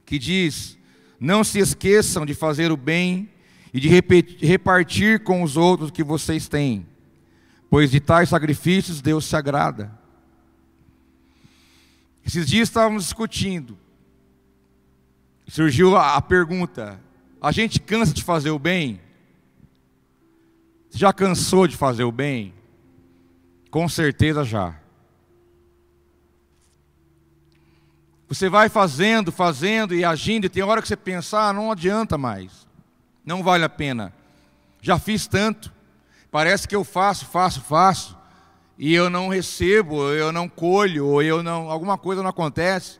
Que 0.07 0.17
diz: 0.17 0.75
Não 1.23 1.41
se 1.41 1.57
esqueçam 1.57 2.25
de 2.25 2.33
fazer 2.33 2.69
o 2.69 2.75
bem 2.75 3.29
e 3.73 3.79
de 3.79 3.87
repartir 4.45 5.23
com 5.23 5.41
os 5.41 5.55
outros 5.55 5.87
o 5.87 5.93
que 5.93 6.03
vocês 6.03 6.49
têm, 6.49 6.85
pois 7.69 7.89
de 7.91 8.01
tais 8.01 8.27
sacrifícios 8.27 9.01
Deus 9.01 9.23
se 9.23 9.33
agrada. 9.33 9.97
Esses 12.25 12.45
dias 12.45 12.67
estávamos 12.67 13.05
discutindo, 13.05 13.77
surgiu 15.47 15.95
a 15.95 16.21
pergunta: 16.21 16.99
a 17.41 17.53
gente 17.53 17.79
cansa 17.79 18.13
de 18.13 18.21
fazer 18.21 18.49
o 18.49 18.59
bem? 18.59 18.99
Já 20.91 21.13
cansou 21.13 21.67
de 21.67 21.77
fazer 21.77 22.03
o 22.03 22.11
bem? 22.11 22.53
Com 23.71 23.87
certeza 23.87 24.43
já. 24.43 24.77
Você 28.33 28.49
vai 28.49 28.67
fazendo, 28.67 29.31
fazendo 29.31 29.93
e 29.93 30.03
agindo, 30.03 30.45
e 30.45 30.49
tem 30.49 30.63
hora 30.63 30.81
que 30.81 30.87
você 30.87 30.95
pensa, 30.95 31.39
ah, 31.39 31.53
não 31.53 31.71
adianta 31.71 32.17
mais, 32.17 32.67
não 33.23 33.43
vale 33.43 33.63
a 33.63 33.69
pena. 33.69 34.11
Já 34.81 34.97
fiz 34.97 35.27
tanto, 35.27 35.71
parece 36.31 36.67
que 36.67 36.75
eu 36.75 36.83
faço, 36.83 37.27
faço, 37.27 37.61
faço, 37.61 38.17
e 38.75 38.91
eu 38.91 39.07
não 39.07 39.27
recebo, 39.27 40.09
eu 40.09 40.31
não 40.31 40.49
colho, 40.49 41.05
ou 41.05 41.21
eu 41.21 41.43
não, 41.43 41.69
alguma 41.69 41.95
coisa 41.95 42.23
não 42.23 42.31
acontece. 42.31 42.99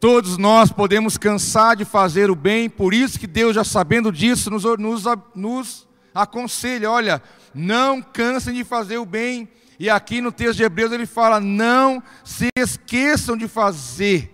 Todos 0.00 0.38
nós 0.38 0.72
podemos 0.72 1.18
cansar 1.18 1.76
de 1.76 1.84
fazer 1.84 2.30
o 2.30 2.34
bem, 2.34 2.70
por 2.70 2.94
isso 2.94 3.20
que 3.20 3.26
Deus, 3.26 3.54
já 3.54 3.64
sabendo 3.64 4.10
disso, 4.10 4.50
nos, 4.50 4.64
nos, 4.78 5.04
nos 5.34 5.86
aconselha: 6.14 6.90
olha, 6.90 7.22
não 7.54 8.00
cansem 8.00 8.54
de 8.54 8.64
fazer 8.64 8.96
o 8.96 9.04
bem. 9.04 9.46
E 9.78 9.90
aqui 9.90 10.20
no 10.20 10.30
texto 10.30 10.56
de 10.56 10.62
Hebreus 10.62 10.92
ele 10.92 11.06
fala: 11.06 11.40
não 11.40 12.02
se 12.24 12.48
esqueçam 12.56 13.36
de 13.36 13.48
fazer. 13.48 14.30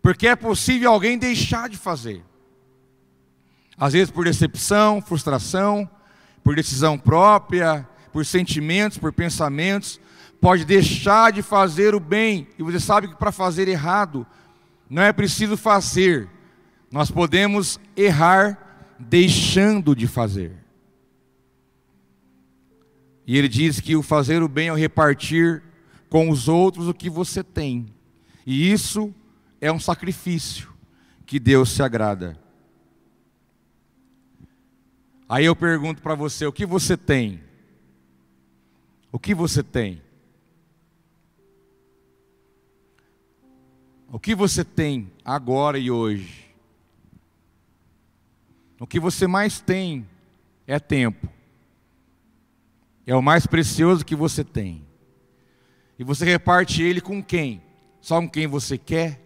Porque 0.00 0.26
é 0.26 0.34
possível 0.34 0.90
alguém 0.90 1.16
deixar 1.16 1.68
de 1.68 1.76
fazer. 1.76 2.24
Às 3.78 3.92
vezes 3.92 4.10
por 4.10 4.24
decepção, 4.24 5.00
frustração, 5.00 5.88
por 6.42 6.54
decisão 6.54 6.98
própria, 6.98 7.88
por 8.12 8.26
sentimentos, 8.26 8.98
por 8.98 9.12
pensamentos, 9.12 10.00
pode 10.40 10.64
deixar 10.64 11.32
de 11.32 11.42
fazer 11.42 11.94
o 11.94 12.00
bem. 12.00 12.48
E 12.58 12.62
você 12.62 12.80
sabe 12.80 13.08
que 13.08 13.16
para 13.16 13.32
fazer 13.32 13.68
errado, 13.68 14.26
não 14.90 15.02
é 15.02 15.12
preciso 15.12 15.56
fazer. 15.56 16.28
Nós 16.90 17.10
podemos 17.10 17.80
errar 17.96 18.94
deixando 18.98 19.96
de 19.96 20.06
fazer. 20.06 20.61
E 23.26 23.36
ele 23.36 23.48
diz 23.48 23.80
que 23.80 23.96
o 23.96 24.02
fazer 24.02 24.42
o 24.42 24.48
bem 24.48 24.68
é 24.68 24.72
o 24.72 24.76
repartir 24.76 25.62
com 26.08 26.28
os 26.28 26.48
outros 26.48 26.88
o 26.88 26.94
que 26.94 27.08
você 27.08 27.42
tem. 27.42 27.86
E 28.44 28.70
isso 28.70 29.14
é 29.60 29.70
um 29.70 29.78
sacrifício 29.78 30.72
que 31.24 31.38
Deus 31.38 31.70
se 31.70 31.82
agrada. 31.82 32.38
Aí 35.28 35.44
eu 35.44 35.56
pergunto 35.56 36.02
para 36.02 36.14
você: 36.14 36.44
o 36.44 36.52
que 36.52 36.66
você 36.66 36.96
tem? 36.96 37.40
O 39.10 39.18
que 39.18 39.34
você 39.34 39.62
tem? 39.62 40.02
O 44.10 44.18
que 44.18 44.34
você 44.34 44.62
tem 44.62 45.10
agora 45.24 45.78
e 45.78 45.90
hoje? 45.90 46.54
O 48.78 48.86
que 48.86 49.00
você 49.00 49.26
mais 49.26 49.60
tem 49.60 50.06
é 50.66 50.78
tempo. 50.78 51.30
É 53.06 53.14
o 53.14 53.22
mais 53.22 53.46
precioso 53.46 54.04
que 54.04 54.14
você 54.14 54.44
tem. 54.44 54.86
E 55.98 56.04
você 56.04 56.24
reparte 56.24 56.82
ele 56.82 57.00
com 57.00 57.22
quem? 57.22 57.62
Só 58.00 58.20
com 58.20 58.28
quem 58.28 58.46
você 58.46 58.78
quer? 58.78 59.20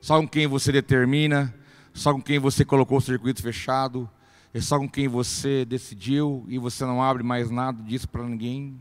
Só 0.00 0.20
com 0.20 0.26
quem 0.26 0.46
você 0.46 0.72
determina? 0.72 1.54
Só 1.92 2.12
com 2.12 2.22
quem 2.22 2.38
você 2.38 2.64
colocou 2.64 2.98
o 2.98 3.00
circuito 3.00 3.42
fechado? 3.42 4.08
É 4.52 4.60
só 4.60 4.78
com 4.78 4.88
quem 4.88 5.06
você 5.06 5.64
decidiu 5.64 6.44
e 6.48 6.58
você 6.58 6.84
não 6.84 7.02
abre 7.02 7.22
mais 7.22 7.50
nada 7.50 7.82
disso 7.82 8.08
para 8.08 8.24
ninguém? 8.24 8.80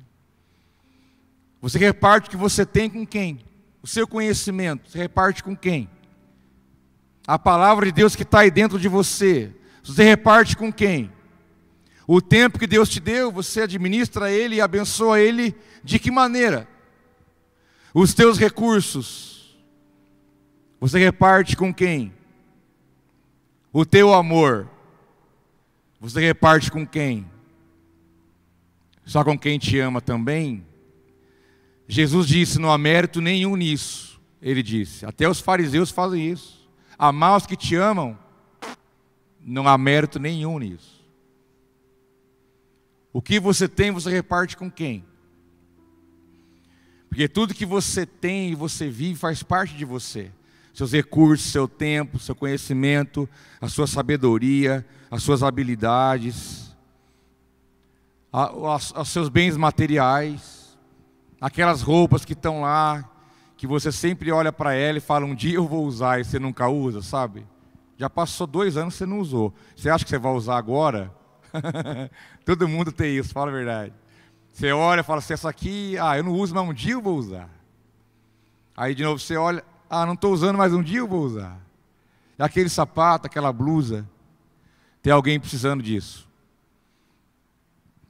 Você 1.62 1.78
reparte 1.78 2.28
o 2.28 2.32
que 2.32 2.38
você 2.38 2.66
tem 2.66 2.90
com 2.90 3.06
quem? 3.06 3.40
O 3.82 3.88
seu 3.88 4.08
conhecimento, 4.08 4.90
você 4.90 4.98
reparte 4.98 5.44
com 5.44 5.56
quem? 5.56 5.90
A 7.28 7.38
palavra 7.38 7.86
de 7.86 7.92
Deus 7.92 8.16
que 8.16 8.24
está 8.24 8.40
aí 8.40 8.52
dentro 8.52 8.80
de 8.80 8.88
você, 8.88 9.54
Você 9.84 10.04
reparte 10.04 10.56
com 10.56 10.72
quem? 10.72 11.12
O 12.12 12.20
tempo 12.20 12.58
que 12.58 12.66
Deus 12.66 12.90
te 12.90 13.00
deu, 13.00 13.32
você 13.32 13.62
administra 13.62 14.32
ele 14.32 14.56
e 14.56 14.62
abençoa 14.62 15.20
ele 15.20 15.56
de 15.84 16.00
que 16.00 16.10
maneira? 16.10 16.68
Os 17.94 18.16
teus 18.16 18.40
recursos, 18.40 19.56
você 20.80 20.98
reparte 20.98 21.56
com 21.56 21.72
quem? 21.72 22.12
O 23.72 23.86
teu 23.86 24.12
amor, 24.12 24.68
você 26.02 26.20
reparte 26.20 26.72
com 26.72 26.84
quem? 26.84 27.30
Só 29.06 29.24
com 29.24 29.38
quem 29.38 29.60
te 29.60 29.78
ama 29.78 30.02
também? 30.02 30.66
Jesus 31.88 32.28
disse: 32.28 32.58
não 32.58 32.72
há 32.72 32.78
mérito 32.80 33.22
nenhum 33.22 33.56
nisso. 33.56 34.20
Ele 34.42 34.64
disse: 34.64 35.06
até 35.06 35.30
os 35.30 35.40
fariseus 35.40 35.92
fazem 35.92 36.32
isso. 36.32 36.68
Amar 36.98 37.38
os 37.38 37.46
que 37.46 37.56
te 37.56 37.76
amam, 37.76 38.18
não 39.40 39.68
há 39.68 39.78
mérito 39.78 40.18
nenhum 40.18 40.58
nisso. 40.58 40.99
O 43.12 43.22
que 43.22 43.40
você 43.40 43.68
tem, 43.68 43.92
você 43.92 44.10
reparte 44.10 44.56
com 44.56 44.70
quem? 44.70 45.06
Porque 47.10 47.28
tudo 47.28 47.56
que 47.56 47.66
você 47.66 48.06
tem 48.06 48.52
e 48.52 48.56
você 48.56 48.88
vive 48.88 49.20
faz 49.20 49.42
parte 49.42 49.76
de 49.76 49.84
você. 49.84 50.32
Seus 50.74 50.92
recursos, 50.92 51.52
seu 51.52 51.68
tempo, 51.68 52.20
seu 52.20 52.36
conhecimento, 52.36 53.28
a 53.60 53.68
sua 53.68 53.88
sabedoria, 53.88 54.86
as 55.10 55.24
suas 55.24 55.42
habilidades, 55.42 56.76
os 58.96 59.10
seus 59.10 59.28
bens 59.28 59.58
materiais, 59.58 60.78
aquelas 61.42 61.82
roupas 61.82 62.24
que 62.24 62.34
estão 62.34 62.62
lá, 62.62 63.10
que 63.58 63.66
você 63.66 63.92
sempre 63.92 64.32
olha 64.32 64.54
para 64.54 64.74
ela 64.74 65.00
e 65.00 65.02
fala: 65.02 65.26
um 65.26 65.36
dia 65.36 65.56
eu 65.56 65.68
vou 65.68 65.86
usar 65.86 66.20
e 66.20 66.24
você 66.24 66.38
nunca 66.38 66.70
usa, 66.70 67.02
sabe? 67.02 67.46
Já 67.98 68.10
passou 68.10 68.46
dois 68.48 68.78
anos 68.78 68.94
que 68.94 69.00
você 69.00 69.06
não 69.06 69.20
usou. 69.20 69.54
Você 69.76 69.90
acha 69.90 70.06
que 70.06 70.10
você 70.10 70.20
vai 70.20 70.32
usar 70.32 70.58
agora? 70.58 71.14
Todo 72.46 72.68
mundo 72.68 72.92
tem 72.92 73.18
isso, 73.18 73.34
fala 73.34 73.52
a 73.52 73.54
verdade. 73.54 73.94
Você 74.52 74.72
olha 74.72 75.02
e 75.02 75.04
fala 75.04 75.20
assim, 75.20 75.34
essa 75.34 75.50
aqui, 75.50 75.98
ah, 75.98 76.18
eu 76.18 76.24
não 76.24 76.34
uso, 76.34 76.54
mas 76.54 76.68
um 76.68 76.74
dia 76.74 76.94
eu 76.94 77.02
vou 77.02 77.18
usar. 77.18 77.50
Aí 78.76 78.96
de 78.96 79.04
novo 79.04 79.20
você 79.20 79.36
olha, 79.38 79.64
ah, 79.90 80.06
não 80.06 80.14
estou 80.14 80.34
usando, 80.34 80.58
mas 80.58 80.74
um 80.74 80.84
dia 80.84 81.00
eu 81.00 81.08
vou 81.08 81.22
usar. 81.22 81.60
Aquele 82.38 82.70
sapato, 82.70 83.28
aquela 83.28 83.52
blusa, 83.52 84.08
tem 85.02 85.12
alguém 85.12 85.40
precisando 85.40 85.84
disso. 85.84 86.28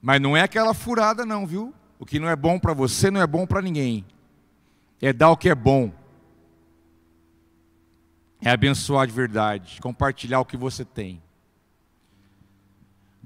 Mas 0.01 0.21
não 0.21 0.35
é 0.35 0.41
aquela 0.41 0.73
furada 0.73 1.25
não, 1.25 1.45
viu? 1.45 1.73
O 1.97 2.05
que 2.05 2.19
não 2.19 2.29
é 2.29 2.35
bom 2.35 2.59
para 2.59 2.73
você 2.73 3.11
não 3.11 3.21
é 3.21 3.27
bom 3.27 3.45
para 3.45 3.61
ninguém. 3.61 4.05
É 5.01 5.11
dar 5.11 5.31
o 5.31 5.37
que 5.37 5.49
é 5.49 5.55
bom. 5.55 5.91
É 8.41 8.51
abençoar 8.51 9.05
de 9.05 9.13
verdade, 9.13 9.81
compartilhar 9.81 10.39
o 10.39 10.45
que 10.45 10.55
você 10.55 10.85
tem. 10.85 11.21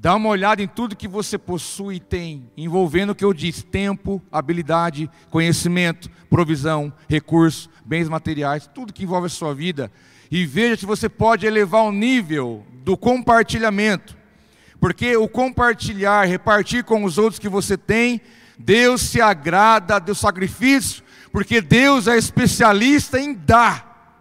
Dá 0.04 0.18
uma 0.18 0.28
olhada 0.28 0.62
em 0.62 0.68
tudo 0.68 0.98
que 0.98 1.08
você 1.08 1.38
possui 1.38 1.96
e 1.96 2.00
tem, 2.02 2.52
envolvendo 2.58 3.12
o 3.12 3.16
que 3.16 3.24
eu 3.24 3.34
disse: 3.34 3.64
tempo, 3.64 4.22
habilidade, 4.30 5.10
conhecimento, 5.30 6.10
provisão, 6.30 6.92
recursos, 7.08 7.70
bens 7.86 8.10
materiais, 8.10 8.70
tudo 8.76 8.92
que 8.92 9.04
envolve 9.04 9.28
a 9.28 9.30
sua 9.30 9.56
vida. 9.56 9.90
E 10.30 10.46
veja 10.46 10.76
se 10.76 10.86
você 10.86 11.08
pode 11.08 11.46
elevar 11.46 11.84
o 11.84 11.92
nível 11.94 12.68
do 12.84 12.98
compartilhamento. 12.98 14.18
Porque 14.78 15.16
o 15.16 15.26
compartilhar, 15.26 16.28
repartir 16.28 16.84
com 16.84 17.06
os 17.06 17.18
outros 17.18 17.40
que 17.40 17.48
você 17.48 17.78
tem, 17.78 18.20
Deus 18.60 19.04
se 19.04 19.22
agrada 19.22 20.02
do 20.02 20.14
sacrifício, 20.14 21.02
porque 21.32 21.62
Deus 21.62 22.10
é 22.10 22.18
especialista 22.18 23.22
em 23.22 23.34
dar. 23.34 24.20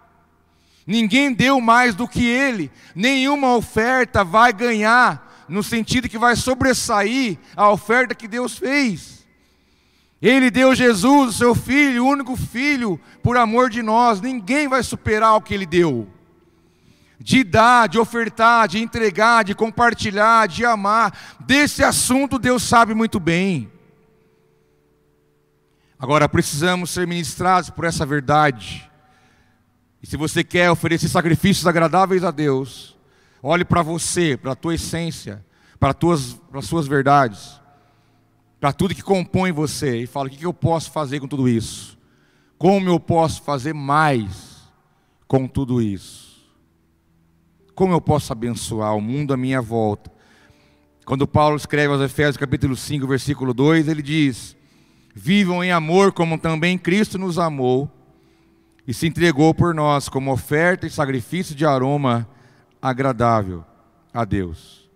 Ninguém 0.87 1.33
deu 1.33 1.61
mais 1.61 1.97
do 1.97 2.07
que 2.07 2.25
Ele, 2.25 2.71
nenhuma 2.95 3.57
oferta 3.57 4.23
vai 4.23 4.53
ganhar 4.53 5.32
no 5.53 5.63
sentido 5.63 6.09
que 6.09 6.19
vai 6.19 6.35
sobressair 6.35 7.39
a 7.55 7.71
oferta 7.71 8.15
que 8.15 8.27
Deus 8.27 8.57
fez. 8.57 9.27
Ele 10.21 10.51
deu 10.51 10.75
Jesus, 10.75 11.35
o 11.35 11.39
seu 11.39 11.55
filho, 11.55 12.05
o 12.05 12.09
único 12.09 12.37
filho, 12.37 12.99
por 13.23 13.37
amor 13.37 13.69
de 13.69 13.83
nós. 13.83 14.21
Ninguém 14.21 14.69
vai 14.69 14.83
superar 14.83 15.35
o 15.35 15.41
que 15.43 15.53
ele 15.53 15.67
deu. 15.67 16.09
De 17.19 17.45
dar, 17.45 17.89
de 17.89 17.99
ofertar, 17.99 18.67
de 18.69 18.79
entregar, 18.79 19.45
de 19.45 19.55
compartilhar, 19.55 20.49
de 20.49 20.65
amar. 20.65 21.37
Desse 21.41 21.85
assunto 21.85 22.39
Deus 22.39 22.63
sabe 22.63 22.95
muito 22.95 23.21
bem. 23.21 23.71
Agora 25.99 26.29
precisamos 26.29 26.91
ser 26.91 27.07
ministrados 27.07 27.69
por 27.71 27.85
essa 27.85 28.07
verdade. 28.07 28.91
E 30.03 30.07
se 30.07 30.17
você 30.17 30.43
quer 30.43 30.71
oferecer 30.71 31.09
sacrifícios 31.09 31.67
agradáveis 31.67 32.25
a 32.25 32.31
Deus, 32.31 32.97
Olhe 33.43 33.65
para 33.65 33.83
você, 33.83 34.37
para 34.37 34.53
a 34.53 34.57
tua 34.57 34.77
essência, 34.77 35.45
para, 35.81 35.93
tuas, 35.93 36.41
as 36.53 36.65
suas 36.65 36.87
verdades, 36.87 37.61
para 38.61 38.73
tudo 38.73 38.95
que 38.95 39.03
compõe 39.03 39.51
você 39.51 40.03
e 40.03 40.07
fala: 40.07 40.29
o 40.29 40.31
que 40.31 40.47
eu 40.47 40.55
posso 40.55 40.93
fazer 40.93 41.19
com 41.19 41.27
tudo 41.27 41.49
isso? 41.49 41.99
Como 42.57 42.89
eu 42.89 43.01
posso 43.01 43.43
fazer 43.43 43.75
mais 43.75 44.63
com 45.27 45.49
tudo 45.49 45.83
isso? 45.83 46.41
Como 47.75 47.93
eu 47.93 48.01
posso 48.01 48.33
abençoar 48.33 48.95
o 48.95 49.01
mundo 49.01 49.35
à 49.35 49.37
minha 49.37 49.61
volta? 49.61 50.13
Quando 51.05 51.27
Paulo 51.27 51.57
escreve 51.57 51.93
aos 51.93 52.01
Efésios 52.01 52.37
capítulo 52.37 52.77
5, 52.77 53.05
versículo 53.09 53.53
2, 53.53 53.89
ele 53.89 54.03
diz: 54.03 54.57
Vivam 55.13 55.65
em 55.65 55.73
amor 55.73 56.13
como 56.13 56.39
também 56.39 56.79
Cristo 56.79 57.19
nos 57.19 57.41
amou 57.41 57.91
e 58.87 58.95
se 58.95 59.09
entregou 59.09 59.53
por 59.53 59.75
nós 59.75 60.09
como 60.09 60.33
oferta 60.33 60.87
e 60.87 60.91
sacrifício 60.91 61.57
de 61.57 61.67
aroma 61.67 62.29
agradável 62.83 63.65
a 64.13 64.25
Deus. 64.25 64.91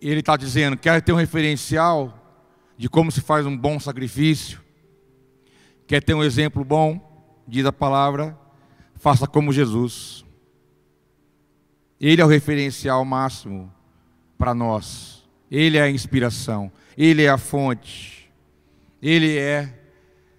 Ele 0.00 0.20
está 0.20 0.36
dizendo: 0.36 0.76
quer 0.76 1.02
ter 1.02 1.12
um 1.12 1.16
referencial 1.16 2.20
de 2.78 2.88
como 2.88 3.10
se 3.10 3.20
faz 3.20 3.44
um 3.44 3.56
bom 3.56 3.80
sacrifício? 3.80 4.60
Quer 5.86 6.02
ter 6.02 6.14
um 6.14 6.22
exemplo 6.22 6.64
bom? 6.64 7.42
Diz 7.46 7.66
a 7.66 7.72
palavra: 7.72 8.38
faça 8.94 9.26
como 9.26 9.52
Jesus. 9.52 10.24
Ele 12.00 12.22
é 12.22 12.24
o 12.24 12.28
referencial 12.28 13.04
máximo 13.04 13.72
para 14.38 14.54
nós. 14.54 15.24
Ele 15.50 15.78
é 15.78 15.82
a 15.82 15.90
inspiração. 15.90 16.70
Ele 16.96 17.22
é 17.22 17.28
a 17.28 17.38
fonte. 17.38 18.30
Ele 19.02 19.36
é 19.38 19.82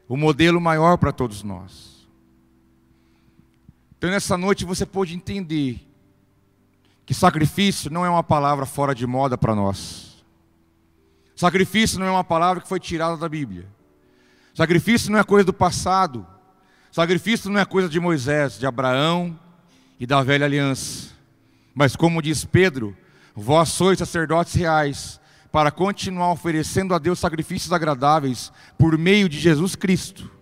o 0.08 0.16
modelo 0.16 0.62
maior 0.62 0.98
para 0.98 1.12
todos 1.12 1.44
nós. 1.44 1.95
Então, 4.06 4.14
nessa 4.14 4.38
noite 4.38 4.66
você 4.66 4.86
pode 4.86 5.16
entender 5.16 5.82
que 7.08 7.12
sacrifício 7.12 7.90
não 7.90 8.06
é 8.06 8.10
uma 8.10 8.22
palavra 8.22 8.64
fora 8.64 8.94
de 8.94 9.08
moda 9.08 9.36
para 9.36 9.56
nós. 9.56 10.24
Sacrifício 11.36 11.98
não 11.98 12.06
é 12.06 12.12
uma 12.12 12.24
palavra 12.24 12.62
que 12.62 12.70
foi 12.70 12.80
tirada 12.80 13.18
da 13.18 13.28
Bíblia. 13.28 13.66
Sacrifício 14.54 15.12
não 15.12 15.18
é 15.18 15.24
coisa 15.24 15.44
do 15.44 15.54
passado. 15.54 16.24
Sacrifício 16.92 17.50
não 17.50 17.60
é 17.60 17.66
coisa 17.66 17.90
de 17.90 18.00
Moisés, 18.00 18.60
de 18.60 18.68
Abraão 18.68 19.40
e 20.00 20.06
da 20.06 20.22
velha 20.22 20.46
aliança. 20.46 21.10
Mas 21.74 21.96
como 21.96 22.22
diz 22.22 22.46
Pedro, 22.46 22.96
vós 23.34 23.70
sois 23.70 23.98
sacerdotes 23.98 24.54
reais 24.54 25.20
para 25.52 25.72
continuar 25.72 26.32
oferecendo 26.32 26.94
a 26.94 27.00
Deus 27.00 27.18
sacrifícios 27.18 27.74
agradáveis 27.74 28.52
por 28.78 29.00
meio 29.00 29.28
de 29.28 29.40
Jesus 29.40 29.76
Cristo. 29.76 30.35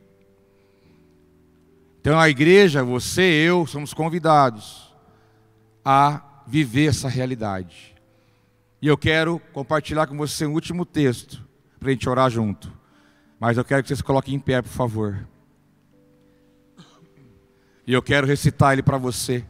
Então 2.03 2.19
a 2.19 2.27
igreja, 2.27 2.83
você, 2.83 3.21
eu, 3.21 3.65
somos 3.65 3.93
convidados 3.93 4.93
a 5.85 6.43
viver 6.45 6.87
essa 6.87 7.07
realidade. 7.07 7.95
E 8.81 8.87
eu 8.89 8.97
quero 8.97 9.39
compartilhar 9.53 10.05
com 10.07 10.17
você 10.17 10.45
um 10.45 10.51
último 10.51 10.85
texto 10.85 11.41
para 11.79 11.87
a 11.87 11.91
gente 11.93 12.09
orar 12.09 12.29
junto. 12.29 12.69
Mas 13.39 13.55
eu 13.55 13.63
quero 13.63 13.81
que 13.81 13.87
você 13.87 13.95
se 13.95 14.03
coloque 14.03 14.35
em 14.35 14.39
pé, 14.39 14.61
por 14.61 14.67
favor. 14.67 15.25
E 17.87 17.93
eu 17.93 18.01
quero 18.01 18.27
recitar 18.27 18.73
ele 18.73 18.83
para 18.83 18.97
você. 18.97 19.45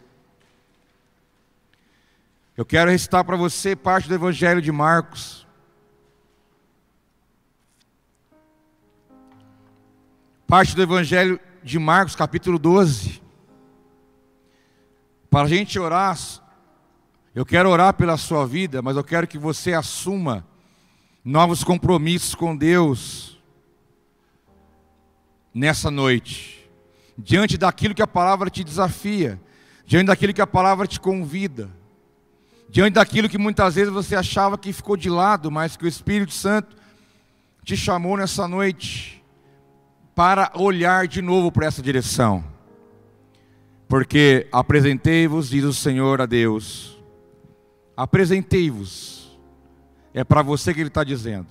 Eu 2.56 2.64
quero 2.68 2.92
recitar 2.92 3.24
para 3.26 3.36
você 3.36 3.76
parte 3.76 4.08
do 4.08 4.14
Evangelho 4.14 4.62
de 4.62 4.72
Marcos. 4.72 5.48
Parte 10.46 10.76
do 10.76 10.84
Evangelho 10.84 11.40
de 11.64 11.80
Marcos, 11.80 12.16
capítulo 12.16 12.60
12. 12.60 13.22
Para 15.30 15.46
a 15.46 15.48
gente 15.48 15.80
orar, 15.80 16.18
eu 17.34 17.46
quero 17.46 17.70
orar 17.70 17.94
pela 17.94 18.18
sua 18.18 18.46
vida, 18.46 18.82
mas 18.82 18.98
eu 18.98 19.04
quero 19.04 19.26
que 19.26 19.38
você 19.38 19.74
assuma 19.74 20.46
novos 21.24 21.64
compromissos 21.64 22.36
com 22.36 22.56
Deus 22.56 23.42
nessa 25.54 25.90
noite, 25.90 26.70
diante 27.18 27.58
daquilo 27.58 27.96
que 27.96 28.02
a 28.02 28.08
palavra 28.08 28.50
te 28.50 28.64
desafia, 28.64 29.40
diante 29.86 30.08
daquilo 30.08 30.34
que 30.34 30.42
a 30.42 30.48
palavra 30.48 30.86
te 30.86 31.00
convida, 31.00 31.70
diante 32.70 32.96
daquilo 32.96 33.30
que 33.30 33.38
muitas 33.38 33.76
vezes 33.76 33.94
você 33.94 34.16
achava 34.16 34.58
que 34.58 34.74
ficou 34.74 34.98
de 34.98 35.10
lado, 35.10 35.50
mas 35.50 35.78
que 35.78 35.86
o 35.86 35.88
Espírito 35.88 36.34
Santo 36.34 36.76
te 37.64 37.78
chamou 37.78 38.18
nessa 38.18 38.48
noite 38.48 39.23
para 40.16 40.52
olhar 40.56 41.08
de 41.08 41.22
novo 41.22 41.52
para 41.52 41.66
essa 41.66 41.82
direção. 41.82 42.44
Porque 43.88 44.48
apresentei-vos, 44.52 45.50
diz 45.50 45.64
o 45.64 45.74
Senhor 45.74 46.22
a 46.22 46.26
Deus, 46.26 47.02
apresentei-vos. 47.96 49.40
É 50.14 50.24
para 50.24 50.42
você 50.42 50.74
que 50.74 50.80
ele 50.80 50.90
está 50.90 51.04
dizendo. 51.04 51.48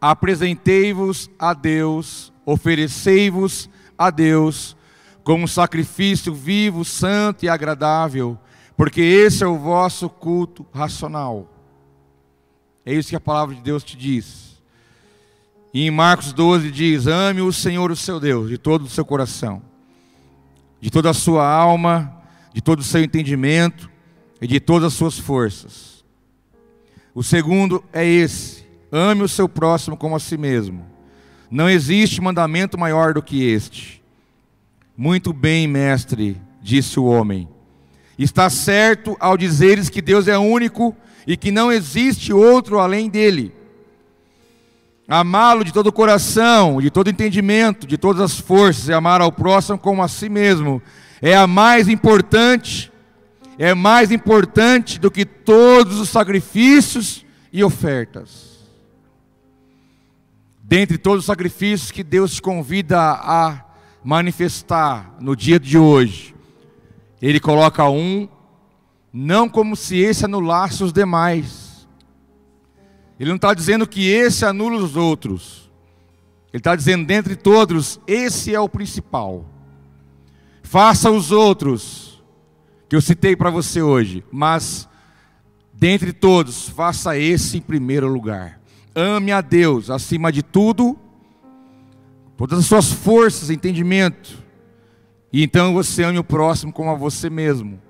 Apresentei-vos 0.00 1.30
a 1.38 1.54
Deus, 1.54 2.32
oferecei-vos 2.44 3.68
a 3.96 4.10
Deus 4.10 4.76
como 5.24 5.44
um 5.44 5.48
sacrifício 5.48 6.32
vivo, 6.32 6.84
santo 6.84 7.44
e 7.44 7.48
agradável, 7.48 8.38
porque 8.76 9.00
esse 9.00 9.44
é 9.44 9.46
o 9.46 9.58
vosso 9.58 10.08
culto 10.08 10.64
racional. 10.72 11.52
É 12.86 12.94
isso 12.94 13.10
que 13.10 13.16
a 13.16 13.20
palavra 13.20 13.54
de 13.54 13.60
Deus 13.60 13.84
te 13.84 13.96
diz. 13.96 14.47
E 15.72 15.86
em 15.86 15.90
Marcos 15.90 16.32
12 16.32 16.70
diz: 16.70 17.06
Ame 17.06 17.40
o 17.40 17.52
Senhor, 17.52 17.90
o 17.90 17.96
seu 17.96 18.18
Deus, 18.18 18.48
de 18.48 18.58
todo 18.58 18.84
o 18.84 18.88
seu 18.88 19.04
coração, 19.04 19.62
de 20.80 20.90
toda 20.90 21.10
a 21.10 21.14
sua 21.14 21.46
alma, 21.46 22.14
de 22.52 22.60
todo 22.60 22.80
o 22.80 22.84
seu 22.84 23.02
entendimento 23.02 23.90
e 24.40 24.46
de 24.46 24.60
todas 24.60 24.92
as 24.92 24.94
suas 24.94 25.18
forças. 25.18 26.04
O 27.14 27.22
segundo 27.22 27.84
é 27.92 28.06
esse: 28.06 28.64
ame 28.90 29.22
o 29.22 29.28
seu 29.28 29.48
próximo 29.48 29.96
como 29.96 30.16
a 30.16 30.20
si 30.20 30.36
mesmo. 30.36 30.86
Não 31.50 31.68
existe 31.68 32.20
mandamento 32.20 32.78
maior 32.78 33.14
do 33.14 33.22
que 33.22 33.44
este. 33.44 34.02
Muito 34.96 35.32
bem, 35.32 35.66
mestre, 35.66 36.40
disse 36.60 36.98
o 36.98 37.04
homem. 37.04 37.48
Está 38.18 38.50
certo 38.50 39.16
ao 39.20 39.36
dizeres 39.36 39.88
que 39.88 40.02
Deus 40.02 40.26
é 40.28 40.36
único 40.36 40.94
e 41.26 41.36
que 41.36 41.50
não 41.50 41.70
existe 41.70 42.32
outro 42.32 42.78
além 42.78 43.08
dele. 43.08 43.52
Amá-lo 45.08 45.64
de 45.64 45.72
todo 45.72 45.86
o 45.86 45.92
coração, 45.92 46.80
de 46.80 46.90
todo 46.90 47.08
entendimento, 47.08 47.86
de 47.86 47.96
todas 47.96 48.20
as 48.20 48.38
forças, 48.38 48.88
e 48.88 48.92
amar 48.92 49.22
ao 49.22 49.32
próximo 49.32 49.78
como 49.78 50.02
a 50.02 50.08
si 50.08 50.28
mesmo, 50.28 50.82
é 51.22 51.34
a 51.34 51.46
mais 51.46 51.88
importante 51.88 52.92
é 53.58 53.74
mais 53.74 54.12
importante 54.12 55.00
do 55.00 55.10
que 55.10 55.26
todos 55.26 55.98
os 55.98 56.08
sacrifícios 56.08 57.26
e 57.52 57.64
ofertas. 57.64 58.64
Dentre 60.62 60.96
todos 60.96 61.20
os 61.20 61.26
sacrifícios 61.26 61.90
que 61.90 62.04
Deus 62.04 62.34
te 62.34 62.42
convida 62.42 62.96
a 63.00 63.64
manifestar 64.04 65.16
no 65.18 65.34
dia 65.34 65.58
de 65.58 65.76
hoje, 65.76 66.36
Ele 67.20 67.40
coloca 67.40 67.88
um, 67.88 68.28
não 69.12 69.48
como 69.48 69.74
se 69.74 69.98
esse 69.98 70.24
anulasse 70.24 70.84
os 70.84 70.92
demais. 70.92 71.67
Ele 73.18 73.30
não 73.30 73.36
está 73.36 73.52
dizendo 73.52 73.86
que 73.86 74.08
esse 74.08 74.44
anula 74.44 74.76
os 74.76 74.96
outros. 74.96 75.70
Ele 76.52 76.60
está 76.60 76.74
dizendo, 76.76 77.06
dentre 77.06 77.34
todos, 77.36 78.00
esse 78.06 78.54
é 78.54 78.60
o 78.60 78.68
principal. 78.68 79.44
Faça 80.62 81.10
os 81.10 81.32
outros 81.32 82.22
que 82.88 82.96
eu 82.96 83.00
citei 83.00 83.36
para 83.36 83.50
você 83.50 83.82
hoje, 83.82 84.24
mas 84.30 84.88
dentre 85.72 86.12
todos, 86.12 86.68
faça 86.68 87.18
esse 87.18 87.58
em 87.58 87.60
primeiro 87.60 88.08
lugar. 88.08 88.60
Ame 88.94 89.30
a 89.30 89.40
Deus 89.40 89.90
acima 89.90 90.32
de 90.32 90.42
tudo, 90.42 90.98
todas 92.36 92.58
as 92.58 92.66
suas 92.66 92.90
forças, 92.90 93.50
entendimento. 93.50 94.42
E 95.32 95.42
então 95.42 95.74
você 95.74 96.02
ame 96.02 96.18
o 96.18 96.24
próximo 96.24 96.72
como 96.72 96.90
a 96.90 96.94
você 96.94 97.28
mesmo. 97.28 97.80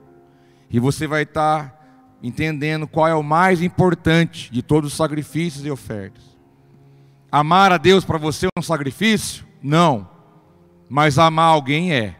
E 0.70 0.81
você 0.81 1.07
vai 1.07 1.22
estar 1.22 1.70
tá 1.70 1.78
entendendo 2.23 2.87
qual 2.87 3.09
é 3.09 3.14
o 3.14 3.23
mais 3.23 3.62
importante 3.62 4.51
de 4.51 4.62
todos 4.62 4.93
os 4.93 4.97
sacrifícios 4.97 5.64
e 5.64 5.71
ofertas. 5.71 6.25
Amar 7.31 7.73
a 7.73 7.77
Deus 7.77 8.05
para 8.05 8.19
você 8.19 8.47
é 8.47 8.59
um 8.59 8.62
sacrifício? 8.62 9.47
Não. 9.62 10.09
Mas 10.89 11.19
amar 11.19 11.53
alguém 11.53 11.93
é. 11.93 12.16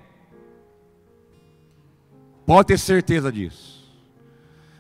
Pode 2.45 2.69
ter 2.69 2.79
certeza 2.79 3.33
disso. 3.33 3.79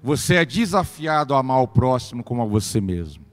Você 0.02 0.36
é 0.36 0.44
desafiado 0.44 1.34
a 1.34 1.38
amar 1.38 1.62
o 1.62 1.68
próximo 1.68 2.22
como 2.22 2.42
a 2.42 2.46
você 2.46 2.80
mesmo. 2.80 3.24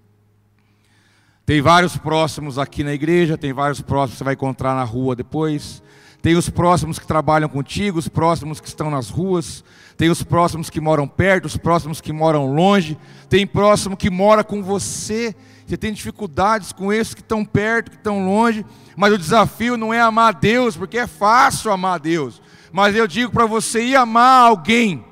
Tem 1.46 1.62
vários 1.62 1.96
próximos 1.96 2.58
aqui 2.58 2.84
na 2.84 2.94
igreja, 2.94 3.38
tem 3.38 3.54
vários 3.54 3.80
próximos 3.80 4.14
que 4.14 4.18
você 4.18 4.24
vai 4.24 4.34
encontrar 4.34 4.74
na 4.74 4.84
rua 4.84 5.16
depois. 5.16 5.84
Tem 6.22 6.36
os 6.36 6.50
próximos 6.50 6.98
que 6.98 7.06
trabalham 7.06 7.48
contigo, 7.48 8.00
os 8.00 8.08
próximos 8.08 8.60
que 8.60 8.68
estão 8.68 8.90
nas 8.90 9.10
ruas, 9.10 9.64
tem 9.98 10.10
os 10.10 10.22
próximos 10.24 10.70
que 10.70 10.82
moram 10.82 11.08
perto, 11.08 11.46
os 11.46 11.58
próximos 11.58 12.02
que 12.02 12.12
moram 12.12 12.54
longe, 12.54 12.98
tem 13.30 13.48
próximo 13.48 13.96
que 13.96 14.10
mora 14.10 14.44
com 14.44 14.62
você. 14.62 15.34
Você 15.66 15.78
tem 15.78 15.94
dificuldades 15.94 16.72
com 16.72 16.92
esses 16.92 17.14
que 17.14 17.22
estão 17.22 17.46
perto, 17.46 17.92
que 17.92 17.98
estão 17.98 18.26
longe, 18.26 18.66
mas 18.96 19.14
o 19.14 19.18
desafio 19.18 19.78
não 19.78 19.94
é 19.94 20.00
amar 20.00 20.30
a 20.36 20.38
Deus, 20.38 20.76
porque 20.76 20.98
é 20.98 21.08
fácil 21.08 21.72
amar 21.72 21.96
a 21.96 21.98
Deus. 21.98 22.42
Mas 22.72 22.96
eu 22.96 23.08
digo 23.08 23.32
para 23.32 23.46
você 23.46 23.84
ir 23.84 23.96
amar 23.96 24.48
alguém. 24.48 25.04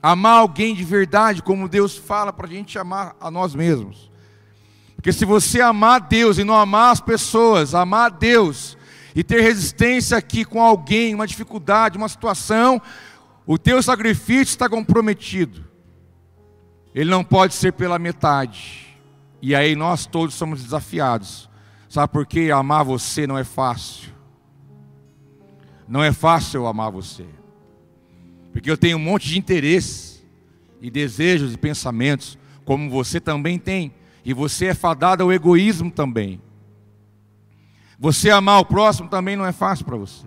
Amar 0.00 0.38
alguém 0.38 0.74
de 0.74 0.84
verdade, 0.84 1.42
como 1.42 1.68
Deus 1.68 1.96
fala 1.96 2.32
para 2.32 2.46
a 2.46 2.50
gente 2.50 2.78
amar 2.78 3.16
a 3.20 3.30
nós 3.30 3.54
mesmos. 3.56 4.08
Porque 4.94 5.12
se 5.12 5.24
você 5.24 5.60
amar 5.60 6.00
Deus 6.00 6.38
e 6.38 6.44
não 6.44 6.54
amar 6.54 6.92
as 6.92 7.00
pessoas, 7.00 7.74
amar 7.74 8.12
Deus 8.12 8.77
e 9.18 9.24
ter 9.24 9.40
resistência 9.40 10.16
aqui 10.16 10.44
com 10.44 10.62
alguém, 10.62 11.12
uma 11.12 11.26
dificuldade, 11.26 11.98
uma 11.98 12.08
situação, 12.08 12.80
o 13.44 13.58
teu 13.58 13.82
sacrifício 13.82 14.52
está 14.52 14.68
comprometido. 14.68 15.64
Ele 16.94 17.10
não 17.10 17.24
pode 17.24 17.52
ser 17.54 17.72
pela 17.72 17.98
metade. 17.98 18.96
E 19.42 19.56
aí 19.56 19.74
nós 19.74 20.06
todos 20.06 20.36
somos 20.36 20.62
desafiados. 20.62 21.50
Sabe 21.88 22.12
por 22.12 22.24
quê? 22.24 22.52
Amar 22.52 22.84
você 22.84 23.26
não 23.26 23.36
é 23.36 23.42
fácil. 23.42 24.14
Não 25.88 26.00
é 26.04 26.12
fácil 26.12 26.60
eu 26.60 26.68
amar 26.68 26.92
você. 26.92 27.26
Porque 28.52 28.70
eu 28.70 28.78
tenho 28.78 28.98
um 28.98 29.02
monte 29.02 29.26
de 29.26 29.36
interesses 29.36 30.24
e 30.80 30.92
desejos 30.92 31.52
e 31.52 31.58
pensamentos, 31.58 32.38
como 32.64 32.88
você 32.88 33.18
também 33.18 33.58
tem. 33.58 33.92
E 34.24 34.32
você 34.32 34.66
é 34.66 34.74
fadado 34.74 35.24
ao 35.24 35.32
egoísmo 35.32 35.90
também. 35.90 36.40
Você 37.98 38.30
amar 38.30 38.60
o 38.60 38.64
próximo 38.64 39.08
também 39.08 39.36
não 39.36 39.44
é 39.44 39.52
fácil 39.52 39.84
para 39.84 39.96
você. 39.96 40.26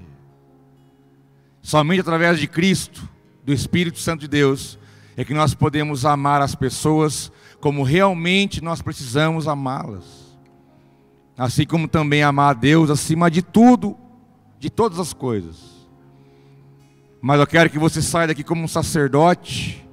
Somente 1.62 2.02
através 2.02 2.40
de 2.40 2.48
Cristo, 2.48 3.08
do 3.46 3.54
Espírito 3.54 4.00
Santo 4.00 4.22
de 4.22 4.28
Deus, 4.28 4.78
é 5.16 5.24
que 5.24 5.34
nós 5.34 5.54
podemos 5.54 6.06
amar 6.06 6.42
as 6.42 6.56
pessoas 6.56 7.32
como 7.60 7.84
realmente 7.84 8.62
nós 8.64 8.82
precisamos 8.82 9.48
amá-las. 9.48 10.36
Assim 11.38 11.66
como 11.66 11.88
também 11.88 12.24
amar 12.24 12.52
a 12.52 12.60
Deus 12.60 12.90
acima 12.90 13.32
de 13.32 13.42
tudo 13.42 13.98
de 14.60 14.70
todas 14.70 15.00
as 15.00 15.14
coisas. 15.14 15.58
Mas 17.22 17.40
eu 17.40 17.48
quero 17.48 17.70
que 17.70 17.80
você 17.80 18.02
saia 18.02 18.28
daqui 18.28 18.44
como 18.44 18.64
um 18.64 18.68
sacerdote, 18.68 19.84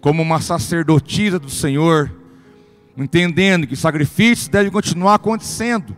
como 0.00 0.20
uma 0.22 0.40
sacerdotisa 0.40 1.38
do 1.38 1.50
Senhor, 1.50 2.12
entendendo 2.96 3.66
que 3.66 3.74
sacrifícios 3.74 4.48
devem 4.48 4.70
continuar 4.70 5.14
acontecendo, 5.14 5.96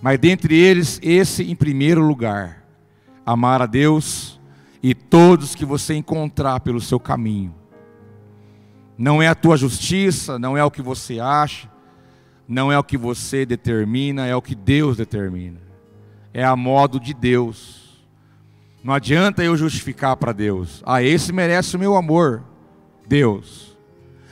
mas 0.00 0.18
dentre 0.18 0.56
eles, 0.56 0.98
esse 1.02 1.42
em 1.42 1.54
primeiro 1.54 2.00
lugar: 2.06 2.64
amar 3.24 3.62
a 3.62 3.66
Deus 3.66 4.40
e 4.82 4.94
todos 4.94 5.54
que 5.54 5.64
você 5.64 5.94
encontrar 5.94 6.60
pelo 6.60 6.80
seu 6.80 6.98
caminho. 7.00 7.54
Não 8.96 9.22
é 9.22 9.28
a 9.28 9.34
tua 9.34 9.56
justiça, 9.56 10.38
não 10.38 10.56
é 10.56 10.64
o 10.64 10.70
que 10.70 10.82
você 10.82 11.18
acha, 11.18 11.70
não 12.46 12.70
é 12.70 12.78
o 12.78 12.84
que 12.84 12.98
você 12.98 13.46
determina, 13.46 14.26
é 14.26 14.36
o 14.36 14.42
que 14.42 14.54
Deus 14.54 14.96
determina 14.96 15.70
é 16.32 16.44
a 16.44 16.56
modo 16.56 16.98
de 16.98 17.12
Deus. 17.12 17.80
Não 18.82 18.94
adianta 18.94 19.44
eu 19.44 19.56
justificar 19.56 20.16
para 20.16 20.32
Deus. 20.32 20.82
Ah, 20.86 21.02
esse 21.02 21.32
merece 21.32 21.76
o 21.76 21.78
meu 21.78 21.96
amor. 21.96 22.42
Deus. 23.06 23.76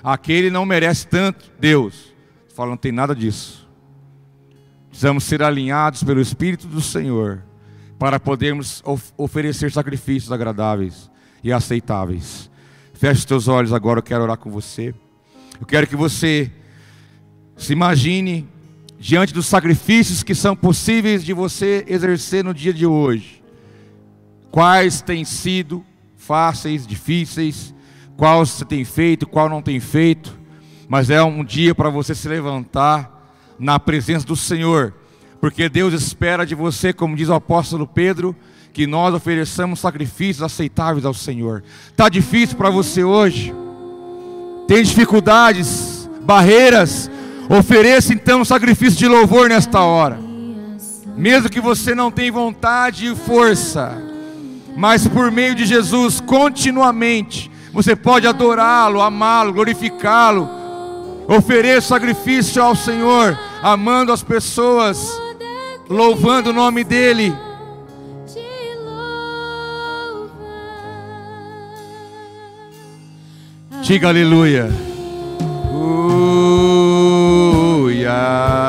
Aquele 0.03 0.51
não 0.51 0.65
merece 0.65 1.07
tanto. 1.07 1.51
Deus. 1.59 2.15
Fala, 2.55 2.71
não 2.71 2.77
tem 2.77 2.93
nada 2.93 3.15
disso. 3.15 3.58
Precisamos 4.99 5.23
ser 5.23 5.45
alinhados 5.45 6.03
pelo 6.03 6.21
Espírito 6.21 6.67
do 6.67 6.81
Senhor 6.81 7.45
para 8.01 8.19
podermos 8.19 8.83
of 8.85 9.13
oferecer 9.17 9.71
sacrifícios 9.71 10.33
agradáveis 10.33 11.09
e 11.41 11.53
aceitáveis. 11.53 12.51
Feche 12.95 13.21
os 13.21 13.25
teus 13.25 13.47
olhos 13.47 13.73
agora, 13.73 14.01
eu 14.01 14.03
quero 14.03 14.25
orar 14.25 14.37
com 14.37 14.51
você. 14.51 14.93
Eu 15.61 15.65
quero 15.65 15.87
que 15.87 15.95
você 15.95 16.51
se 17.57 17.73
imagine 17.73 18.49
diante 18.99 19.33
dos 19.33 19.47
sacrifícios 19.47 20.25
que 20.25 20.35
são 20.35 20.57
possíveis 20.57 21.23
de 21.23 21.33
você 21.33 21.85
exercer 21.87 22.43
no 22.43 22.53
dia 22.53 22.75
de 22.75 22.85
hoje. 22.85 23.41
Quais 24.51 25.01
têm 25.01 25.25
sido 25.25 25.87
fáceis, 26.17 26.85
difíceis, 26.85 27.73
qual 28.17 28.45
você 28.45 28.65
tem 28.65 28.85
feito, 28.85 29.29
qual 29.29 29.49
não 29.49 29.63
tem 29.63 29.79
feito, 29.79 30.37
mas 30.89 31.09
é 31.09 31.23
um 31.23 31.45
dia 31.45 31.73
para 31.73 31.89
você 31.89 32.17
se 32.17 32.29
levantar 32.29 33.18
na 33.59 33.79
presença 33.79 34.27
do 34.27 34.37
Senhor, 34.37 34.95
porque 35.41 35.69
Deus 35.69 35.95
espera 35.95 36.47
de 36.47 36.55
você, 36.55 36.93
como 36.93 37.17
diz 37.17 37.29
o 37.29 37.35
apóstolo 37.35 37.87
Pedro, 37.87 38.35
que 38.73 38.87
nós 38.87 39.15
ofereçamos 39.15 39.81
sacrifícios 39.81 40.43
aceitáveis 40.43 41.05
ao 41.05 41.15
Senhor. 41.15 41.63
Está 41.91 42.09
difícil 42.09 42.57
para 42.57 42.71
você 42.71 43.03
hoje? 43.03 43.53
Tem 44.67 44.83
dificuldades, 44.83 46.09
barreiras, 46.23 47.11
Ofereça 47.49 48.13
então 48.13 48.43
um 48.43 48.45
sacrifício 48.45 48.99
de 48.99 49.09
louvor 49.09 49.49
nesta 49.49 49.81
hora. 49.81 50.19
Mesmo 51.17 51.49
que 51.49 51.63
você 51.63 51.95
não 51.95 52.11
tenha 52.11 52.31
vontade 52.31 53.07
e 53.07 53.17
força, 53.17 53.97
mas 54.77 55.09
por 55.09 55.33
meio 55.33 55.55
de 55.55 55.65
Jesus, 55.65 56.21
continuamente, 56.21 57.51
Você 57.71 57.95
pode 57.95 58.27
adorá-lo, 58.27 59.01
amá-lo, 59.01 59.53
glorificá-lo. 59.53 60.49
Ofereça 61.29 61.89
sacrifício 61.89 62.63
ao 62.63 62.75
Senhor, 62.75 63.39
amando 63.63 64.13
as 64.13 64.23
pessoas, 64.23 65.21
louvando 65.89 66.51
o 66.51 66.53
nome 66.53 66.85
dEle. 66.85 67.35
Diga 73.83 74.09
aleluia. 74.09 74.69
Aleluia. 78.11 78.68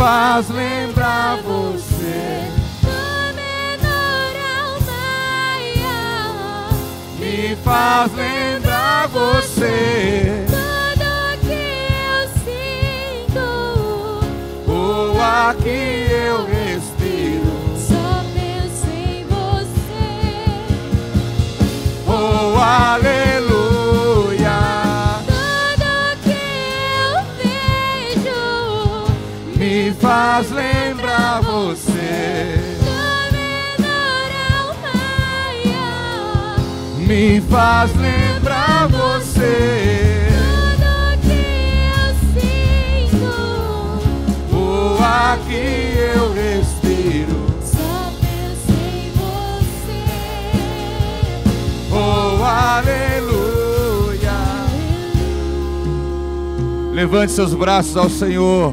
Faz 0.00 0.48
lembrar 0.48 1.36
você. 1.42 2.48
do 2.80 3.34
menor 3.36 4.32
ao 4.56 4.80
maior. 4.80 6.72
Me 7.18 7.54
faz 7.56 8.10
lembrar 8.14 9.08
você. 9.08 10.46
Tudo 10.48 11.38
que 11.42 11.66
eu 12.08 12.20
sinto, 13.34 13.46
O 14.66 15.20
ar 15.20 15.54
que 15.56 16.06
eu 16.10 16.46
respiro. 16.46 17.52
só 17.76 18.24
penso 18.32 18.86
em 18.88 19.26
você. 19.26 20.08
Oh, 22.08 22.58
aleluia. 22.58 23.29
Faz 30.00 30.50
lembrar 30.50 31.42
você. 31.42 32.58
Me 37.06 37.40
faz 37.40 37.90
lembrar 37.96 38.86
você. 38.88 40.28
Tudo 40.30 41.18
que 41.22 41.42
eu 41.98 42.14
sinto, 43.10 43.34
O 44.54 45.02
ar 45.02 45.36
que 45.38 45.54
eu 46.14 46.32
respiro. 46.32 47.38
só 47.64 48.12
penso 48.20 48.70
em 48.70 49.10
você. 49.18 50.04
Oh, 51.92 52.44
aleluia. 52.44 54.38
Levante 56.92 57.32
seus 57.32 57.54
braços 57.54 57.96
ao 57.96 58.08
Senhor. 58.08 58.72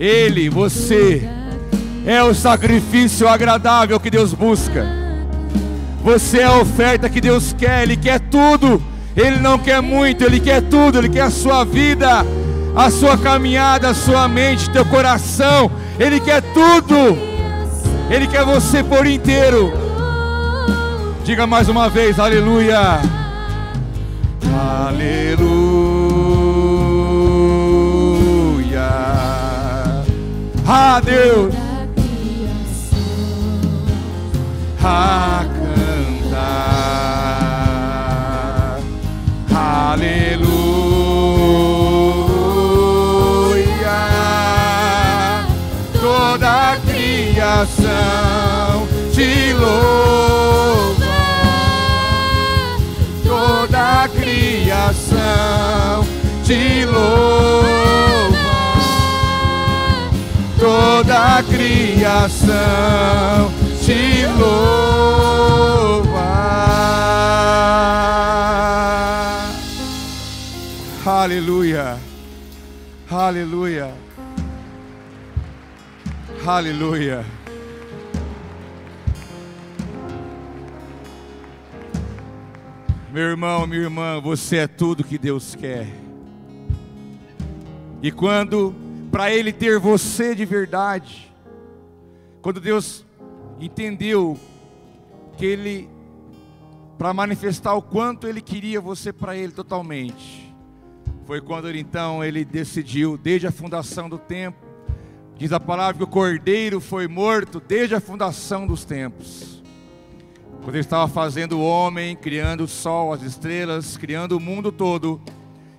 Ele, 0.00 0.48
você, 0.48 1.28
é 2.06 2.22
o 2.22 2.34
sacrifício 2.34 3.28
agradável 3.28 4.00
que 4.00 4.08
Deus 4.10 4.32
busca. 4.32 4.86
Você 6.02 6.38
é 6.38 6.44
a 6.44 6.56
oferta 6.56 7.10
que 7.10 7.20
Deus 7.20 7.52
quer, 7.52 7.82
Ele 7.82 7.98
quer 7.98 8.18
tudo. 8.18 8.82
Ele 9.14 9.36
não 9.36 9.58
quer 9.58 9.82
muito, 9.82 10.24
Ele 10.24 10.40
quer 10.40 10.62
tudo. 10.62 10.96
Ele 10.96 11.10
quer 11.10 11.24
a 11.24 11.30
sua 11.30 11.64
vida, 11.64 12.24
a 12.74 12.90
sua 12.90 13.18
caminhada, 13.18 13.90
a 13.90 13.94
sua 13.94 14.26
mente, 14.26 14.70
teu 14.70 14.86
coração. 14.86 15.70
Ele 15.98 16.18
quer 16.18 16.40
tudo. 16.54 17.18
Ele 18.08 18.26
quer 18.26 18.42
você 18.42 18.82
por 18.82 19.06
inteiro. 19.06 19.70
Diga 21.26 21.46
mais 21.46 21.68
uma 21.68 21.90
vez, 21.90 22.18
aleluia. 22.18 23.02
Aleluia. 24.50 25.89
Ah, 30.72 31.00
Deus. 31.00 31.52
A 34.80 35.44
cantar. 36.22 36.70
Aleluia. 39.52 40.30
Toda 46.00 46.70
a 46.70 46.76
criação 46.86 47.82
te 49.12 49.52
louva. 49.54 51.04
Toda 53.26 54.04
a 54.04 54.08
criação 54.08 56.06
te 56.44 56.84
louva. 56.84 57.89
Toda 60.60 61.38
a 61.38 61.42
criação 61.42 62.50
te 63.82 64.26
louva. 64.38 64.60
Aleluia. 71.06 71.98
Aleluia. 73.10 73.94
Aleluia. 76.46 77.24
Meu 83.10 83.24
irmão, 83.24 83.66
minha 83.66 83.80
irmã, 83.80 84.20
você 84.20 84.58
é 84.58 84.66
tudo 84.68 85.02
que 85.02 85.16
Deus 85.16 85.54
quer. 85.54 85.88
E 88.02 88.12
quando, 88.12 88.74
para 89.10 89.32
Ele 89.32 89.52
ter 89.52 89.78
você 89.78 90.34
de 90.34 90.44
verdade, 90.44 91.32
quando 92.40 92.60
Deus 92.60 93.04
entendeu 93.58 94.38
que 95.36 95.44
Ele, 95.44 95.88
para 96.96 97.12
manifestar 97.12 97.74
o 97.74 97.82
quanto 97.82 98.26
Ele 98.26 98.40
queria 98.40 98.80
você 98.80 99.12
para 99.12 99.36
Ele 99.36 99.52
totalmente, 99.52 100.54
foi 101.26 101.40
quando 101.40 101.68
Ele 101.68 101.80
então 101.80 102.24
Ele 102.24 102.44
decidiu, 102.44 103.18
desde 103.18 103.46
a 103.46 103.52
fundação 103.52 104.08
do 104.08 104.18
tempo, 104.18 104.58
diz 105.36 105.52
a 105.52 105.58
palavra 105.58 105.96
que 105.96 106.04
o 106.04 106.06
Cordeiro 106.06 106.80
foi 106.80 107.08
morto 107.08 107.60
desde 107.60 107.94
a 107.94 108.00
fundação 108.00 108.66
dos 108.66 108.84
tempos. 108.84 109.60
Quando 110.62 110.74
ele 110.74 110.80
estava 110.80 111.08
fazendo 111.08 111.58
o 111.58 111.64
homem, 111.64 112.14
criando 112.14 112.64
o 112.64 112.68
sol, 112.68 113.14
as 113.14 113.22
estrelas, 113.22 113.96
criando 113.96 114.36
o 114.36 114.40
mundo 114.40 114.70
todo, 114.70 115.18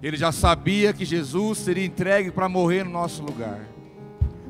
ele 0.01 0.17
já 0.17 0.31
sabia 0.31 0.93
que 0.93 1.05
Jesus 1.05 1.59
seria 1.59 1.85
entregue 1.85 2.31
para 2.31 2.49
morrer 2.49 2.83
no 2.83 2.91
nosso 2.91 3.21
lugar. 3.21 3.59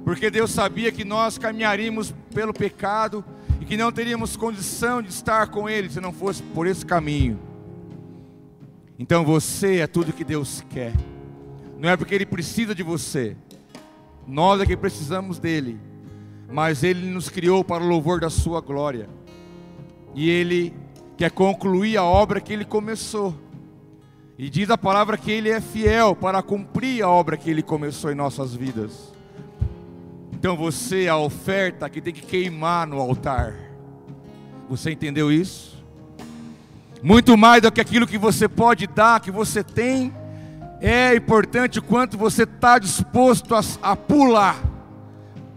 Porque 0.04 0.30
Deus 0.30 0.52
sabia 0.52 0.92
que 0.92 1.04
nós 1.04 1.38
caminharíamos 1.38 2.14
pelo 2.34 2.54
pecado 2.54 3.24
e 3.60 3.66
que 3.66 3.78
não 3.78 3.92
teríamos 3.92 4.36
condição 4.36 5.02
de 5.02 5.10
estar 5.10 5.48
com 5.48 5.70
Ele 5.70 5.90
se 5.90 6.00
não 6.00 6.12
fosse 6.12 6.42
por 6.42 6.66
esse 6.66 6.86
caminho. 6.86 7.40
Então 8.98 9.26
você 9.26 9.80
é 9.80 9.88
tudo 9.88 10.14
que 10.14 10.24
Deus 10.24 10.64
quer. 10.70 10.94
Não 11.78 11.90
é 11.90 11.98
porque 11.98 12.16
Ele 12.16 12.26
precisa 12.26 12.74
de 12.74 12.84
você, 12.84 13.36
nós 14.28 14.62
é 14.62 14.66
que 14.66 14.78
precisamos 14.78 15.40
dele, 15.40 15.80
mas 16.48 16.84
Ele 16.84 17.08
nos 17.08 17.28
criou 17.28 17.64
para 17.64 17.84
o 17.84 17.88
louvor 17.88 18.20
da 18.20 18.30
Sua 18.30 18.62
glória. 18.62 19.10
E 20.14 20.30
Ele 20.30 20.74
quer 21.18 21.32
concluir 21.32 21.98
a 21.98 22.04
obra 22.04 22.40
que 22.40 22.54
Ele 22.54 22.66
começou. 22.66 23.36
E 24.42 24.50
diz 24.50 24.72
a 24.72 24.78
palavra 24.78 25.20
que 25.20 25.30
Ele 25.30 25.52
é 25.52 25.62
fiel 25.62 26.16
para 26.16 26.42
cumprir 26.42 27.04
a 27.04 27.08
obra 27.08 27.38
que 27.38 27.48
Ele 27.48 27.62
começou 27.62 28.12
em 28.12 28.16
nossas 28.16 28.56
vidas. 28.56 29.14
Então 30.34 30.58
você 30.58 31.04
é 31.04 31.10
a 31.10 31.18
oferta 31.18 31.88
que 31.88 32.02
tem 32.02 32.12
que 32.12 32.24
queimar 32.24 32.88
no 32.88 33.00
altar. 33.00 33.54
Você 34.68 34.90
entendeu 34.90 35.32
isso? 35.32 35.80
Muito 37.04 37.38
mais 37.38 37.62
do 37.62 37.72
que 37.72 37.80
aquilo 37.80 38.08
que 38.08 38.18
você 38.18 38.50
pode 38.50 38.88
dar, 38.88 39.20
que 39.20 39.30
você 39.30 39.64
tem, 39.64 40.12
é 40.82 41.16
importante 41.16 41.78
o 41.78 41.84
quanto 41.84 42.18
você 42.18 42.42
está 42.42 42.80
disposto 42.80 43.54
a, 43.54 43.62
a 43.84 43.96
pular, 43.96 44.58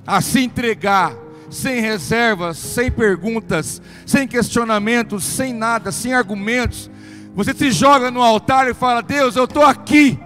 a 0.06 0.20
se 0.20 0.40
entregar, 0.40 1.16
sem 1.48 1.80
reservas, 1.80 2.58
sem 2.58 2.90
perguntas, 2.90 3.80
sem 4.04 4.28
questionamentos, 4.28 5.24
sem 5.24 5.54
nada, 5.54 5.90
sem 5.90 6.12
argumentos. 6.12 6.90
Você 7.34 7.52
se 7.52 7.70
joga 7.70 8.10
no 8.10 8.22
altar 8.22 8.68
e 8.68 8.74
fala: 8.74 9.02
Deus, 9.02 9.36
eu 9.36 9.44
estou 9.44 9.64
aqui. 9.64 10.18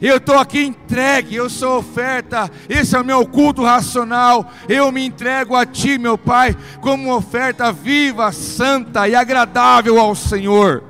Eu 0.00 0.18
estou 0.18 0.38
aqui 0.38 0.62
entregue, 0.62 1.34
eu 1.34 1.50
sou 1.50 1.78
oferta, 1.78 2.48
esse 2.68 2.94
é 2.94 3.00
o 3.00 3.04
meu 3.04 3.26
culto 3.26 3.64
racional. 3.64 4.48
Eu 4.68 4.92
me 4.92 5.04
entrego 5.04 5.56
a 5.56 5.66
Ti, 5.66 5.98
meu 5.98 6.16
Pai, 6.16 6.56
como 6.80 7.12
oferta 7.12 7.72
viva, 7.72 8.30
santa 8.30 9.08
e 9.08 9.16
agradável 9.16 9.98
ao 9.98 10.14
Senhor. 10.14 10.84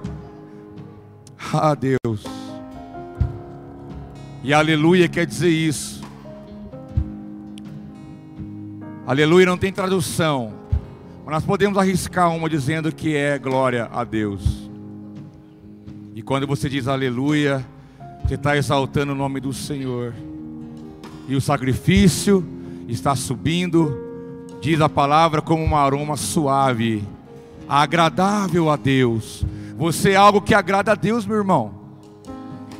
Ah, 1.54 1.74
Deus. 1.74 2.26
E 4.42 4.52
aleluia 4.52 5.08
quer 5.08 5.24
dizer 5.24 5.48
isso. 5.48 6.02
Aleluia 9.06 9.46
não 9.46 9.56
tem 9.56 9.72
tradução, 9.72 10.52
mas 11.24 11.32
nós 11.32 11.44
podemos 11.46 11.78
arriscar 11.78 12.30
uma 12.30 12.46
dizendo 12.46 12.92
que 12.92 13.16
é 13.16 13.38
glória 13.38 13.88
a 13.90 14.04
Deus. 14.04 14.67
E 16.18 16.22
quando 16.22 16.48
você 16.48 16.68
diz 16.68 16.88
aleluia, 16.88 17.64
você 18.26 18.34
está 18.34 18.56
exaltando 18.56 19.12
o 19.12 19.14
nome 19.14 19.38
do 19.38 19.52
Senhor. 19.52 20.12
E 21.28 21.36
o 21.36 21.40
sacrifício 21.40 22.44
está 22.88 23.14
subindo, 23.14 23.96
diz 24.60 24.80
a 24.80 24.88
palavra, 24.88 25.40
como 25.40 25.62
um 25.62 25.76
aroma 25.76 26.16
suave, 26.16 27.04
agradável 27.68 28.68
a 28.68 28.74
Deus. 28.74 29.46
Você 29.76 30.10
é 30.10 30.16
algo 30.16 30.40
que 30.40 30.54
agrada 30.54 30.90
a 30.90 30.96
Deus, 30.96 31.24
meu 31.24 31.36
irmão. 31.36 31.72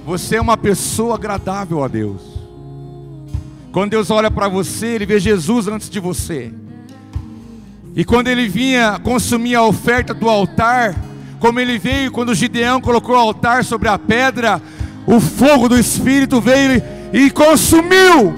Você 0.04 0.34
é 0.34 0.40
uma 0.40 0.56
pessoa 0.56 1.14
agradável 1.14 1.84
a 1.84 1.86
Deus. 1.86 2.20
Quando 3.70 3.92
Deus 3.92 4.10
olha 4.10 4.32
para 4.32 4.48
você, 4.48 4.86
Ele 4.88 5.06
vê 5.06 5.20
Jesus 5.20 5.68
antes 5.68 5.88
de 5.88 6.00
você. 6.00 6.52
E 7.94 8.04
quando 8.04 8.26
Ele 8.26 8.48
vinha 8.48 8.98
consumir 8.98 9.54
a 9.54 9.62
oferta 9.62 10.12
do 10.12 10.28
altar, 10.28 11.07
como 11.38 11.60
Ele 11.60 11.78
veio 11.78 12.10
quando 12.10 12.34
Gideão 12.34 12.80
colocou 12.80 13.14
o 13.14 13.18
altar 13.18 13.64
sobre 13.64 13.88
a 13.88 13.98
pedra, 13.98 14.60
o 15.06 15.20
fogo 15.20 15.68
do 15.68 15.78
Espírito 15.78 16.40
veio 16.40 16.82
e 17.12 17.30
consumiu. 17.30 18.34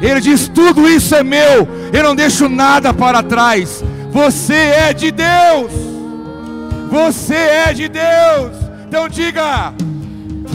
Ele 0.00 0.20
diz: 0.20 0.48
Tudo 0.48 0.88
isso 0.88 1.14
é 1.14 1.22
meu, 1.22 1.68
eu 1.92 2.02
não 2.02 2.14
deixo 2.14 2.48
nada 2.48 2.92
para 2.92 3.22
trás. 3.22 3.82
Você 4.10 4.54
é 4.54 4.92
de 4.92 5.10
Deus, 5.10 5.72
você 6.90 7.34
é 7.34 7.72
de 7.72 7.88
Deus. 7.88 8.56
Então 8.86 9.08
diga: 9.08 9.72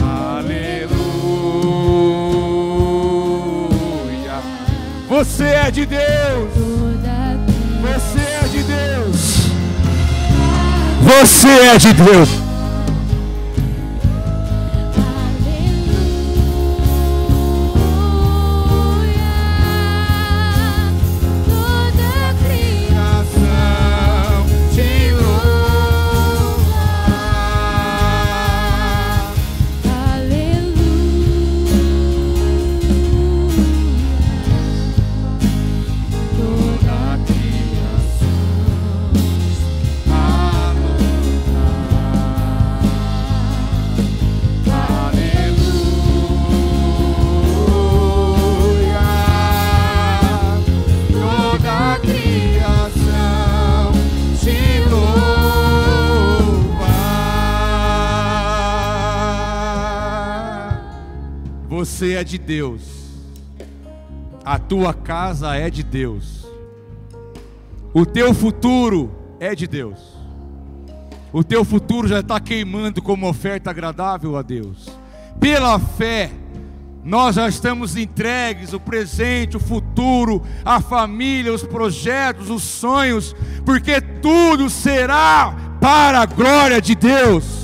Aleluia. 0.02 1.00
Você 5.10 5.44
é 5.44 5.72
de 5.72 5.88
Deus, 5.88 6.69
você 11.30 11.48
é 11.48 11.78
de 11.78 11.94
Deus. 11.94 12.49
É 62.20 62.24
de 62.24 62.38
Deus. 62.38 62.82
A 64.44 64.60
tua 64.60 64.94
casa 64.94 65.56
é 65.56 65.70
de 65.70 65.84
Deus. 65.84 66.46
O 67.94 68.06
teu 68.06 68.34
futuro 68.34 69.12
é 69.40 69.56
de 69.56 69.66
Deus. 69.66 70.00
O 71.32 71.44
teu 71.44 71.64
futuro 71.64 72.08
já 72.08 72.20
está 72.20 72.40
queimando 72.40 73.02
como 73.02 73.28
oferta 73.28 73.70
agradável 73.70 74.36
a 74.36 74.42
Deus. 74.42 74.90
Pela 75.40 75.80
fé, 75.80 76.32
nós 77.04 77.36
já 77.36 77.48
estamos 77.48 77.96
entregues, 77.96 78.74
o 78.74 78.80
presente, 78.80 79.56
o 79.56 79.60
futuro, 79.60 80.44
a 80.66 80.82
família, 80.82 81.54
os 81.54 81.64
projetos, 81.64 82.50
os 82.50 82.64
sonhos, 82.64 83.34
porque 83.66 84.02
tudo 84.02 84.70
será 84.70 85.56
para 85.80 86.22
a 86.22 86.26
glória 86.26 86.82
de 86.82 86.96
Deus. 86.96 87.59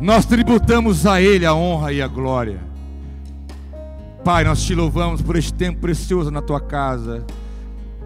Nós 0.00 0.24
tributamos 0.24 1.06
a 1.06 1.20
Ele 1.20 1.44
a 1.44 1.52
honra 1.52 1.92
e 1.92 2.00
a 2.00 2.06
glória. 2.06 2.60
Pai, 4.24 4.44
nós 4.44 4.62
te 4.62 4.72
louvamos 4.72 5.20
por 5.20 5.34
este 5.34 5.52
tempo 5.52 5.80
precioso 5.80 6.30
na 6.30 6.40
tua 6.40 6.60
casa. 6.60 7.26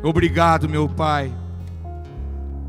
Obrigado, 0.03 0.69
meu 0.69 0.89
Pai, 0.89 1.31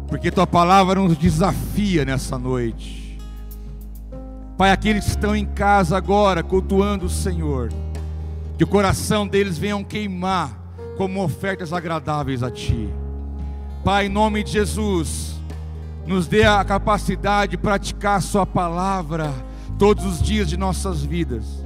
porque 0.09 0.29
tua 0.29 0.45
palavra 0.45 0.99
nos 0.99 1.17
desafia 1.17 2.03
nessa 2.03 2.37
noite. 2.37 3.17
Pai, 4.57 4.71
aqueles 4.71 5.05
que 5.05 5.11
estão 5.11 5.33
em 5.33 5.45
casa 5.45 5.95
agora, 5.95 6.43
cultuando 6.43 7.05
o 7.05 7.09
Senhor, 7.09 7.71
que 8.57 8.63
o 8.65 8.67
coração 8.67 9.25
deles 9.25 9.57
venham 9.57 9.85
queimar 9.85 10.51
como 10.97 11.23
ofertas 11.23 11.71
agradáveis 11.71 12.43
a 12.43 12.51
Ti. 12.51 12.89
Pai, 13.85 14.07
em 14.07 14.09
nome 14.09 14.43
de 14.43 14.51
Jesus, 14.51 15.32
nos 16.05 16.27
dê 16.27 16.43
a 16.43 16.63
capacidade 16.63 17.51
de 17.51 17.57
praticar 17.57 18.21
Sua 18.21 18.45
palavra 18.45 19.33
todos 19.77 20.05
os 20.05 20.21
dias 20.21 20.49
de 20.49 20.57
nossas 20.57 21.03
vidas. 21.03 21.63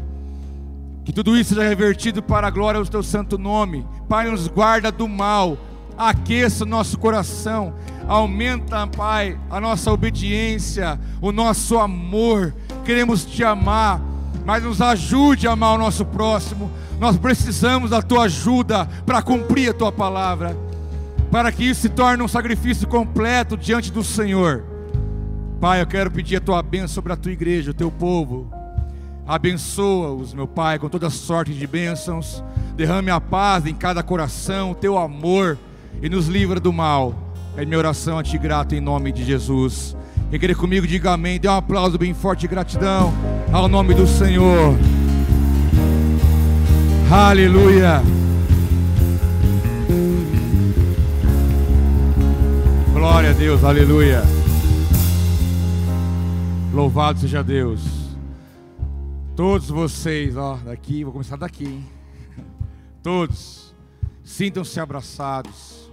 Que 1.03 1.13
tudo 1.13 1.37
isso 1.37 1.55
seja 1.55 1.67
revertido 1.67 2.21
para 2.21 2.47
a 2.47 2.51
glória 2.51 2.81
do 2.81 2.89
Teu 2.89 3.01
santo 3.01 3.37
nome. 3.37 3.85
Pai, 4.09 4.29
nos 4.29 4.47
guarda 4.47 4.91
do 4.91 5.07
mal, 5.07 5.57
aqueça 5.97 6.63
o 6.63 6.67
nosso 6.67 6.97
coração, 6.97 7.73
aumenta, 8.07 8.85
Pai, 8.87 9.39
a 9.49 9.59
nossa 9.59 9.91
obediência, 9.91 10.99
o 11.21 11.31
nosso 11.31 11.79
amor. 11.79 12.53
Queremos 12.83 13.25
Te 13.25 13.43
amar, 13.43 14.01
mas 14.45 14.63
nos 14.63 14.81
ajude 14.81 15.47
a 15.47 15.53
amar 15.53 15.75
o 15.75 15.77
nosso 15.77 16.05
próximo. 16.05 16.69
Nós 16.99 17.17
precisamos 17.17 17.91
da 17.91 18.01
Tua 18.01 18.23
ajuda 18.23 18.85
para 19.05 19.21
cumprir 19.21 19.69
a 19.69 19.73
Tua 19.73 19.91
palavra, 19.91 20.57
para 21.31 21.51
que 21.51 21.63
isso 21.63 21.81
se 21.81 21.89
torne 21.89 22.23
um 22.23 22.27
sacrifício 22.27 22.87
completo 22.87 23.57
diante 23.57 23.91
do 23.91 24.03
Senhor. 24.03 24.63
Pai, 25.59 25.81
eu 25.81 25.87
quero 25.87 26.11
pedir 26.11 26.37
a 26.37 26.41
Tua 26.41 26.61
bênção 26.61 26.89
sobre 26.89 27.13
a 27.13 27.17
Tua 27.17 27.31
igreja, 27.31 27.71
o 27.71 27.73
Teu 27.73 27.91
povo. 27.91 28.49
Abençoa-os, 29.27 30.33
meu 30.33 30.47
Pai, 30.47 30.79
com 30.79 30.87
toda 30.87 31.09
sorte 31.09 31.53
de 31.53 31.67
bênçãos. 31.67 32.43
Derrame 32.77 33.09
a 33.09 33.19
paz 33.19 33.65
em 33.65 33.73
cada 33.73 34.01
coração, 34.03 34.71
o 34.71 34.75
teu 34.75 34.97
amor 34.97 35.57
e 36.01 36.07
nos 36.07 36.27
livra 36.27 36.59
do 36.59 36.71
mal. 36.71 37.13
É 37.57 37.65
minha 37.65 37.77
oração 37.77 38.19
a 38.19 38.23
ti 38.23 38.37
grato 38.37 38.75
em 38.75 38.79
nome 38.79 39.11
de 39.11 39.25
Jesus. 39.25 39.97
Quem 40.29 40.39
querer 40.39 40.55
comigo, 40.55 40.85
diga 40.85 41.13
amém. 41.13 41.39
Dê 41.39 41.47
um 41.47 41.55
aplauso 41.55 41.97
bem 41.97 42.13
forte 42.13 42.41
de 42.41 42.47
gratidão 42.47 43.13
ao 43.51 43.67
nome 43.67 43.93
do 43.93 44.05
Senhor. 44.05 44.77
Aleluia. 47.11 48.16
Glória 52.97 53.29
a 53.29 53.33
Deus, 53.33 53.63
aleluia. 53.63 54.23
Louvado 56.73 57.19
seja 57.19 57.43
Deus. 57.43 57.79
Todos 59.35 59.69
vocês, 59.69 60.35
ó, 60.35 60.55
daqui, 60.65 61.03
vou 61.03 61.13
começar 61.13 61.35
daqui, 61.35 61.65
hein? 61.65 61.85
Todos, 63.03 63.75
sintam-se 64.23 64.79
abraçados, 64.79 65.91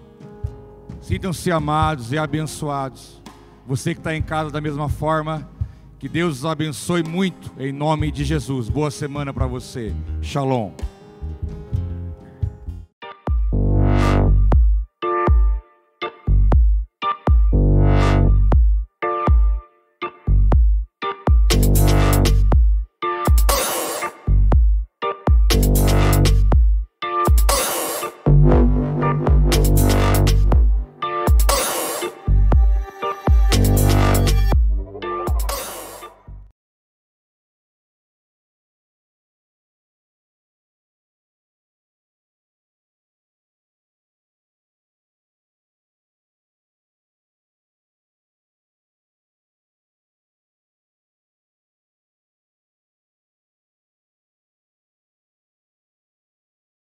sintam-se 1.03 1.53
amados 1.53 2.11
e 2.11 2.17
abençoados. 2.17 3.23
Você 3.67 3.93
que 3.93 4.01
está 4.01 4.17
em 4.17 4.23
casa 4.23 4.51
da 4.51 4.61
mesma 4.63 4.89
forma, 4.89 5.47
que 5.99 6.09
Deus 6.09 6.39
os 6.39 6.47
abençoe 6.47 7.03
muito, 7.03 7.53
em 7.59 7.71
nome 7.71 8.11
de 8.11 8.25
Jesus. 8.25 8.71
Boa 8.71 8.91
semana 8.91 9.31
para 9.31 9.47
você. 9.47 9.95
Shalom. 10.23 10.73